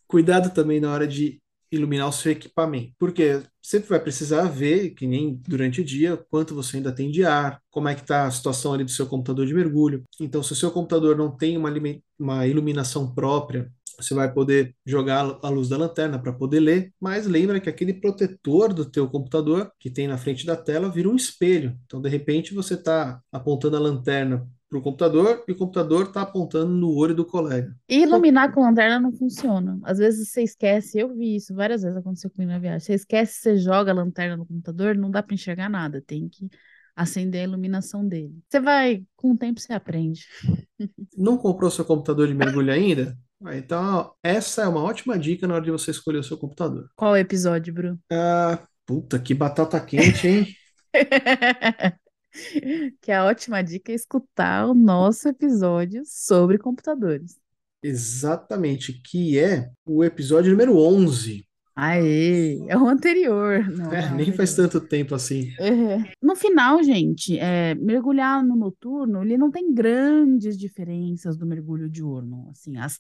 Cuidado 0.08 0.54
também 0.54 0.80
na 0.80 0.94
hora 0.94 1.08
de 1.08 1.42
iluminar 1.72 2.08
o 2.08 2.12
seu 2.12 2.32
equipamento, 2.32 2.94
porque 2.98 3.42
sempre 3.62 3.90
vai 3.90 4.00
precisar 4.00 4.44
ver, 4.44 4.92
que 4.92 5.08
nem 5.08 5.42
durante 5.48 5.82
o 5.82 5.86
dia, 5.86 6.18
quanto 6.30 6.56
você 6.56 6.78
ainda 6.78 6.92
tem 6.92 7.12
de 7.12 7.26
ar, 7.26 7.62
como 7.72 7.88
é 7.88 7.96
que 7.96 8.02
está 8.02 8.26
a 8.26 8.32
situação 8.32 8.74
ali 8.74 8.84
do 8.84 8.92
seu 8.92 9.08
computador 9.08 9.46
de 9.46 9.54
mergulho. 9.54 10.04
Então, 10.20 10.44
se 10.44 10.54
o 10.54 10.56
seu 10.56 10.72
computador 10.72 11.18
não 11.18 11.32
tem 11.36 11.58
uma, 11.58 11.72
uma 12.20 12.48
iluminação 12.48 13.14
própria, 13.14 13.72
você 14.00 14.14
vai 14.14 14.32
poder 14.32 14.76
jogar 14.86 15.40
a 15.42 15.50
luz 15.50 15.70
da 15.70 15.78
lanterna 15.78 16.20
para 16.20 16.34
poder 16.34 16.60
ler, 16.60 16.94
mas 17.00 17.26
lembra 17.26 17.60
que 17.60 17.70
aquele 17.70 17.94
protetor 17.94 18.74
do 18.74 18.86
teu 18.86 19.08
computador 19.10 19.72
que 19.80 19.90
tem 19.90 20.08
na 20.08 20.18
frente 20.18 20.46
da 20.46 20.56
tela 20.56 20.90
vira 20.90 21.10
um 21.10 21.16
espelho. 21.16 21.78
Então, 21.86 22.02
de 22.02 22.10
repente, 22.10 22.54
você 22.54 22.74
está 22.74 23.22
apontando 23.32 23.78
a 23.78 23.80
lanterna 23.80 24.48
para 24.70 24.80
o 24.80 24.82
computador 24.82 25.44
e 25.48 25.52
o 25.52 25.58
computador 25.58 26.08
está 26.08 26.22
apontando 26.22 26.72
no 26.72 26.94
olho 26.96 27.16
do 27.16 27.26
colega. 27.26 27.76
E 27.88 28.02
iluminar 28.02 28.52
com 28.54 28.62
lanterna 28.62 29.00
não 29.00 29.14
funciona. 29.14 29.80
Às 29.84 30.00
vezes 30.00 30.30
você 30.30 30.42
esquece, 30.44 31.00
eu 31.00 31.16
vi 31.16 31.36
isso 31.36 31.54
várias 31.54 31.84
vezes 31.84 31.98
aconteceu 31.98 32.30
comigo 32.32 32.52
na 32.52 32.60
viagem. 32.60 32.80
Você 32.80 32.94
esquece, 32.94 33.34
você 33.42 33.58
joga 33.58 33.92
a 33.92 33.94
lanterna 33.94 34.38
no 34.38 34.46
computador, 34.46 34.96
não 34.96 35.12
dá 35.12 35.22
para 35.22 35.36
enxergar 35.36 35.70
nada, 35.70 36.02
tem 36.02 36.28
que 36.28 36.50
acender 36.96 37.42
a 37.42 37.44
iluminação 37.44 38.08
dele. 38.08 38.34
Você 38.50 38.60
vai, 38.60 39.04
com 39.16 39.32
o 39.32 39.38
tempo 39.38 39.60
você 39.60 39.74
aprende. 39.74 40.26
Não 41.18 41.38
comprou 41.38 41.70
seu 41.72 41.86
computador 41.86 42.28
de 42.28 42.34
mergulho 42.34 42.72
ainda? 42.72 43.18
Ah, 43.44 43.56
Então, 43.58 44.14
essa 44.24 44.64
é 44.64 44.68
uma 44.68 44.82
ótima 44.82 45.18
dica 45.18 45.48
na 45.48 45.56
hora 45.56 45.64
de 45.64 45.72
você 45.72 45.92
escolher 45.92 46.20
o 46.20 46.24
seu 46.24 46.38
computador. 46.38 46.90
Qual 46.96 47.16
episódio, 47.16 47.74
Bruno? 47.74 48.00
Ah, 48.12 48.66
puta, 48.86 49.20
que 49.20 49.34
batata 49.34 49.80
quente, 49.80 50.28
hein? 50.28 50.48
Que 53.02 53.12
a 53.12 53.26
ótima 53.26 53.64
dica 53.64 53.92
é 53.92 53.96
escutar 53.96 54.68
o 54.68 54.74
nosso 54.74 55.28
episódio 55.28 56.04
sobre 56.06 56.58
computadores. 56.58 57.40
Exatamente, 57.82 58.94
que 58.94 59.38
é 59.38 59.70
o 59.86 60.04
episódio 60.04 60.52
número 60.52 60.78
11. 60.78 61.46
Aê, 61.76 62.58
é 62.70 62.78
o 62.78 62.88
anterior. 62.88 63.68
Não, 63.70 63.94
É, 63.94 64.10
nem 64.16 64.32
faz 64.32 64.56
tanto 64.56 64.80
tempo 64.80 65.14
assim. 65.14 65.50
É. 65.60 66.12
No 66.22 66.36
final, 66.36 66.82
gente, 66.82 67.38
é, 67.38 67.76
mergulhar 67.76 68.44
no 68.44 68.56
noturno, 68.56 69.22
ele 69.24 69.38
não 69.38 69.52
tem 69.52 69.74
grandes 69.74 70.58
diferenças 70.58 71.38
do 71.38 71.46
mergulho 71.46 71.90
diurno. 71.90 72.48
Assim, 72.50 72.78
as 72.78 72.98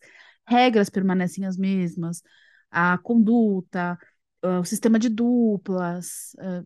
regras 0.47 0.89
permanecem 0.89 1.45
as 1.45 1.57
mesmas, 1.57 2.21
a 2.69 2.97
conduta, 2.97 3.97
ah, 4.43 4.59
o 4.59 4.65
sistema 4.65 4.99
de 4.99 5.09
duplas, 5.09 6.35
ah, 6.39 6.63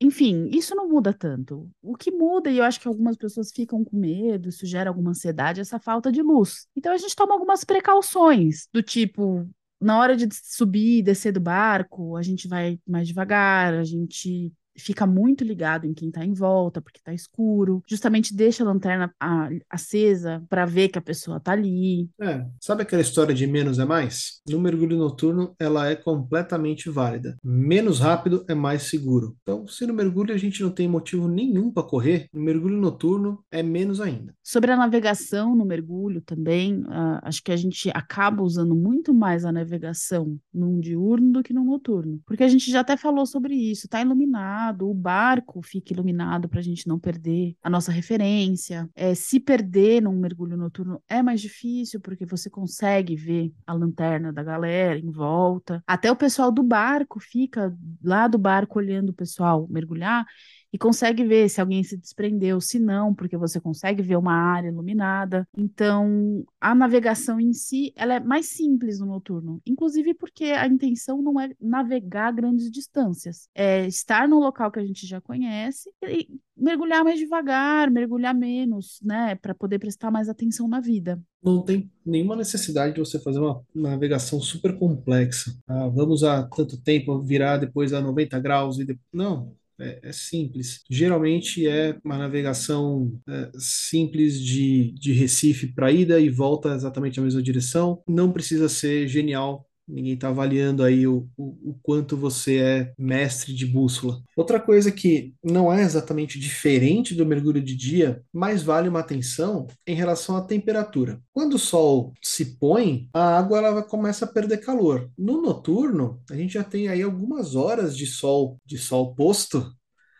enfim, 0.00 0.48
isso 0.52 0.74
não 0.74 0.88
muda 0.88 1.12
tanto. 1.12 1.68
O 1.82 1.96
que 1.96 2.10
muda, 2.10 2.50
e 2.50 2.58
eu 2.58 2.64
acho 2.64 2.80
que 2.80 2.86
algumas 2.86 3.16
pessoas 3.16 3.50
ficam 3.50 3.84
com 3.84 3.96
medo, 3.96 4.48
isso 4.48 4.64
gera 4.64 4.90
alguma 4.90 5.10
ansiedade, 5.10 5.60
é 5.60 5.62
essa 5.62 5.78
falta 5.78 6.12
de 6.12 6.22
luz. 6.22 6.68
Então 6.76 6.92
a 6.92 6.96
gente 6.96 7.16
toma 7.16 7.34
algumas 7.34 7.64
precauções, 7.64 8.68
do 8.72 8.82
tipo, 8.82 9.48
na 9.80 9.98
hora 9.98 10.16
de 10.16 10.28
subir 10.32 10.98
e 10.98 11.02
descer 11.02 11.32
do 11.32 11.40
barco, 11.40 12.16
a 12.16 12.22
gente 12.22 12.46
vai 12.46 12.78
mais 12.86 13.08
devagar, 13.08 13.74
a 13.74 13.84
gente 13.84 14.52
fica 14.78 15.06
muito 15.06 15.44
ligado 15.44 15.86
em 15.86 15.94
quem 15.94 16.08
está 16.08 16.24
em 16.24 16.32
volta, 16.32 16.80
porque 16.80 16.98
está 16.98 17.12
escuro. 17.12 17.82
Justamente 17.88 18.34
deixa 18.34 18.62
a 18.62 18.66
lanterna 18.66 19.12
a- 19.20 19.48
acesa 19.70 20.42
para 20.48 20.64
ver 20.64 20.88
que 20.88 20.98
a 20.98 21.02
pessoa 21.02 21.38
está 21.38 21.52
ali. 21.52 22.08
É, 22.20 22.44
sabe 22.60 22.82
aquela 22.82 23.02
história 23.02 23.34
de 23.34 23.46
menos 23.46 23.78
é 23.78 23.84
mais? 23.84 24.40
No 24.48 24.60
mergulho 24.60 24.96
noturno, 24.96 25.54
ela 25.58 25.88
é 25.88 25.96
completamente 25.96 26.90
válida. 26.90 27.36
Menos 27.42 28.00
rápido 28.00 28.44
é 28.48 28.54
mais 28.54 28.82
seguro. 28.82 29.36
Então, 29.42 29.66
se 29.66 29.86
no 29.86 29.94
mergulho 29.94 30.34
a 30.34 30.36
gente 30.38 30.62
não 30.62 30.70
tem 30.70 30.86
motivo 30.88 31.28
nenhum 31.28 31.70
para 31.72 31.82
correr, 31.82 32.28
no 32.32 32.40
mergulho 32.40 32.76
noturno 32.76 33.42
é 33.50 33.62
menos 33.62 34.00
ainda. 34.00 34.34
Sobre 34.42 34.70
a 34.72 34.76
navegação 34.76 35.54
no 35.56 35.64
mergulho 35.64 36.20
também, 36.22 36.84
ah, 36.88 37.20
acho 37.24 37.42
que 37.42 37.52
a 37.52 37.56
gente 37.56 37.90
acaba 37.94 38.42
usando 38.42 38.74
muito 38.74 39.12
mais 39.14 39.44
a 39.44 39.52
navegação 39.52 40.38
num 40.52 40.78
diurno 40.80 41.32
do 41.32 41.42
que 41.42 41.52
no 41.52 41.64
noturno. 41.64 42.20
Porque 42.26 42.44
a 42.44 42.48
gente 42.48 42.70
já 42.70 42.80
até 42.80 42.96
falou 42.96 43.26
sobre 43.26 43.54
isso, 43.54 43.86
está 43.86 44.00
iluminado, 44.00 44.67
o 44.70 44.94
barco 44.94 45.62
fica 45.62 45.92
iluminado 45.92 46.48
para 46.48 46.60
a 46.60 46.62
gente 46.62 46.86
não 46.86 46.98
perder 46.98 47.56
a 47.62 47.70
nossa 47.70 47.92
referência. 47.92 48.88
É, 48.94 49.14
se 49.14 49.40
perder 49.40 50.02
num 50.02 50.18
mergulho 50.18 50.56
noturno 50.56 51.02
é 51.08 51.22
mais 51.22 51.40
difícil, 51.40 52.00
porque 52.00 52.26
você 52.26 52.48
consegue 52.50 53.16
ver 53.16 53.52
a 53.66 53.72
lanterna 53.72 54.32
da 54.32 54.42
galera 54.42 54.98
em 54.98 55.10
volta. 55.10 55.82
Até 55.86 56.10
o 56.10 56.16
pessoal 56.16 56.50
do 56.50 56.62
barco 56.62 57.20
fica 57.20 57.74
lá 58.02 58.28
do 58.28 58.38
barco 58.38 58.78
olhando 58.78 59.10
o 59.10 59.14
pessoal 59.14 59.66
mergulhar. 59.68 60.26
E 60.72 60.78
consegue 60.78 61.24
ver 61.24 61.48
se 61.48 61.60
alguém 61.60 61.82
se 61.82 61.96
desprendeu, 61.96 62.60
se 62.60 62.78
não, 62.78 63.14
porque 63.14 63.36
você 63.36 63.60
consegue 63.60 64.02
ver 64.02 64.16
uma 64.16 64.34
área 64.34 64.68
iluminada. 64.68 65.48
Então, 65.56 66.44
a 66.60 66.74
navegação 66.74 67.40
em 67.40 67.52
si, 67.52 67.92
ela 67.96 68.14
é 68.14 68.20
mais 68.20 68.46
simples 68.46 69.00
no 69.00 69.06
noturno, 69.06 69.60
inclusive 69.66 70.14
porque 70.14 70.44
a 70.44 70.66
intenção 70.66 71.22
não 71.22 71.40
é 71.40 71.50
navegar 71.60 72.32
grandes 72.32 72.70
distâncias, 72.70 73.48
é 73.54 73.86
estar 73.86 74.28
no 74.28 74.38
local 74.38 74.70
que 74.70 74.78
a 74.78 74.84
gente 74.84 75.06
já 75.06 75.20
conhece 75.20 75.90
e 76.04 76.28
mergulhar 76.56 77.04
mais 77.04 77.18
devagar, 77.18 77.90
mergulhar 77.90 78.34
menos, 78.34 78.98
né, 79.02 79.36
para 79.36 79.54
poder 79.54 79.78
prestar 79.78 80.10
mais 80.10 80.28
atenção 80.28 80.68
na 80.68 80.80
vida. 80.80 81.20
Não 81.42 81.62
tem 81.62 81.90
nenhuma 82.04 82.34
necessidade 82.34 82.94
de 82.94 83.00
você 83.00 83.18
fazer 83.18 83.38
uma 83.38 83.62
navegação 83.74 84.40
super 84.40 84.76
complexa. 84.76 85.56
Ah, 85.66 85.88
vamos 85.88 86.24
a 86.24 86.42
tanto 86.48 86.80
tempo 86.82 87.20
virar 87.20 87.58
depois 87.58 87.92
a 87.92 88.00
90 88.00 88.38
graus 88.40 88.78
e 88.78 88.84
de... 88.84 88.98
não. 89.12 89.56
É, 89.80 90.00
é, 90.02 90.12
simples. 90.12 90.82
Geralmente 90.90 91.66
é 91.66 91.96
uma 92.04 92.18
navegação 92.18 93.12
é, 93.28 93.50
simples 93.58 94.40
de, 94.40 94.92
de 94.92 95.12
Recife 95.12 95.68
para 95.72 95.92
ida 95.92 96.18
e 96.18 96.28
volta 96.28 96.74
exatamente 96.74 97.18
na 97.18 97.24
mesma 97.24 97.42
direção. 97.42 98.02
Não 98.08 98.32
precisa 98.32 98.68
ser 98.68 99.06
genial 99.06 99.67
Ninguém 99.88 100.14
está 100.14 100.28
avaliando 100.28 100.84
aí 100.84 101.06
o, 101.06 101.26
o, 101.36 101.70
o, 101.70 101.78
quanto 101.82 102.16
você 102.16 102.58
é 102.58 102.92
mestre 102.98 103.54
de 103.54 103.64
bússola. 103.64 104.20
Outra 104.36 104.60
coisa 104.60 104.92
que 104.92 105.34
não 105.42 105.72
é 105.72 105.82
exatamente 105.82 106.38
diferente 106.38 107.14
do 107.14 107.24
mergulho 107.24 107.62
de 107.62 107.74
dia, 107.74 108.22
mas 108.32 108.62
vale 108.62 108.88
uma 108.88 109.00
atenção 109.00 109.66
em 109.86 109.94
relação 109.94 110.36
à 110.36 110.42
temperatura. 110.42 111.20
Quando 111.32 111.54
o 111.54 111.58
sol 111.58 112.12
se 112.22 112.56
põe, 112.58 113.08
a 113.14 113.38
água 113.38 113.58
ela 113.58 113.82
começa 113.82 114.24
a 114.26 114.28
perder 114.28 114.58
calor. 114.58 115.10
No 115.16 115.40
noturno, 115.40 116.20
a 116.30 116.36
gente 116.36 116.54
já 116.54 116.64
tem 116.64 116.88
aí 116.88 117.02
algumas 117.02 117.56
horas 117.56 117.96
de 117.96 118.06
sol, 118.06 118.58
de 118.64 118.76
sol 118.76 119.14
posto. 119.14 119.72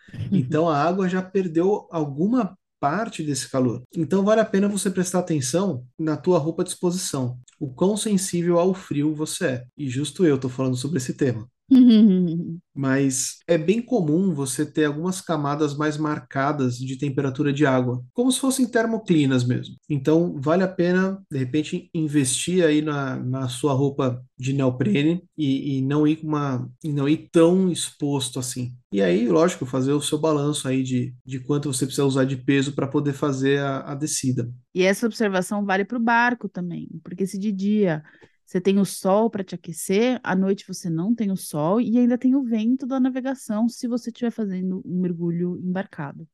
Então 0.33 0.67
a 0.67 0.83
água 0.83 1.07
já 1.07 1.21
perdeu 1.21 1.87
alguma 1.91 2.57
parte 2.81 3.23
desse 3.23 3.51
calor. 3.51 3.83
Então 3.95 4.25
vale 4.25 4.41
a 4.41 4.45
pena 4.45 4.69
você 4.69 4.91
prestar 4.91 5.19
atenção 5.19 5.85
na 5.99 6.17
tua 6.17 6.39
roupa 6.39 6.65
de 6.65 6.71
exposição. 6.71 7.39
O 7.59 7.73
quão 7.73 7.97
sensível 7.97 8.59
ao 8.59 8.75
frio 8.75 9.15
você 9.15 9.47
é. 9.47 9.67
E 9.77 9.89
justo 9.89 10.25
eu 10.27 10.37
estou 10.37 10.51
falando 10.51 10.77
sobre 10.77 10.99
esse 10.99 11.15
tema. 11.15 11.49
Mas 12.75 13.39
é 13.47 13.59
bem 13.59 13.83
comum 13.83 14.33
você 14.33 14.65
ter 14.65 14.85
algumas 14.85 15.21
camadas 15.21 15.77
mais 15.77 15.97
marcadas 15.97 16.79
de 16.79 16.97
temperatura 16.97 17.53
de 17.53 17.67
água, 17.67 18.05
como 18.15 18.31
se 18.31 18.39
fossem 18.39 18.69
termoclinas 18.69 19.45
mesmo. 19.45 19.75
Então, 19.91 20.41
vale 20.41 20.63
a 20.63 20.69
pena, 20.69 21.21
de 21.31 21.39
repente, 21.39 21.91
investir 21.93 22.65
aí 22.65 22.81
na, 22.81 23.17
na 23.17 23.49
sua 23.49 23.73
roupa 23.73 24.23
de 24.39 24.53
neoprene 24.53 25.25
e, 25.37 25.79
e 25.79 25.83
não 25.83 26.07
ir 26.07 26.21
uma, 26.23 26.71
não 26.85 27.09
ir 27.09 27.29
tão 27.33 27.69
exposto 27.71 28.39
assim. 28.39 28.73
E 28.93 29.03
aí, 29.03 29.29
lógico, 29.29 29.67
fazer 29.67 29.93
o 29.93 30.01
seu 30.01 30.19
balanço 30.19 30.69
aí 30.69 30.85
de, 30.85 31.13
de 31.27 31.41
quanto 31.41 31.73
você 31.73 31.85
precisa 31.85 32.07
usar 32.07 32.25
de 32.25 32.37
peso 32.37 32.73
para 32.75 32.87
poder 32.87 33.13
fazer 33.13 33.59
a, 33.59 33.93
a 33.93 33.95
descida. 33.97 34.49
E 34.75 34.85
essa 34.85 35.07
observação 35.07 35.65
vale 35.65 35.85
para 35.85 35.99
o 35.99 36.01
barco 36.01 36.49
também, 36.49 36.89
porque 37.03 37.27
se 37.27 37.39
de 37.39 37.51
dia 37.51 38.05
você 38.49 38.63
tem 38.63 38.79
o 38.79 38.85
sol 38.87 39.29
para 39.29 39.45
te 39.45 39.55
aquecer, 39.55 40.19
à 40.25 40.35
noite 40.35 40.65
você 40.67 40.89
não 40.89 41.15
tem 41.15 41.31
o 41.31 41.37
sol 41.37 41.83
e 41.83 41.99
ainda 41.99 42.17
tem 42.17 42.35
o 42.35 42.43
vento 42.43 42.87
da 42.87 42.99
navegação 42.99 43.69
se 43.69 43.87
você 43.87 44.09
estiver 44.09 44.31
fazendo 44.31 44.81
um 44.87 45.03
mergulho 45.03 45.59
embarcado. 45.59 46.27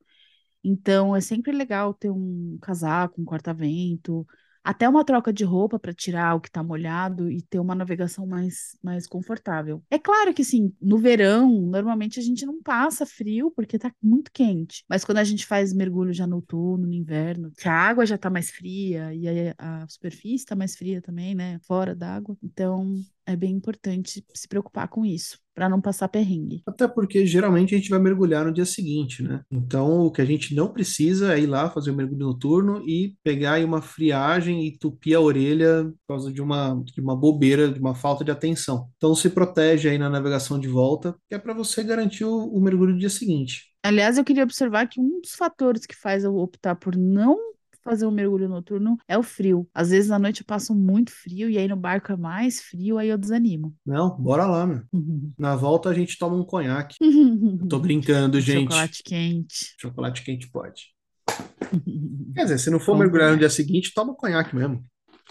Então 0.63 1.13
é 1.13 1.19
sempre 1.19 1.51
legal 1.51 1.93
ter 1.93 2.09
um 2.09 2.57
casaco, 2.61 3.21
um 3.21 3.25
corta-vento, 3.25 4.25
até 4.65 4.89
uma 4.89 5.05
troca 5.05 5.31
de 5.31 5.43
roupa 5.43 5.77
para 5.77 5.93
tirar 5.93 6.35
o 6.35 6.41
que 6.41 6.49
está 6.49 6.63
molhado 6.63 7.29
e 7.29 7.39
ter 7.39 7.59
uma 7.59 7.75
navegação 7.75 8.25
mais, 8.25 8.75
mais 8.81 9.05
confortável. 9.05 9.83
É 9.91 9.99
claro 9.99 10.33
que, 10.33 10.43
sim, 10.43 10.73
no 10.81 10.97
verão, 10.97 11.49
normalmente 11.61 12.19
a 12.19 12.23
gente 12.23 12.45
não 12.47 12.61
passa 12.63 13.05
frio 13.05 13.51
porque 13.51 13.75
está 13.75 13.91
muito 14.01 14.31
quente, 14.31 14.83
mas 14.89 15.05
quando 15.05 15.19
a 15.19 15.23
gente 15.23 15.45
faz 15.45 15.71
mergulho 15.71 16.11
já 16.11 16.25
no 16.25 16.37
outono, 16.37 16.87
no 16.87 16.93
inverno, 16.93 17.51
que 17.55 17.69
a 17.69 17.73
água 17.73 18.07
já 18.07 18.15
está 18.15 18.27
mais 18.27 18.49
fria 18.49 19.13
e 19.13 19.27
a, 19.57 19.83
a 19.83 19.87
superfície 19.87 20.45
está 20.45 20.55
mais 20.55 20.75
fria 20.75 20.99
também, 20.99 21.35
né, 21.35 21.59
fora 21.59 21.93
d'água, 21.95 22.35
então 22.41 22.95
é 23.25 23.35
bem 23.35 23.51
importante 23.51 24.23
se 24.33 24.47
preocupar 24.47 24.87
com 24.87 25.05
isso, 25.05 25.39
para 25.53 25.69
não 25.69 25.81
passar 25.81 26.07
perrengue. 26.07 26.61
Até 26.67 26.87
porque 26.87 27.25
geralmente 27.25 27.73
a 27.73 27.77
gente 27.77 27.89
vai 27.89 27.99
mergulhar 27.99 28.45
no 28.45 28.53
dia 28.53 28.65
seguinte, 28.65 29.23
né? 29.23 29.41
Então 29.51 30.01
o 30.01 30.11
que 30.11 30.21
a 30.21 30.25
gente 30.25 30.53
não 30.53 30.71
precisa 30.71 31.33
é 31.33 31.39
ir 31.39 31.47
lá 31.47 31.69
fazer 31.69 31.91
o 31.91 31.95
mergulho 31.95 32.25
noturno 32.25 32.83
e 32.87 33.15
pegar 33.23 33.53
aí 33.53 33.65
uma 33.65 33.81
friagem 33.81 34.65
e 34.65 34.77
tupir 34.77 35.17
a 35.17 35.21
orelha 35.21 35.85
por 35.85 36.15
causa 36.15 36.31
de 36.31 36.41
uma, 36.41 36.81
de 36.83 37.01
uma 37.01 37.15
bobeira, 37.15 37.69
de 37.69 37.79
uma 37.79 37.95
falta 37.95 38.23
de 38.23 38.31
atenção. 38.31 38.89
Então 38.97 39.15
se 39.15 39.29
protege 39.29 39.89
aí 39.89 39.97
na 39.97 40.09
navegação 40.09 40.59
de 40.59 40.67
volta, 40.67 41.15
que 41.27 41.35
é 41.35 41.39
para 41.39 41.53
você 41.53 41.83
garantir 41.83 42.25
o, 42.25 42.45
o 42.45 42.61
mergulho 42.61 42.93
do 42.93 42.99
dia 42.99 43.09
seguinte. 43.09 43.73
Aliás, 43.83 44.17
eu 44.17 44.23
queria 44.23 44.43
observar 44.43 44.87
que 44.87 44.99
um 44.99 45.21
dos 45.21 45.35
fatores 45.35 45.85
que 45.85 45.95
faz 45.95 46.23
eu 46.23 46.35
optar 46.37 46.75
por 46.75 46.95
não 46.95 47.54
fazer 47.85 48.07
um 48.07 48.11
mergulho 48.11 48.49
noturno 48.49 48.97
é 49.07 49.15
o 49.15 49.21
frio. 49.21 49.69
Às 49.73 49.91
vezes 49.91 50.09
à 50.09 50.17
noite 50.17 50.41
eu 50.41 50.45
passo 50.45 50.73
muito 50.73 51.11
frio 51.11 51.47
e 51.47 51.57
aí 51.57 51.67
no 51.67 51.77
barco 51.77 52.11
é 52.11 52.17
mais 52.17 52.59
frio, 52.59 52.97
aí 52.97 53.07
eu 53.07 53.17
desanimo. 53.17 53.75
Não, 53.85 54.09
bora 54.17 54.47
lá, 54.47 54.65
meu. 54.65 54.81
Na 55.37 55.55
volta 55.55 55.89
a 55.89 55.93
gente 55.93 56.17
toma 56.17 56.35
um 56.35 56.43
conhaque. 56.43 56.95
Tô 57.69 57.77
brincando, 57.77 58.41
gente. 58.41 58.63
Chocolate 58.63 59.03
quente. 59.03 59.75
Chocolate 59.79 60.23
quente 60.23 60.49
pode. 60.49 60.95
Quer 62.33 62.43
dizer, 62.43 62.57
se 62.57 62.71
não 62.71 62.79
for 62.79 62.97
mergulhar 62.97 63.31
no 63.31 63.37
dia 63.37 63.49
seguinte, 63.49 63.93
toma 63.93 64.15
conhaque 64.15 64.55
mesmo. 64.55 64.83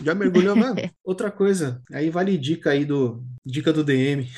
Já 0.03 0.15
mergulhou 0.15 0.55
mesmo. 0.55 0.91
Outra 1.05 1.31
coisa, 1.31 1.83
aí 1.93 2.11
vale 2.11 2.39
dica 2.39 2.71
aí 2.71 2.85
do 2.85 3.25
dica 3.45 3.73
do 3.73 3.85
DM. 3.85 4.29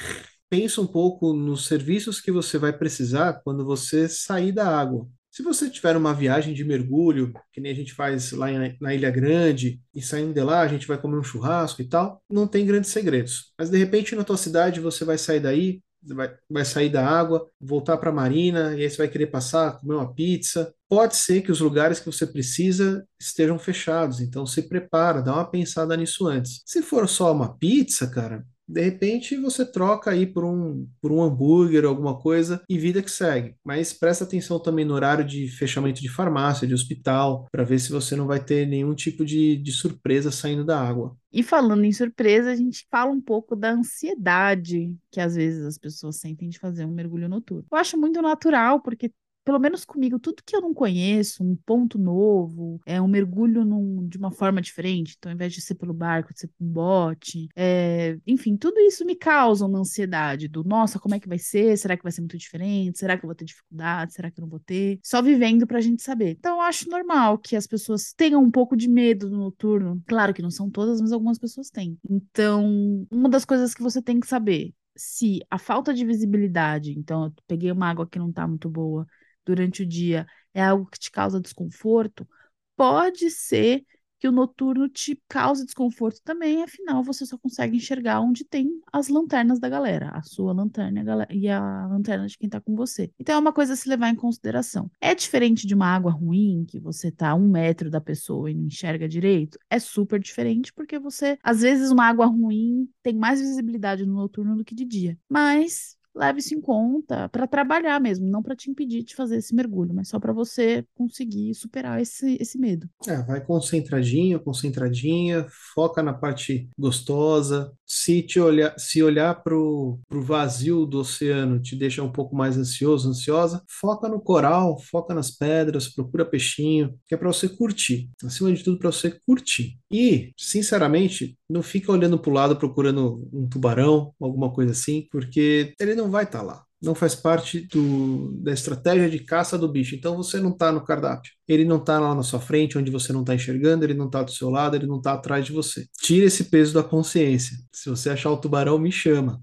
Pensa 0.49 0.81
um 0.81 0.87
pouco 0.87 1.33
nos 1.33 1.67
serviços 1.67 2.21
que 2.21 2.31
você 2.31 2.57
vai 2.57 2.73
precisar 2.73 3.41
quando 3.43 3.64
você 3.64 4.09
sair 4.09 4.53
da 4.53 4.79
água. 4.79 5.09
Se 5.37 5.43
você 5.43 5.68
tiver 5.68 5.95
uma 5.99 6.14
viagem 6.14 6.55
de 6.55 6.64
mergulho, 6.64 7.30
que 7.53 7.61
nem 7.61 7.70
a 7.70 7.74
gente 7.74 7.93
faz 7.93 8.32
lá 8.32 8.47
na 8.80 8.95
Ilha 8.95 9.11
Grande, 9.11 9.78
e 9.95 10.01
saindo 10.01 10.32
de 10.32 10.41
lá 10.41 10.62
a 10.62 10.66
gente 10.66 10.87
vai 10.87 10.97
comer 10.97 11.18
um 11.18 11.22
churrasco 11.22 11.82
e 11.82 11.84
tal, 11.87 12.22
não 12.26 12.47
tem 12.49 12.64
grandes 12.64 12.91
segredos. 12.91 13.53
Mas 13.59 13.68
de 13.68 13.76
repente 13.76 14.14
na 14.14 14.24
tua 14.24 14.39
cidade 14.39 14.80
você 14.80 15.05
vai 15.05 15.18
sair 15.18 15.41
daí, 15.41 15.82
vai, 16.03 16.34
vai 16.49 16.64
sair 16.64 16.89
da 16.89 17.07
água, 17.07 17.47
voltar 17.61 17.99
para 17.99 18.09
a 18.09 18.14
marina, 18.14 18.74
e 18.74 18.80
aí 18.80 18.89
você 18.89 18.97
vai 18.97 19.09
querer 19.09 19.26
passar, 19.26 19.78
comer 19.78 19.97
uma 19.97 20.14
pizza. 20.14 20.72
Pode 20.89 21.16
ser 21.16 21.43
que 21.43 21.53
os 21.53 21.61
lugares 21.61 22.01
que 22.01 22.07
você 22.07 22.26
precisa 22.26 23.07
estejam 23.20 23.59
fechados, 23.59 24.22
então 24.22 24.47
se 24.47 24.62
prepara, 24.62 25.20
dá 25.20 25.34
uma 25.34 25.51
pensada 25.51 25.95
nisso 25.99 26.26
antes. 26.26 26.62
Se 26.64 26.80
for 26.80 27.07
só 27.07 27.30
uma 27.34 27.55
pizza, 27.59 28.09
cara, 28.09 28.43
de 28.69 28.83
repente 28.83 29.37
você 29.37 29.64
troca 29.64 30.11
aí 30.11 30.27
por 30.27 30.45
um, 30.45 30.89
por 31.01 31.12
um 31.12 31.23
hambúrguer, 31.23 31.85
alguma 31.85 32.19
coisa, 32.19 32.62
e 32.69 32.79
vida 32.79 33.03
que 33.03 33.11
segue. 33.11 33.55
Mas 33.64 33.93
presta 33.93 34.25
atenção 34.25 34.59
também 34.59 34.85
no 34.85 34.95
horário 34.95 35.25
de 35.25 35.49
fechamento 35.49 36.01
de 36.01 36.09
farmácia, 36.09 36.67
de 36.67 36.75
hospital, 36.75 37.47
para 37.51 37.64
ver 37.64 37.79
se 37.79 37.93
você 37.93 38.17
não 38.17 38.27
vai 38.27 38.43
ter 38.43 38.67
nenhum 38.67 38.95
tipo 38.95 39.25
de, 39.25 39.57
de 39.57 39.73
surpresa 39.73 40.31
saindo 40.31 40.64
da 40.64 40.81
água. 40.81 41.17
E 41.33 41.43
falando 41.43 41.85
em 41.85 41.93
surpresa, 41.93 42.51
a 42.51 42.57
gente 42.57 42.87
fala 42.91 43.11
um 43.11 43.21
pouco 43.21 43.55
da 43.55 43.71
ansiedade 43.71 44.95
que 45.11 45.21
às 45.21 45.35
vezes 45.35 45.64
as 45.64 45.79
pessoas 45.79 46.17
sentem 46.17 46.49
de 46.49 46.59
fazer 46.59 46.85
um 46.85 46.91
mergulho 46.91 47.29
noturno. 47.29 47.67
Eu 47.71 47.79
acho 47.79 47.99
muito 47.99 48.21
natural, 48.23 48.81
porque 48.81 49.11
pelo 49.47 49.61
menos 49.61 49.84
comigo, 49.84 50.18
tudo 50.18 50.42
que 50.44 50.57
eu 50.57 50.61
não 50.61 50.74
conheço, 50.74 51.44
um 51.44 51.55
ponto 51.55 51.97
novo, 51.97 52.80
é 52.84 53.01
um 53.01 53.07
mergulho 53.07 53.64
num, 53.64 54.05
de 54.09 54.18
uma 54.18 54.32
forma 54.32 54.61
diferente. 54.61 55.14
Então, 55.16 55.30
ao 55.30 55.36
invés 55.36 55.53
de 55.53 55.61
ser 55.61 55.76
pelo 55.76 55.94
barco, 55.94 56.34
de 56.34 56.40
ser 56.40 56.49
por 56.49 56.64
um 56.64 56.68
bote, 56.68 57.47
é, 57.55 58.18
enfim, 58.26 58.57
tudo 58.57 58.80
isso 58.80 59.05
me 59.07 59.14
causa 59.14 59.64
uma 59.64 59.78
ansiedade 59.78 60.49
do 60.49 60.64
nossa, 60.64 60.99
como 60.99 61.14
é 61.14 61.20
que 61.20 61.28
vai 61.28 61.38
ser? 61.38 61.78
Será 61.78 61.97
que 61.97 62.03
vai 62.03 62.11
ser 62.11 62.22
muito 62.22 62.36
diferente? 62.36 62.99
Será 62.99 63.16
que 63.16 63.24
eu 63.24 63.28
vou 63.28 63.36
ter 63.36 63.44
dificuldade? 63.44 64.14
Será 64.14 64.32
que 64.32 64.40
eu 64.40 64.42
não 64.42 64.49
vou 64.49 64.59
ter? 64.59 64.99
Só 65.01 65.22
vivendo 65.22 65.64
pra 65.64 65.80
gente 65.80 66.03
saber. 66.03 66.30
Então, 66.30 66.57
eu 66.57 66.62
acho 66.62 66.90
normal 66.90 67.38
que 67.38 67.55
as 67.55 67.68
pessoas 67.68 68.12
tenham 68.16 68.42
um 68.42 68.51
pouco 68.51 68.76
de 68.76 68.88
medo 68.88 69.30
no 69.30 69.38
noturno. 69.38 70.03
Claro 70.09 70.34
que 70.34 70.42
não 70.42 70.51
são 70.51 70.68
todas, 70.68 71.01
mas 71.01 71.12
algumas 71.12 71.38
pessoas 71.38 71.70
têm. 71.70 71.97
Então, 72.11 73.07
uma 73.12 73.28
das 73.28 73.44
coisas 73.44 73.74
que 73.74 73.82
você 73.82 74.03
tem 74.03 74.18
que 74.18 74.26
saber 74.26 74.74
se 74.97 75.40
a 75.51 75.59
falta 75.59 75.92
de 75.92 76.05
visibilidade, 76.05 76.99
então 76.99 77.26
eu 77.26 77.34
peguei 77.47 77.70
uma 77.70 77.88
água 77.88 78.07
que 78.07 78.18
não 78.18 78.32
tá 78.32 78.49
muito 78.49 78.68
boa, 78.68 79.07
durante 79.47 79.82
o 79.82 79.86
dia 79.86 80.26
é 80.53 80.62
algo 80.62 80.86
que 80.86 80.99
te 80.99 81.11
causa 81.11 81.40
desconforto, 81.40 82.28
pode 82.76 83.30
ser 83.30 83.84
que 84.18 84.26
o 84.28 84.32
noturno 84.32 84.88
te 84.88 85.20
cause 85.28 85.64
desconforto 85.64 86.20
também, 86.24 86.62
afinal 86.62 87.03
você 87.03 87.26
só 87.26 87.36
consegue 87.36 87.76
enxergar 87.76 88.20
onde 88.20 88.44
tem 88.44 88.80
as 88.92 89.09
lanternas 89.09 89.59
da 89.61 89.68
galera, 89.68 90.11
a 90.14 90.22
sua 90.22 90.53
lanterna 90.53 91.26
e 91.30 91.49
a 91.49 91.86
lanterna 91.86 92.26
de 92.26 92.38
quem 92.38 92.49
tá 92.49 92.61
com 92.61 92.74
você. 92.74 93.11
Então 93.18 93.34
é 93.34 93.38
uma 93.38 93.53
coisa 93.53 93.74
a 93.74 93.76
se 93.76 93.88
levar 93.88 94.09
em 94.09 94.14
consideração. 94.14 94.90
É 95.01 95.14
diferente 95.14 95.66
de 95.66 95.74
uma 95.74 95.86
água 95.86 96.11
ruim, 96.11 96.64
que 96.66 96.80
você 96.80 97.11
tá 97.11 97.30
a 97.30 97.34
um 97.34 97.49
metro 97.49 97.90
da 97.90 98.01
pessoa 98.01 98.51
e 98.51 98.55
não 98.55 98.66
enxerga 98.66 99.09
direito? 99.09 99.59
É 99.68 99.78
super 99.78 100.18
diferente, 100.18 100.72
porque 100.72 100.99
você, 100.99 101.38
às 101.42 101.61
vezes, 101.61 101.90
uma 101.90 102.07
água 102.07 102.26
ruim 102.26 102.88
tem 103.03 103.14
mais 103.14 103.40
visibilidade 103.40 104.07
no 104.07 104.14
noturno 104.14 104.57
do 104.57 104.64
que 104.64 104.74
de 104.74 104.84
dia. 104.84 105.18
Mas 105.28 105.95
leve 106.17 106.41
isso 106.41 106.55
em 106.55 106.61
conta 106.61 107.29
para 107.29 107.47
trabalhar 107.47 108.01
mesmo, 108.01 108.27
não 108.27 108.43
para 108.43 108.57
te 108.57 108.71
impedir 108.71 109.03
de 109.03 109.14
fazer 109.14 109.37
esse 109.37 109.55
mergulho, 109.55 109.95
mas 109.95 110.09
só 110.09 110.19
para 110.19 110.33
você 110.33 110.85
conseguir 110.95 111.55
superar 111.55 112.01
esse, 112.01 112.37
esse 112.41 112.59
medo. 112.59 112.89
É, 113.07 113.23
vai 113.23 113.41
concentradinho, 113.41 114.41
concentradinha, 114.41 115.47
foca 115.75 116.03
na 116.03 116.14
parte 116.14 116.69
gostosa. 116.79 117.73
Se 117.87 118.23
te 118.23 118.41
olhar, 118.41 118.75
se 118.79 119.03
olhar 119.03 119.35
para 119.43 119.57
o 119.57 120.01
vazio 120.11 120.87
do 120.87 121.01
oceano 121.01 121.61
te 121.61 121.77
deixa 121.77 122.03
um 122.03 122.11
pouco 122.11 122.35
mais 122.35 122.57
ansioso, 122.57 123.09
ansiosa, 123.09 123.62
foca 123.69 124.09
no 124.09 124.21
coral, 124.21 124.79
foca 124.79 125.14
nas 125.14 125.31
pedras, 125.31 125.89
procura 125.89 126.25
peixinho, 126.25 126.95
que 127.07 127.14
é 127.14 127.19
para 127.19 127.33
você 127.33 127.49
curtir. 127.49 128.11
Acima 128.25 128.53
de 128.53 128.62
tudo, 128.62 128.79
para 128.79 128.91
você 128.91 129.11
curtir. 129.27 129.79
E, 129.91 130.33
sinceramente, 130.37 131.37
não 131.49 131.62
fica 131.62 131.93
olhando 131.93 132.19
para 132.19 132.31
o 132.31 132.35
lado 132.35 132.57
procurando 132.57 133.29
um 133.33 133.49
tubarão, 133.49 134.12
alguma 134.21 134.53
coisa 134.53 134.73
assim, 134.73 135.07
porque 135.11 135.75
ele 135.81 135.95
não 135.95 136.06
vai 136.11 136.25
estar 136.25 136.41
tá 136.41 136.45
lá. 136.45 136.63
Não 136.83 136.95
faz 136.95 137.15
parte 137.15 137.67
do, 137.69 138.33
da 138.43 138.53
estratégia 138.53 139.09
de 139.09 139.19
caça 139.21 139.57
do 139.57 139.67
bicho. 139.67 139.95
Então 139.95 140.17
você 140.17 140.39
não 140.39 140.51
está 140.51 140.71
no 140.71 140.85
cardápio. 140.85 141.33
Ele 141.49 141.65
não 141.65 141.79
está 141.79 141.99
lá 141.99 142.15
na 142.15 142.23
sua 142.23 142.39
frente, 142.39 142.77
onde 142.77 142.91
você 142.91 143.13
não 143.13 143.21
está 143.21 143.35
enxergando, 143.35 143.85
ele 143.85 143.95
não 143.95 144.07
está 144.07 144.23
do 144.23 144.31
seu 144.31 144.51
lado, 144.51 144.77
ele 144.77 144.87
não 144.87 144.99
está 144.99 145.15
atrás 145.15 145.47
de 145.47 145.53
você. 145.53 145.87
Tira 146.01 146.27
esse 146.27 146.45
peso 146.45 146.75
da 146.75 146.83
consciência. 146.83 147.57
Se 147.73 147.89
você 147.89 148.11
achar 148.11 148.31
o 148.31 148.37
tubarão, 148.37 148.79
me 148.79 148.93
chama. 148.93 149.41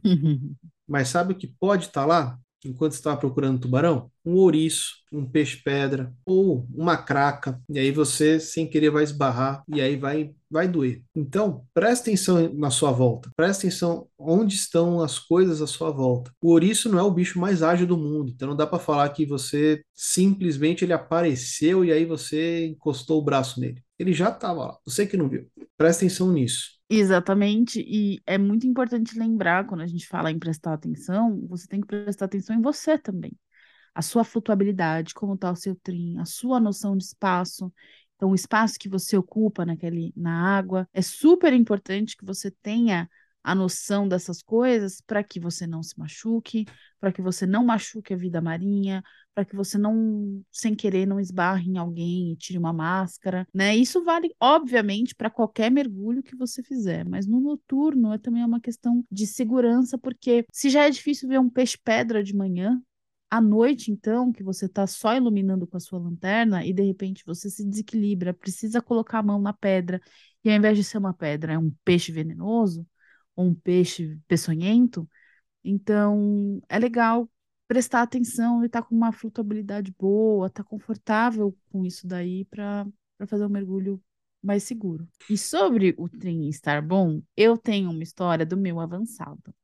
Mas 0.88 1.09
sabe 1.09 1.34
o 1.34 1.36
que 1.36 1.47
pode 1.47 1.86
estar 1.86 2.01
tá 2.01 2.07
lá? 2.07 2.39
enquanto 2.68 2.93
estava 2.93 3.18
procurando 3.18 3.59
tubarão? 3.59 4.09
Um 4.26 4.36
ouriço, 4.36 4.95
um 5.11 5.26
peixe-pedra 5.26 6.13
ou 6.26 6.67
uma 6.74 6.97
craca. 6.97 7.61
E 7.69 7.78
aí 7.78 7.91
você, 7.91 8.39
sem 8.39 8.67
querer, 8.67 8.89
vai 8.89 9.03
esbarrar 9.03 9.63
e 9.67 9.82
aí 9.82 9.95
vai, 9.95 10.32
vai 10.49 10.67
doer. 10.67 11.01
Então, 11.15 11.65
presta 11.74 12.09
atenção 12.09 12.53
na 12.53 12.69
sua 12.69 12.91
volta. 12.91 13.30
Presta 13.36 13.67
atenção 13.67 14.07
onde 14.17 14.55
estão 14.55 15.01
as 15.01 15.19
coisas 15.19 15.61
à 15.61 15.67
sua 15.67 15.91
volta. 15.91 16.32
O 16.41 16.51
ouriço 16.51 16.89
não 16.89 16.99
é 16.99 17.03
o 17.03 17.11
bicho 17.11 17.39
mais 17.39 17.61
ágil 17.61 17.86
do 17.86 17.97
mundo. 17.97 18.32
Então 18.32 18.47
não 18.47 18.55
dá 18.55 18.65
para 18.65 18.80
falar 18.80 19.09
que 19.09 19.26
você 19.26 19.84
simplesmente 19.93 20.86
ele 20.86 20.93
apareceu 20.93 21.84
e 21.84 21.91
aí 21.91 22.05
você 22.05 22.67
encostou 22.67 23.19
o 23.19 23.24
braço 23.24 23.59
nele. 23.59 23.84
Ele 23.99 24.13
já 24.13 24.30
estava 24.30 24.65
lá. 24.65 24.78
Você 24.86 25.05
que 25.05 25.17
não 25.17 25.30
viu. 25.30 25.47
Presta 25.78 26.05
atenção 26.05 26.32
nisso. 26.32 26.74
Exatamente, 26.89 27.80
e 27.80 28.21
é 28.24 28.38
muito 28.38 28.67
importante 28.67 29.17
lembrar, 29.17 29.65
quando 29.65 29.82
a 29.82 29.88
gente 29.88 30.05
fala 30.05 30.30
em 30.30 30.38
prestar 30.38 30.74
atenção, 30.74 31.41
você 31.47 31.65
tem 31.67 31.82
que 31.82 31.88
prestar 31.88 32.26
atenção 32.26 32.55
em 32.55 32.61
você 32.61 32.99
também. 32.99 33.32
A 33.93 34.01
sua 34.01 34.23
flutuabilidade, 34.23 35.13
como 35.13 35.35
está 35.35 35.51
o 35.51 35.55
seu 35.55 35.75
trim, 35.75 36.17
a 36.17 36.25
sua 36.25 36.59
noção 36.59 36.97
de 36.97 37.03
espaço. 37.03 37.71
Então, 38.15 38.31
o 38.31 38.35
espaço 38.35 38.79
que 38.79 38.89
você 38.89 39.17
ocupa 39.17 39.65
naquele, 39.65 40.13
na 40.15 40.57
água. 40.57 40.87
É 40.93 41.01
super 41.01 41.53
importante 41.53 42.17
que 42.17 42.25
você 42.25 42.49
tenha 42.49 43.09
a 43.43 43.53
noção 43.53 44.07
dessas 44.07 44.41
coisas 44.41 45.01
para 45.01 45.21
que 45.23 45.39
você 45.39 45.67
não 45.67 45.83
se 45.83 45.99
machuque, 45.99 46.65
para 46.99 47.11
que 47.11 47.21
você 47.21 47.45
não 47.45 47.65
machuque 47.65 48.13
a 48.13 48.17
vida 48.17 48.39
marinha, 48.39 49.03
para 49.35 49.43
que 49.43 49.55
você 49.55 49.77
não, 49.77 50.41
sem 50.51 50.73
querer, 50.73 51.05
não 51.05 51.19
esbarre 51.19 51.69
em 51.69 51.77
alguém 51.77 52.31
e 52.31 52.37
tire 52.37 52.57
uma 52.57 52.71
máscara, 52.71 53.45
né? 53.53 53.75
Isso 53.75 54.03
vale, 54.03 54.33
obviamente, 54.39 55.13
para 55.13 55.29
qualquer 55.29 55.69
mergulho 55.69 56.23
que 56.23 56.35
você 56.35 56.63
fizer, 56.63 57.05
mas 57.05 57.27
no 57.27 57.41
noturno 57.41 58.13
é 58.13 58.17
também 58.17 58.45
uma 58.45 58.61
questão 58.61 59.03
de 59.11 59.27
segurança, 59.27 59.97
porque 59.97 60.45
se 60.51 60.69
já 60.69 60.85
é 60.85 60.89
difícil 60.89 61.27
ver 61.27 61.39
um 61.39 61.49
peixe-pedra 61.49 62.23
de 62.23 62.33
manhã, 62.33 62.81
à 63.34 63.41
noite, 63.41 63.91
então, 63.91 64.31
que 64.31 64.43
você 64.43 64.67
está 64.67 64.86
só 64.86 65.15
iluminando 65.15 65.65
com 65.65 65.75
a 65.75 65.79
sua 65.79 65.97
lanterna 65.97 66.63
e 66.63 66.71
de 66.71 66.84
repente 66.84 67.25
você 67.25 67.49
se 67.49 67.65
desequilibra, 67.67 68.31
precisa 68.31 68.79
colocar 68.79 69.19
a 69.19 69.23
mão 69.23 69.41
na 69.41 69.51
pedra, 69.51 69.99
e 70.43 70.51
ao 70.51 70.55
invés 70.55 70.77
de 70.77 70.84
ser 70.84 70.99
uma 70.99 71.15
pedra, 71.15 71.53
é 71.53 71.57
um 71.57 71.71
peixe 71.84 72.11
venenoso, 72.11 72.86
ou 73.36 73.47
um 73.47 73.55
peixe 73.55 74.19
peçonhento. 74.27 75.09
Então, 75.63 76.61
é 76.69 76.77
legal 76.77 77.27
prestar 77.67 78.03
atenção 78.03 78.61
e 78.61 78.67
estar 78.67 78.84
tá 78.84 78.88
com 78.88 78.93
uma 78.95 79.11
flutuabilidade 79.11 79.91
boa, 79.97 80.45
estar 80.45 80.63
tá 80.63 80.69
confortável 80.69 81.57
com 81.71 81.84
isso 81.84 82.05
daí 82.05 82.45
para 82.45 82.86
fazer 83.27 83.47
um 83.47 83.49
mergulho 83.49 83.99
mais 84.43 84.61
seguro. 84.61 85.07
E 85.27 85.36
sobre 85.36 85.95
o 85.97 86.07
trem 86.07 86.47
estar 86.49 86.84
bom, 86.84 87.19
eu 87.36 87.57
tenho 87.57 87.89
uma 87.89 88.03
história 88.03 88.45
do 88.45 88.55
meu 88.55 88.79
avançado. 88.79 89.55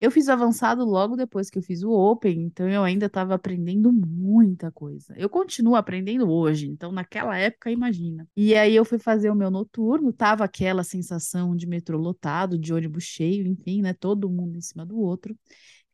Eu 0.00 0.12
fiz 0.12 0.28
o 0.28 0.32
avançado 0.32 0.84
logo 0.84 1.16
depois 1.16 1.50
que 1.50 1.58
eu 1.58 1.62
fiz 1.62 1.82
o 1.82 1.90
Open, 1.90 2.42
então 2.42 2.68
eu 2.68 2.84
ainda 2.84 3.06
estava 3.06 3.34
aprendendo 3.34 3.92
muita 3.92 4.70
coisa. 4.70 5.12
Eu 5.16 5.28
continuo 5.28 5.74
aprendendo 5.74 6.30
hoje, 6.30 6.68
então 6.68 6.92
naquela 6.92 7.36
época, 7.36 7.68
imagina. 7.68 8.28
E 8.36 8.54
aí 8.54 8.76
eu 8.76 8.84
fui 8.84 8.98
fazer 8.98 9.28
o 9.28 9.34
meu 9.34 9.50
noturno, 9.50 10.12
tava 10.12 10.44
aquela 10.44 10.84
sensação 10.84 11.56
de 11.56 11.66
metrô 11.66 11.98
lotado, 11.98 12.56
de 12.56 12.72
ônibus 12.72 13.04
cheio, 13.04 13.44
enfim, 13.48 13.82
né? 13.82 13.92
Todo 13.92 14.30
mundo 14.30 14.56
em 14.56 14.60
cima 14.60 14.86
do 14.86 15.00
outro. 15.00 15.36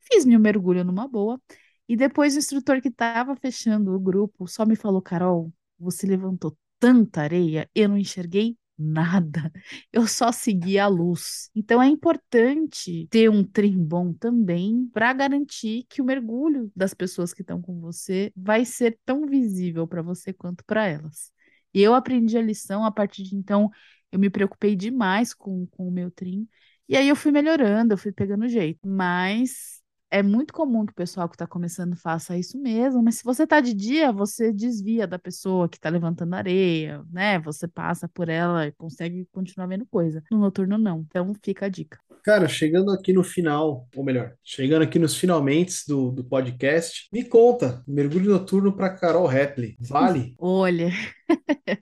Fiz 0.00 0.26
meu 0.26 0.38
mergulho 0.38 0.84
numa 0.84 1.08
boa. 1.08 1.40
E 1.88 1.96
depois 1.96 2.34
o 2.34 2.38
instrutor 2.38 2.82
que 2.82 2.88
estava 2.88 3.34
fechando 3.36 3.94
o 3.94 4.00
grupo 4.00 4.46
só 4.46 4.66
me 4.66 4.76
falou: 4.76 5.00
Carol, 5.00 5.50
você 5.78 6.06
levantou 6.06 6.56
tanta 6.78 7.22
areia, 7.22 7.68
eu 7.74 7.88
não 7.88 7.96
enxerguei 7.96 8.56
nada. 8.78 9.52
Eu 9.92 10.06
só 10.06 10.32
segui 10.32 10.78
a 10.78 10.86
luz. 10.88 11.50
Então 11.54 11.82
é 11.82 11.86
importante 11.86 13.06
ter 13.10 13.30
um 13.30 13.44
trem 13.44 13.76
bom 13.78 14.12
também 14.12 14.88
para 14.92 15.12
garantir 15.12 15.84
que 15.88 16.02
o 16.02 16.04
mergulho 16.04 16.70
das 16.74 16.94
pessoas 16.94 17.32
que 17.32 17.42
estão 17.42 17.60
com 17.62 17.80
você 17.80 18.32
vai 18.36 18.64
ser 18.64 18.98
tão 19.04 19.26
visível 19.26 19.86
para 19.86 20.02
você 20.02 20.32
quanto 20.32 20.64
para 20.64 20.86
elas. 20.86 21.32
E 21.72 21.80
eu 21.82 21.94
aprendi 21.94 22.36
a 22.38 22.42
lição 22.42 22.84
a 22.84 22.90
partir 22.92 23.22
de 23.24 23.36
então. 23.36 23.70
Eu 24.12 24.18
me 24.18 24.30
preocupei 24.30 24.76
demais 24.76 25.34
com, 25.34 25.66
com 25.66 25.88
o 25.88 25.90
meu 25.90 26.10
trim. 26.10 26.48
E 26.88 26.96
aí 26.96 27.08
eu 27.08 27.16
fui 27.16 27.32
melhorando, 27.32 27.94
eu 27.94 27.98
fui 27.98 28.12
pegando 28.12 28.48
jeito. 28.48 28.86
Mas 28.86 29.82
é 30.14 30.22
muito 30.22 30.54
comum 30.54 30.86
que 30.86 30.92
o 30.92 30.94
pessoal 30.94 31.28
que 31.28 31.34
está 31.34 31.44
começando 31.44 31.96
faça 31.96 32.38
isso 32.38 32.56
mesmo, 32.56 33.02
mas 33.02 33.16
se 33.16 33.24
você 33.24 33.42
está 33.42 33.58
de 33.58 33.74
dia, 33.74 34.12
você 34.12 34.52
desvia 34.52 35.08
da 35.08 35.18
pessoa 35.18 35.68
que 35.68 35.76
está 35.76 35.88
levantando 35.88 36.34
areia, 36.34 37.02
né? 37.12 37.40
Você 37.40 37.66
passa 37.66 38.06
por 38.06 38.28
ela 38.28 38.68
e 38.68 38.72
consegue 38.72 39.26
continuar 39.32 39.66
vendo 39.66 39.84
coisa. 39.84 40.22
No 40.30 40.38
noturno, 40.38 40.78
não. 40.78 41.00
Então, 41.00 41.32
fica 41.42 41.66
a 41.66 41.68
dica. 41.68 41.98
Cara, 42.22 42.46
chegando 42.46 42.92
aqui 42.92 43.12
no 43.12 43.24
final, 43.24 43.88
ou 43.96 44.04
melhor, 44.04 44.34
chegando 44.44 44.82
aqui 44.82 45.00
nos 45.00 45.16
finalmente 45.16 45.82
do, 45.88 46.12
do 46.12 46.22
podcast, 46.22 47.08
me 47.12 47.24
conta, 47.24 47.82
mergulho 47.84 48.30
noturno 48.30 48.72
para 48.72 48.94
Carol 48.94 49.30
Hepley, 49.30 49.76
vale? 49.80 50.32
Olha, 50.38 50.92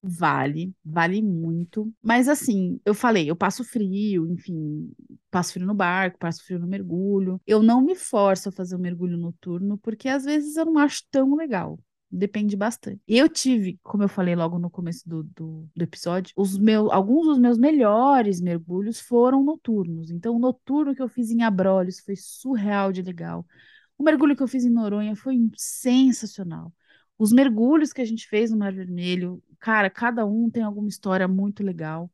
vale, 0.03 0.73
vale 0.83 1.21
muito. 1.21 1.91
Mas 2.01 2.27
assim, 2.27 2.79
eu 2.85 2.93
falei, 2.93 3.29
eu 3.29 3.35
passo 3.35 3.63
frio, 3.63 4.27
enfim, 4.31 4.91
passo 5.29 5.53
frio 5.53 5.65
no 5.65 5.73
barco, 5.73 6.19
passo 6.19 6.43
frio 6.45 6.59
no 6.59 6.67
mergulho. 6.67 7.41
Eu 7.45 7.61
não 7.61 7.81
me 7.81 7.95
forço 7.95 8.49
a 8.49 8.51
fazer 8.51 8.75
o 8.75 8.77
um 8.77 8.81
mergulho 8.81 9.17
noturno, 9.17 9.77
porque 9.77 10.07
às 10.09 10.23
vezes 10.25 10.55
eu 10.57 10.65
não 10.65 10.77
acho 10.77 11.03
tão 11.11 11.35
legal. 11.35 11.79
Depende 12.15 12.55
bastante. 12.55 13.01
Eu 13.07 13.27
tive, 13.27 13.79
como 13.81 14.03
eu 14.03 14.07
falei 14.07 14.35
logo 14.35 14.59
no 14.59 14.69
começo 14.69 15.01
do, 15.09 15.23
do, 15.23 15.67
do 15.75 15.83
episódio, 15.83 16.31
os 16.37 16.55
meus, 16.59 16.91
alguns 16.91 17.25
dos 17.25 17.39
meus 17.39 17.57
melhores 17.57 18.39
mergulhos 18.39 18.99
foram 18.99 19.43
noturnos. 19.43 20.11
Então, 20.11 20.35
o 20.35 20.39
noturno 20.39 20.93
que 20.93 21.01
eu 21.01 21.09
fiz 21.09 21.31
em 21.31 21.41
Abrolhos 21.41 21.99
foi 22.01 22.15
surreal 22.15 22.91
de 22.91 23.01
legal. 23.01 23.43
O 23.97 24.03
mergulho 24.03 24.35
que 24.35 24.43
eu 24.43 24.47
fiz 24.47 24.63
em 24.63 24.69
Noronha 24.69 25.15
foi 25.15 25.37
sensacional. 25.57 26.71
Os 27.17 27.31
mergulhos 27.31 27.93
que 27.93 28.01
a 28.01 28.05
gente 28.05 28.27
fez 28.27 28.51
no 28.51 28.57
Mar 28.57 28.73
Vermelho, 28.73 29.41
cara, 29.59 29.89
cada 29.89 30.25
um 30.25 30.49
tem 30.49 30.63
alguma 30.63 30.89
história 30.89 31.27
muito 31.27 31.63
legal. 31.63 32.11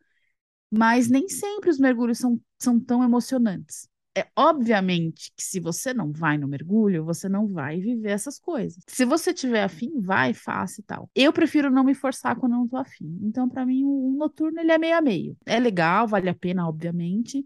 Mas 0.72 1.10
nem 1.10 1.30
sempre 1.30 1.70
os 1.70 1.80
mergulhos 1.80 2.20
são, 2.20 2.40
são 2.60 2.80
tão 2.80 3.04
emocionantes 3.04 3.90
é 4.20 4.28
obviamente 4.36 5.32
que 5.36 5.44
se 5.44 5.60
você 5.60 5.94
não 5.94 6.12
vai 6.12 6.38
no 6.38 6.48
mergulho, 6.48 7.06
você 7.06 7.30
não 7.30 7.48
vai 7.48 7.80
viver 7.80 8.10
essas 8.10 8.40
coisas. 8.40 8.84
Se 8.88 9.06
você 9.06 9.34
tiver 9.34 9.64
afim, 9.64 10.00
vai, 10.00 10.34
faça 10.34 10.82
e 10.82 10.84
tal. 10.84 11.10
Eu 11.16 11.32
prefiro 11.32 11.72
não 11.72 11.84
me 11.84 11.94
forçar 11.94 12.36
quando 12.36 12.54
não 12.54 12.68
tô 12.68 12.78
afim. 12.78 13.18
Então, 13.22 13.48
para 13.48 13.66
mim, 13.66 13.84
o 13.86 14.16
noturno 14.18 14.60
ele 14.60 14.72
é 14.72 14.78
meio 14.78 14.98
a 14.98 15.02
meio. 15.02 15.38
É 15.46 15.60
legal, 15.60 16.08
vale 16.08 16.30
a 16.30 16.36
pena, 16.36 16.68
obviamente, 16.68 17.46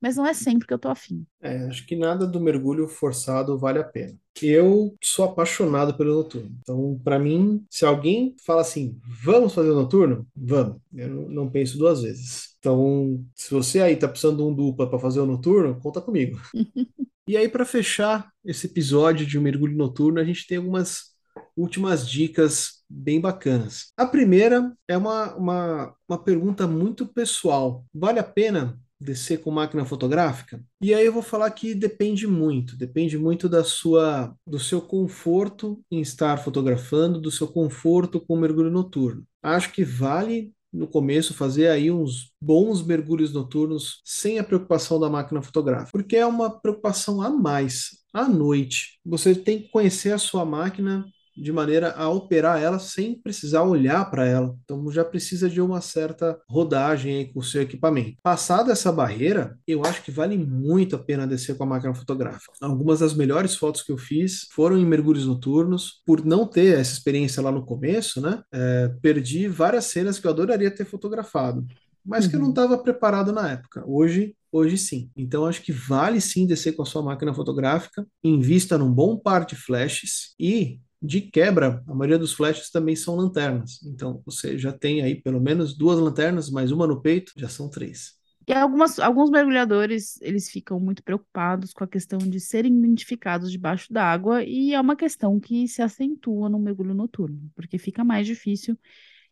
mas 0.00 0.16
não 0.16 0.26
é 0.26 0.32
sempre 0.32 0.66
que 0.66 0.72
eu 0.72 0.78
tô 0.78 0.88
afim. 0.88 1.26
É, 1.40 1.66
acho 1.66 1.86
que 1.86 1.96
nada 1.96 2.26
do 2.26 2.40
mergulho 2.40 2.88
forçado 2.88 3.58
vale 3.58 3.78
a 3.78 3.84
pena. 3.84 4.16
Eu 4.40 4.96
sou 5.02 5.24
apaixonado 5.24 5.94
pelo 5.94 6.14
noturno. 6.14 6.50
Então, 6.60 7.00
para 7.02 7.18
mim, 7.18 7.64
se 7.68 7.84
alguém 7.84 8.36
fala 8.44 8.60
assim, 8.60 8.96
vamos 9.24 9.52
fazer 9.52 9.70
o 9.70 9.74
noturno? 9.74 10.26
Vamos. 10.36 10.80
Eu 10.94 11.28
não 11.28 11.50
penso 11.50 11.76
duas 11.76 12.02
vezes. 12.02 12.54
Então, 12.58 13.24
se 13.34 13.52
você 13.52 13.80
aí 13.80 13.96
tá 13.96 14.08
precisando 14.08 14.36
de 14.36 14.42
um 14.42 14.54
dupla 14.54 14.88
para 14.88 14.98
fazer 14.98 15.20
o 15.20 15.26
noturno, 15.26 15.80
conta 15.80 16.00
comigo. 16.00 16.40
e 17.26 17.36
aí, 17.36 17.48
para 17.48 17.64
fechar 17.64 18.30
esse 18.44 18.66
episódio 18.66 19.26
de 19.26 19.38
um 19.38 19.42
mergulho 19.42 19.76
noturno, 19.76 20.20
a 20.20 20.24
gente 20.24 20.46
tem 20.46 20.58
algumas 20.58 21.16
últimas 21.56 22.08
dicas 22.08 22.84
bem 22.88 23.20
bacanas. 23.20 23.92
A 23.96 24.06
primeira 24.06 24.72
é 24.86 24.96
uma, 24.96 25.34
uma, 25.34 25.94
uma 26.08 26.22
pergunta 26.22 26.66
muito 26.66 27.06
pessoal. 27.06 27.84
Vale 27.92 28.20
a 28.20 28.24
pena 28.24 28.78
descer 29.00 29.40
com 29.40 29.50
máquina 29.50 29.84
fotográfica? 29.84 30.62
E 30.80 30.94
aí 30.94 31.04
eu 31.06 31.12
vou 31.12 31.22
falar 31.22 31.50
que 31.50 31.74
depende 31.74 32.26
muito, 32.26 32.76
depende 32.76 33.18
muito 33.18 33.48
da 33.48 33.64
sua 33.64 34.34
do 34.46 34.58
seu 34.58 34.80
conforto 34.80 35.80
em 35.90 36.00
estar 36.00 36.36
fotografando, 36.38 37.20
do 37.20 37.30
seu 37.30 37.48
conforto 37.48 38.20
com 38.20 38.34
o 38.34 38.40
mergulho 38.40 38.70
noturno. 38.70 39.24
Acho 39.42 39.72
que 39.72 39.84
vale 39.84 40.52
no 40.72 40.86
começo, 40.86 41.34
fazer 41.34 41.68
aí 41.68 41.90
uns 41.90 42.32
bons 42.40 42.84
mergulhos 42.84 43.32
noturnos 43.32 44.00
sem 44.04 44.38
a 44.38 44.44
preocupação 44.44 45.00
da 45.00 45.08
máquina 45.08 45.42
fotográfica, 45.42 45.90
porque 45.92 46.16
é 46.16 46.26
uma 46.26 46.50
preocupação 46.50 47.22
a 47.22 47.30
mais. 47.30 47.98
À 48.12 48.28
noite, 48.28 48.98
você 49.04 49.34
tem 49.34 49.62
que 49.62 49.68
conhecer 49.70 50.12
a 50.12 50.18
sua 50.18 50.44
máquina 50.44 51.06
de 51.42 51.52
maneira 51.52 51.92
a 51.92 52.08
operar 52.08 52.60
ela 52.60 52.78
sem 52.78 53.14
precisar 53.14 53.62
olhar 53.62 54.10
para 54.10 54.26
ela. 54.26 54.56
Então 54.64 54.90
já 54.90 55.04
precisa 55.04 55.48
de 55.48 55.60
uma 55.60 55.80
certa 55.80 56.38
rodagem 56.48 57.16
aí 57.16 57.32
com 57.32 57.40
o 57.40 57.42
seu 57.42 57.62
equipamento. 57.62 58.16
Passada 58.22 58.72
essa 58.72 58.92
barreira, 58.92 59.58
eu 59.66 59.84
acho 59.84 60.02
que 60.02 60.10
vale 60.10 60.36
muito 60.36 60.96
a 60.96 60.98
pena 60.98 61.26
descer 61.26 61.56
com 61.56 61.64
a 61.64 61.66
máquina 61.66 61.94
fotográfica. 61.94 62.52
Algumas 62.60 63.00
das 63.00 63.14
melhores 63.14 63.56
fotos 63.56 63.82
que 63.82 63.92
eu 63.92 63.98
fiz 63.98 64.46
foram 64.52 64.78
em 64.78 64.86
mergulhos 64.86 65.26
noturnos. 65.26 66.02
Por 66.04 66.24
não 66.24 66.46
ter 66.46 66.78
essa 66.78 66.92
experiência 66.92 67.42
lá 67.42 67.50
no 67.50 67.64
começo, 67.64 68.20
né? 68.20 68.42
É, 68.52 68.88
perdi 69.00 69.48
várias 69.48 69.86
cenas 69.86 70.18
que 70.18 70.26
eu 70.26 70.30
adoraria 70.30 70.70
ter 70.70 70.84
fotografado 70.84 71.66
mas 72.08 72.26
que 72.26 72.34
eu 72.34 72.40
não 72.40 72.48
estava 72.48 72.74
uhum. 72.74 72.82
preparado 72.82 73.32
na 73.32 73.50
época. 73.50 73.84
Hoje, 73.86 74.34
hoje 74.50 74.78
sim. 74.78 75.10
Então 75.14 75.44
acho 75.44 75.60
que 75.60 75.70
vale 75.70 76.22
sim 76.22 76.46
descer 76.46 76.72
com 76.72 76.82
a 76.82 76.86
sua 76.86 77.02
máquina 77.02 77.34
fotográfica, 77.34 78.06
invista 78.24 78.78
num 78.78 78.90
bom 78.90 79.18
par 79.18 79.44
de 79.44 79.54
flashes 79.54 80.34
e 80.40 80.80
de 81.00 81.20
quebra, 81.20 81.82
a 81.86 81.94
maioria 81.94 82.18
dos 82.18 82.32
flashes 82.32 82.70
também 82.70 82.96
são 82.96 83.16
lanternas. 83.16 83.82
Então, 83.84 84.20
você 84.24 84.58
já 84.58 84.72
tem 84.72 85.02
aí 85.02 85.14
pelo 85.20 85.40
menos 85.40 85.76
duas 85.76 85.98
lanternas, 85.98 86.50
mais 86.50 86.72
uma 86.72 86.86
no 86.86 87.00
peito, 87.00 87.32
já 87.36 87.48
são 87.48 87.68
três. 87.68 88.18
E 88.46 88.52
algumas, 88.52 88.98
alguns 88.98 89.30
mergulhadores, 89.30 90.18
eles 90.22 90.50
ficam 90.50 90.80
muito 90.80 91.02
preocupados 91.02 91.72
com 91.74 91.84
a 91.84 91.88
questão 91.88 92.18
de 92.18 92.40
serem 92.40 92.78
identificados 92.78 93.52
debaixo 93.52 93.92
d'água, 93.92 94.42
e 94.42 94.72
é 94.72 94.80
uma 94.80 94.96
questão 94.96 95.38
que 95.38 95.68
se 95.68 95.82
acentua 95.82 96.48
no 96.48 96.58
mergulho 96.58 96.94
noturno, 96.94 97.50
porque 97.54 97.76
fica 97.76 98.02
mais 98.02 98.26
difícil 98.26 98.76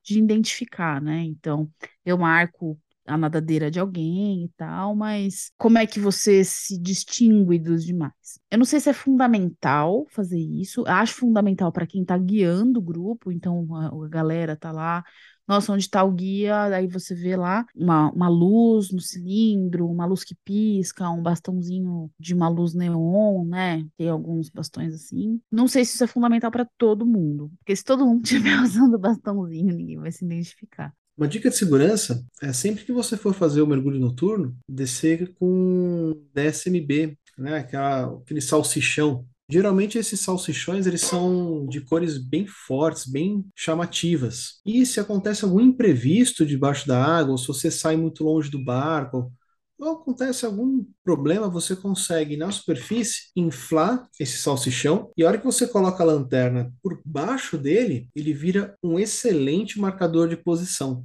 de 0.03 0.19
identificar, 0.19 1.01
né? 1.01 1.23
Então, 1.23 1.69
eu 2.05 2.19
marco 2.19 2.79
a 3.07 3.17
nadadeira 3.17 3.71
de 3.71 3.79
alguém 3.79 4.45
e 4.45 4.49
tal, 4.57 4.95
mas 4.95 5.51
como 5.57 5.79
é 5.79 5.87
que 5.87 6.01
você 6.01 6.45
se 6.45 6.79
distingue 6.81 7.59
dos 7.59 7.85
demais? 7.85 8.13
Eu 8.51 8.59
não 8.59 8.65
sei 8.65 8.81
se 8.81 8.91
é 8.91 8.93
fundamental 8.93 10.07
fazer 10.11 10.39
isso, 10.39 10.85
acho 10.87 11.15
fundamental 11.15 11.73
para 11.73 11.87
quem 11.87 12.03
está 12.03 12.17
guiando 12.19 12.81
o 12.81 12.83
grupo, 12.83 13.33
então 13.33 13.67
a, 13.75 14.09
galera 14.09 14.57
tá 14.57 14.73
lá 14.73 15.05
nossa, 15.47 15.73
onde 15.73 15.85
está 15.85 16.03
o 16.03 16.11
guia? 16.11 16.65
Aí 16.65 16.89
você 16.89 17.15
vê 17.15 17.37
lá 17.37 17.65
uma, 17.75 18.11
uma 18.11 18.29
luz 18.29 18.91
no 18.91 19.01
cilindro, 19.01 19.89
uma 19.89 20.05
luz 20.05 20.25
que 20.25 20.35
pisca, 20.45 21.09
um 21.09 21.23
bastãozinho 21.23 22.11
de 22.19 22.35
uma 22.35 22.49
luz 22.49 22.75
neon, 22.75 23.45
né? 23.45 23.87
Tem 23.97 24.09
alguns 24.09 24.51
bastões 24.51 24.93
assim. 24.93 25.41
Não 25.51 25.69
sei 25.69 25.85
se 25.85 25.95
isso 25.95 26.05
é 26.05 26.09
fundamental 26.09 26.51
para 26.51 26.67
todo 26.77 27.07
mundo, 27.07 27.51
porque 27.59 27.77
se 27.77 27.85
todo 27.85 28.05
mundo 28.05 28.25
estiver 28.27 28.61
usando 28.61 28.99
bastãozinho, 28.99 29.75
ninguém 29.75 29.99
vai 29.99 30.11
se 30.11 30.25
identificar. 30.25 30.93
Uma 31.17 31.27
dica 31.27 31.49
de 31.49 31.57
segurança 31.57 32.23
é 32.43 32.53
sempre 32.53 32.85
que 32.85 32.93
você 32.93 33.17
for 33.17 33.33
fazer 33.33 33.63
o 33.63 33.67
mergulho 33.67 33.99
noturno, 33.99 34.55
descer 34.69 35.33
com 35.35 36.15
DSMB, 36.35 37.17
né? 37.39 37.59
Aquela, 37.59 38.19
aquele 38.19 38.41
salsichão. 38.41 39.27
Geralmente 39.49 39.97
esses 39.97 40.21
salsichões 40.21 40.87
eles 40.87 41.03
são 41.03 41.67
de 41.69 41.81
cores 41.81 42.19
bem 42.19 42.47
fortes, 42.47 43.07
bem 43.07 43.47
chamativas. 43.55 44.61
E 44.67 44.85
se 44.85 45.01
acontece 45.01 45.45
algum 45.45 45.61
imprevisto 45.61 46.45
debaixo 46.45 46.87
da 46.87 47.03
água, 47.03 47.33
ou 47.33 47.39
se 47.39 47.47
você 47.47 47.71
sai 47.71 47.97
muito 47.97 48.23
longe 48.25 48.51
do 48.51 48.63
barco, 48.63 49.33
ou 49.79 49.93
acontece 49.93 50.47
algum 50.47 50.85
problema, 51.05 51.49
você 51.49 51.77
consegue 51.77 52.37
na 52.37 52.51
superfície 52.51 53.31
inflar 53.37 54.09
esse 54.19 54.39
salsichão 54.39 55.11
e 55.17 55.23
a 55.23 55.29
hora 55.29 55.39
que 55.39 55.45
você 55.45 55.67
coloca 55.67 56.03
a 56.03 56.07
lanterna 56.07 56.73
por 56.83 57.01
baixo 57.05 57.59
dele, 57.59 58.09
ele 58.15 58.33
vira 58.33 58.77
um 58.83 58.99
excelente 58.99 59.79
marcador 59.79 60.29
de 60.29 60.37
posição. 60.37 61.05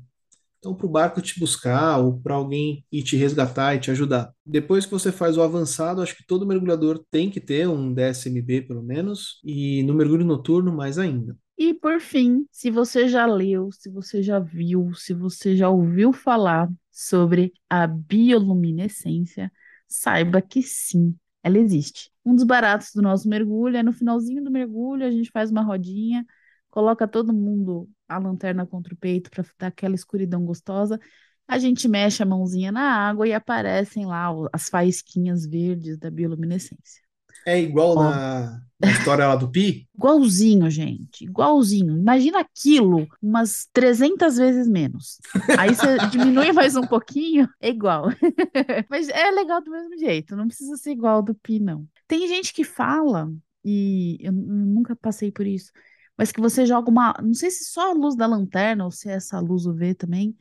Então, 0.61 0.75
para 0.75 0.85
o 0.85 0.89
barco 0.89 1.21
te 1.21 1.39
buscar 1.39 1.97
ou 1.97 2.19
para 2.21 2.35
alguém 2.35 2.85
ir 2.91 3.01
te 3.01 3.17
resgatar 3.17 3.75
e 3.75 3.79
te 3.79 3.89
ajudar. 3.89 4.31
Depois 4.45 4.85
que 4.85 4.91
você 4.91 5.11
faz 5.11 5.35
o 5.35 5.41
avançado, 5.41 6.03
acho 6.03 6.15
que 6.15 6.25
todo 6.25 6.45
mergulhador 6.45 7.03
tem 7.09 7.31
que 7.31 7.41
ter 7.41 7.67
um 7.67 7.91
DSMB 7.91 8.61
pelo 8.67 8.83
menos, 8.83 9.39
e 9.43 9.81
no 9.81 9.95
mergulho 9.95 10.23
noturno 10.23 10.71
mais 10.71 10.99
ainda. 10.99 11.35
E 11.57 11.73
por 11.73 11.99
fim, 11.99 12.45
se 12.51 12.69
você 12.69 13.07
já 13.07 13.25
leu, 13.25 13.71
se 13.71 13.89
você 13.89 14.21
já 14.21 14.39
viu, 14.39 14.93
se 14.93 15.15
você 15.15 15.55
já 15.55 15.67
ouviu 15.67 16.13
falar 16.13 16.69
sobre 16.91 17.53
a 17.69 17.87
bioluminescência, 17.87 19.51
saiba 19.87 20.41
que 20.41 20.61
sim, 20.61 21.15
ela 21.43 21.57
existe. 21.57 22.11
Um 22.25 22.35
dos 22.35 22.43
baratos 22.43 22.91
do 22.93 23.01
nosso 23.01 23.27
mergulho 23.27 23.77
é 23.77 23.83
no 23.83 23.93
finalzinho 23.93 24.43
do 24.43 24.51
mergulho, 24.51 25.05
a 25.05 25.11
gente 25.11 25.31
faz 25.31 25.51
uma 25.51 25.61
rodinha, 25.61 26.25
coloca 26.69 27.07
todo 27.07 27.33
mundo 27.33 27.89
a 28.07 28.17
lanterna 28.17 28.65
contra 28.65 28.93
o 28.93 28.97
peito 28.97 29.29
para 29.31 29.43
dar 29.57 29.67
aquela 29.67 29.95
escuridão 29.95 30.45
gostosa. 30.45 30.99
A 31.47 31.57
gente 31.57 31.87
mexe 31.87 32.23
a 32.23 32.25
mãozinha 32.25 32.71
na 32.71 32.81
água 32.81 33.27
e 33.27 33.33
aparecem 33.33 34.05
lá 34.05 34.29
as 34.53 34.69
faísquinhas 34.69 35.45
verdes 35.45 35.97
da 35.97 36.09
bioluminescência. 36.09 37.01
É 37.45 37.59
igual 37.59 37.95
na, 37.95 38.61
na, 38.79 38.91
história 38.91 39.27
lá 39.27 39.35
do 39.35 39.49
Pi? 39.49 39.87
Igualzinho, 39.95 40.69
gente. 40.69 41.25
Igualzinho. 41.25 41.97
Imagina 41.97 42.39
aquilo 42.39 43.07
umas 43.21 43.67
300 43.73 44.37
vezes 44.37 44.67
menos. 44.67 45.19
Aí 45.57 45.73
você 45.73 45.97
diminui 46.09 46.51
mais 46.51 46.75
um 46.75 46.85
pouquinho, 46.85 47.47
é 47.59 47.69
igual. 47.69 48.09
Mas 48.89 49.09
é 49.09 49.31
legal 49.31 49.61
do 49.61 49.71
mesmo 49.71 49.97
jeito. 49.97 50.35
Não 50.35 50.47
precisa 50.47 50.77
ser 50.77 50.91
igual 50.91 51.21
do 51.21 51.33
Pi, 51.35 51.59
não. 51.59 51.87
Tem 52.07 52.27
gente 52.27 52.53
que 52.53 52.63
fala, 52.63 53.31
e 53.63 54.17
eu 54.19 54.31
nunca 54.31 54.95
passei 54.95 55.31
por 55.31 55.47
isso, 55.47 55.71
mas 56.17 56.31
que 56.31 56.41
você 56.41 56.65
joga 56.65 56.89
uma. 56.89 57.15
Não 57.21 57.33
sei 57.33 57.49
se 57.49 57.65
só 57.65 57.91
a 57.91 57.93
luz 57.93 58.15
da 58.15 58.27
lanterna 58.27 58.85
ou 58.85 58.91
se 58.91 59.09
é 59.09 59.13
essa 59.13 59.39
luz 59.39 59.65
UV 59.65 59.95
também, 59.95 60.35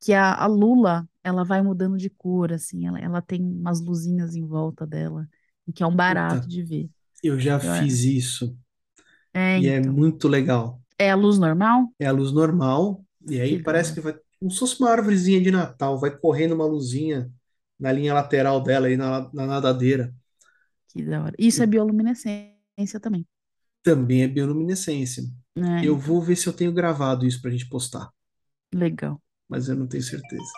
que 0.00 0.12
a, 0.12 0.34
a 0.34 0.46
lula 0.46 1.08
ela 1.22 1.44
vai 1.44 1.62
mudando 1.62 1.96
de 1.96 2.10
cor, 2.10 2.52
assim, 2.52 2.86
ela, 2.86 2.98
ela 2.98 3.22
tem 3.22 3.42
umas 3.42 3.80
luzinhas 3.80 4.34
em 4.34 4.46
volta 4.46 4.86
dela, 4.86 5.28
e 5.70 5.72
que 5.72 5.82
é 5.82 5.86
um 5.86 5.94
barato 5.94 6.48
de 6.48 6.62
ver. 6.62 6.90
Eu 7.22 7.38
já 7.38 7.54
eu 7.54 7.60
fiz 7.60 8.00
isso. 8.04 8.56
É, 9.32 9.60
e 9.60 9.68
é 9.68 9.78
então. 9.78 9.92
é 9.92 9.94
muito 9.94 10.26
legal. 10.26 10.80
É 10.98 11.10
a 11.10 11.14
luz 11.14 11.38
normal? 11.38 11.92
É 11.98 12.06
a 12.06 12.12
luz 12.12 12.32
normal, 12.32 13.04
e 13.26 13.40
aí 13.40 13.58
que 13.58 13.62
parece 13.62 13.94
que 13.94 14.00
vai. 14.00 14.14
Como 14.38 14.50
se 14.50 14.58
fosse 14.58 14.80
uma 14.80 14.90
árvorezinha 14.90 15.40
de 15.40 15.50
Natal, 15.50 15.98
vai 15.98 16.10
correndo 16.10 16.54
uma 16.54 16.66
luzinha 16.66 17.30
na 17.78 17.92
linha 17.92 18.12
lateral 18.12 18.62
dela 18.62 18.88
aí 18.88 18.96
na, 18.96 19.30
na 19.32 19.46
nadadeira. 19.46 20.12
Que 20.88 21.02
da 21.02 21.22
hora. 21.22 21.34
Isso 21.38 21.62
é 21.62 21.66
bioluminescência 21.66 22.98
também 23.00 23.24
também 23.82 24.22
é 24.22 24.28
bioluminescência. 24.28 25.24
É, 25.56 25.84
eu 25.84 25.96
vou 25.96 26.20
ver 26.20 26.36
se 26.36 26.46
eu 26.46 26.52
tenho 26.52 26.72
gravado 26.72 27.26
isso 27.26 27.40
para 27.40 27.50
a 27.50 27.52
gente 27.52 27.68
postar. 27.68 28.10
Legal. 28.72 29.20
Mas 29.48 29.68
eu 29.68 29.76
não 29.76 29.86
tenho 29.86 30.02
certeza. 30.02 30.52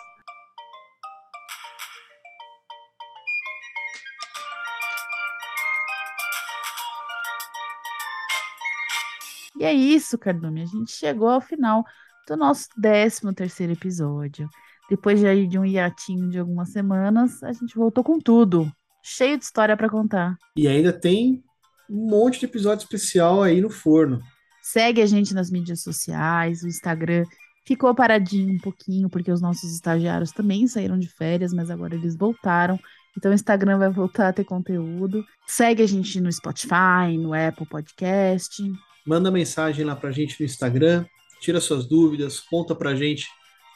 E 9.59 9.63
é 9.63 9.73
isso, 9.73 10.17
Cardume. 10.17 10.61
A 10.61 10.65
gente 10.65 10.91
chegou 10.91 11.29
ao 11.29 11.41
final 11.41 11.83
do 12.27 12.35
nosso 12.37 12.67
13 12.81 13.33
terceiro 13.35 13.73
episódio. 13.73 14.49
Depois 14.89 15.19
de, 15.19 15.47
de 15.47 15.57
um 15.57 15.65
hiatinho 15.65 16.29
de 16.29 16.39
algumas 16.39 16.69
semanas, 16.69 17.41
a 17.43 17.51
gente 17.51 17.75
voltou 17.75 18.03
com 18.03 18.19
tudo. 18.19 18.71
Cheio 19.03 19.37
de 19.37 19.43
história 19.43 19.75
para 19.75 19.89
contar. 19.89 20.37
E 20.55 20.67
ainda 20.67 20.93
tem 20.93 21.43
um 21.89 22.09
monte 22.09 22.39
de 22.39 22.45
episódio 22.45 22.83
especial 22.83 23.41
aí 23.43 23.61
no 23.61 23.69
forno. 23.69 24.21
Segue 24.61 25.01
a 25.01 25.05
gente 25.05 25.33
nas 25.33 25.51
mídias 25.51 25.81
sociais, 25.81 26.63
o 26.63 26.67
Instagram 26.67 27.25
ficou 27.65 27.93
paradinho 27.93 28.53
um 28.53 28.59
pouquinho, 28.59 29.09
porque 29.09 29.31
os 29.31 29.41
nossos 29.41 29.73
estagiários 29.73 30.31
também 30.31 30.67
saíram 30.67 30.97
de 30.97 31.07
férias, 31.07 31.53
mas 31.53 31.69
agora 31.69 31.95
eles 31.95 32.15
voltaram. 32.15 32.79
Então 33.17 33.31
o 33.31 33.35
Instagram 33.35 33.77
vai 33.77 33.89
voltar 33.89 34.29
a 34.29 34.33
ter 34.33 34.43
conteúdo. 34.43 35.23
Segue 35.45 35.83
a 35.83 35.87
gente 35.87 36.19
no 36.19 36.31
Spotify, 36.31 37.17
no 37.17 37.33
Apple 37.33 37.67
Podcast. 37.67 38.63
Manda 39.05 39.31
mensagem 39.31 39.85
lá 39.85 39.95
pra 39.95 40.11
gente 40.11 40.39
no 40.39 40.45
Instagram, 40.45 41.05
tira 41.41 41.59
suas 41.59 41.85
dúvidas, 41.85 42.39
conta 42.39 42.73
pra 42.73 42.95
gente 42.95 43.27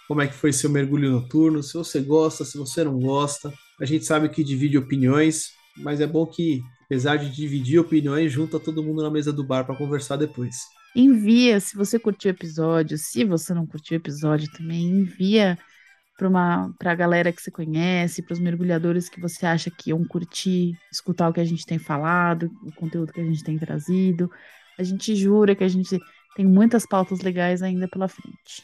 como 0.08 0.22
é 0.22 0.28
que 0.28 0.34
foi 0.34 0.54
seu 0.54 0.70
mergulho 0.70 1.12
noturno, 1.12 1.62
se 1.62 1.74
você 1.74 2.00
gosta, 2.00 2.46
se 2.46 2.58
você 2.58 2.84
não 2.84 2.98
gosta. 2.98 3.54
A 3.80 3.86
gente 3.86 4.06
sabe 4.06 4.30
que 4.30 4.44
divide 4.44 4.78
opiniões, 4.78 5.52
mas 5.78 6.00
é 6.00 6.08
bom 6.08 6.26
que 6.26 6.62
apesar 6.86 7.18
de 7.18 7.30
dividir 7.30 7.80
opiniões, 7.80 8.32
junta 8.32 8.60
todo 8.60 8.82
mundo 8.82 9.04
na 9.04 9.12
mesa 9.12 9.34
do 9.34 9.44
bar 9.44 9.66
para 9.66 9.76
conversar 9.76 10.16
depois. 10.16 10.56
Envia, 10.96 11.60
se 11.60 11.76
você 11.76 12.00
curtiu 12.00 12.32
o 12.32 12.34
episódio, 12.34 12.98
se 12.98 13.26
você 13.26 13.54
não 13.54 13.68
curtiu 13.68 13.98
o 13.98 14.00
episódio 14.00 14.50
também, 14.54 14.86
envia 14.86 15.58
para 16.18 16.92
a 16.92 16.96
galera 16.96 17.32
que 17.32 17.42
você 17.42 17.52
conhece, 17.52 18.24
para 18.24 18.34
os 18.34 18.40
mergulhadores 18.40 19.10
que 19.10 19.20
você 19.20 19.46
acha 19.46 19.70
que 19.70 19.92
iam 19.92 20.04
curtir, 20.06 20.72
escutar 20.92 21.30
o 21.30 21.34
que 21.34 21.42
a 21.42 21.46
gente 21.46 21.66
tem 21.66 21.78
falado, 21.78 22.50
o 22.64 22.72
conteúdo 22.72 23.12
que 23.12 23.22
a 23.22 23.26
gente 23.26 23.44
tem 23.44 23.60
trazido. 23.60 24.32
A 24.78 24.84
gente 24.84 25.16
jura 25.16 25.56
que 25.56 25.64
a 25.64 25.68
gente 25.68 26.00
tem 26.36 26.46
muitas 26.46 26.86
pautas 26.86 27.22
legais 27.22 27.62
ainda 27.62 27.88
pela 27.88 28.08
frente. 28.08 28.64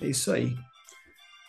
É 0.00 0.08
isso 0.08 0.32
aí. 0.32 0.54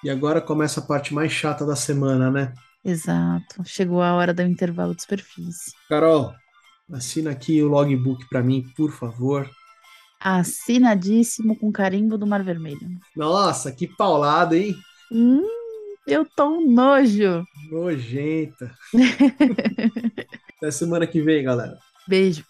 E 0.03 0.09
agora 0.09 0.39
começa 0.39 0.79
a 0.79 0.85
parte 0.85 1.13
mais 1.13 1.31
chata 1.31 1.65
da 1.65 1.75
semana, 1.75 2.29
né? 2.29 2.53
Exato. 2.83 3.63
Chegou 3.65 4.01
a 4.01 4.13
hora 4.13 4.33
do 4.33 4.43
intervalo 4.43 4.95
de 4.95 5.01
superfície. 5.01 5.73
Carol, 5.89 6.33
assina 6.93 7.31
aqui 7.31 7.61
o 7.61 7.67
logbook 7.67 8.27
para 8.29 8.43
mim, 8.43 8.63
por 8.75 8.91
favor. 8.91 9.49
Assinadíssimo 10.19 11.55
com 11.57 11.71
carimbo 11.71 12.17
do 12.17 12.25
Mar 12.25 12.43
Vermelho. 12.43 12.99
Nossa, 13.15 13.71
que 13.71 13.87
paulada, 13.87 14.57
hein? 14.57 14.75
Hum, 15.11 15.43
eu 16.07 16.25
tô 16.25 16.47
um 16.47 16.71
nojo. 16.71 17.45
Nojenta. 17.69 18.73
Até 20.57 20.71
semana 20.71 21.05
que 21.05 21.21
vem, 21.21 21.43
galera. 21.43 21.77
Beijo. 22.07 22.43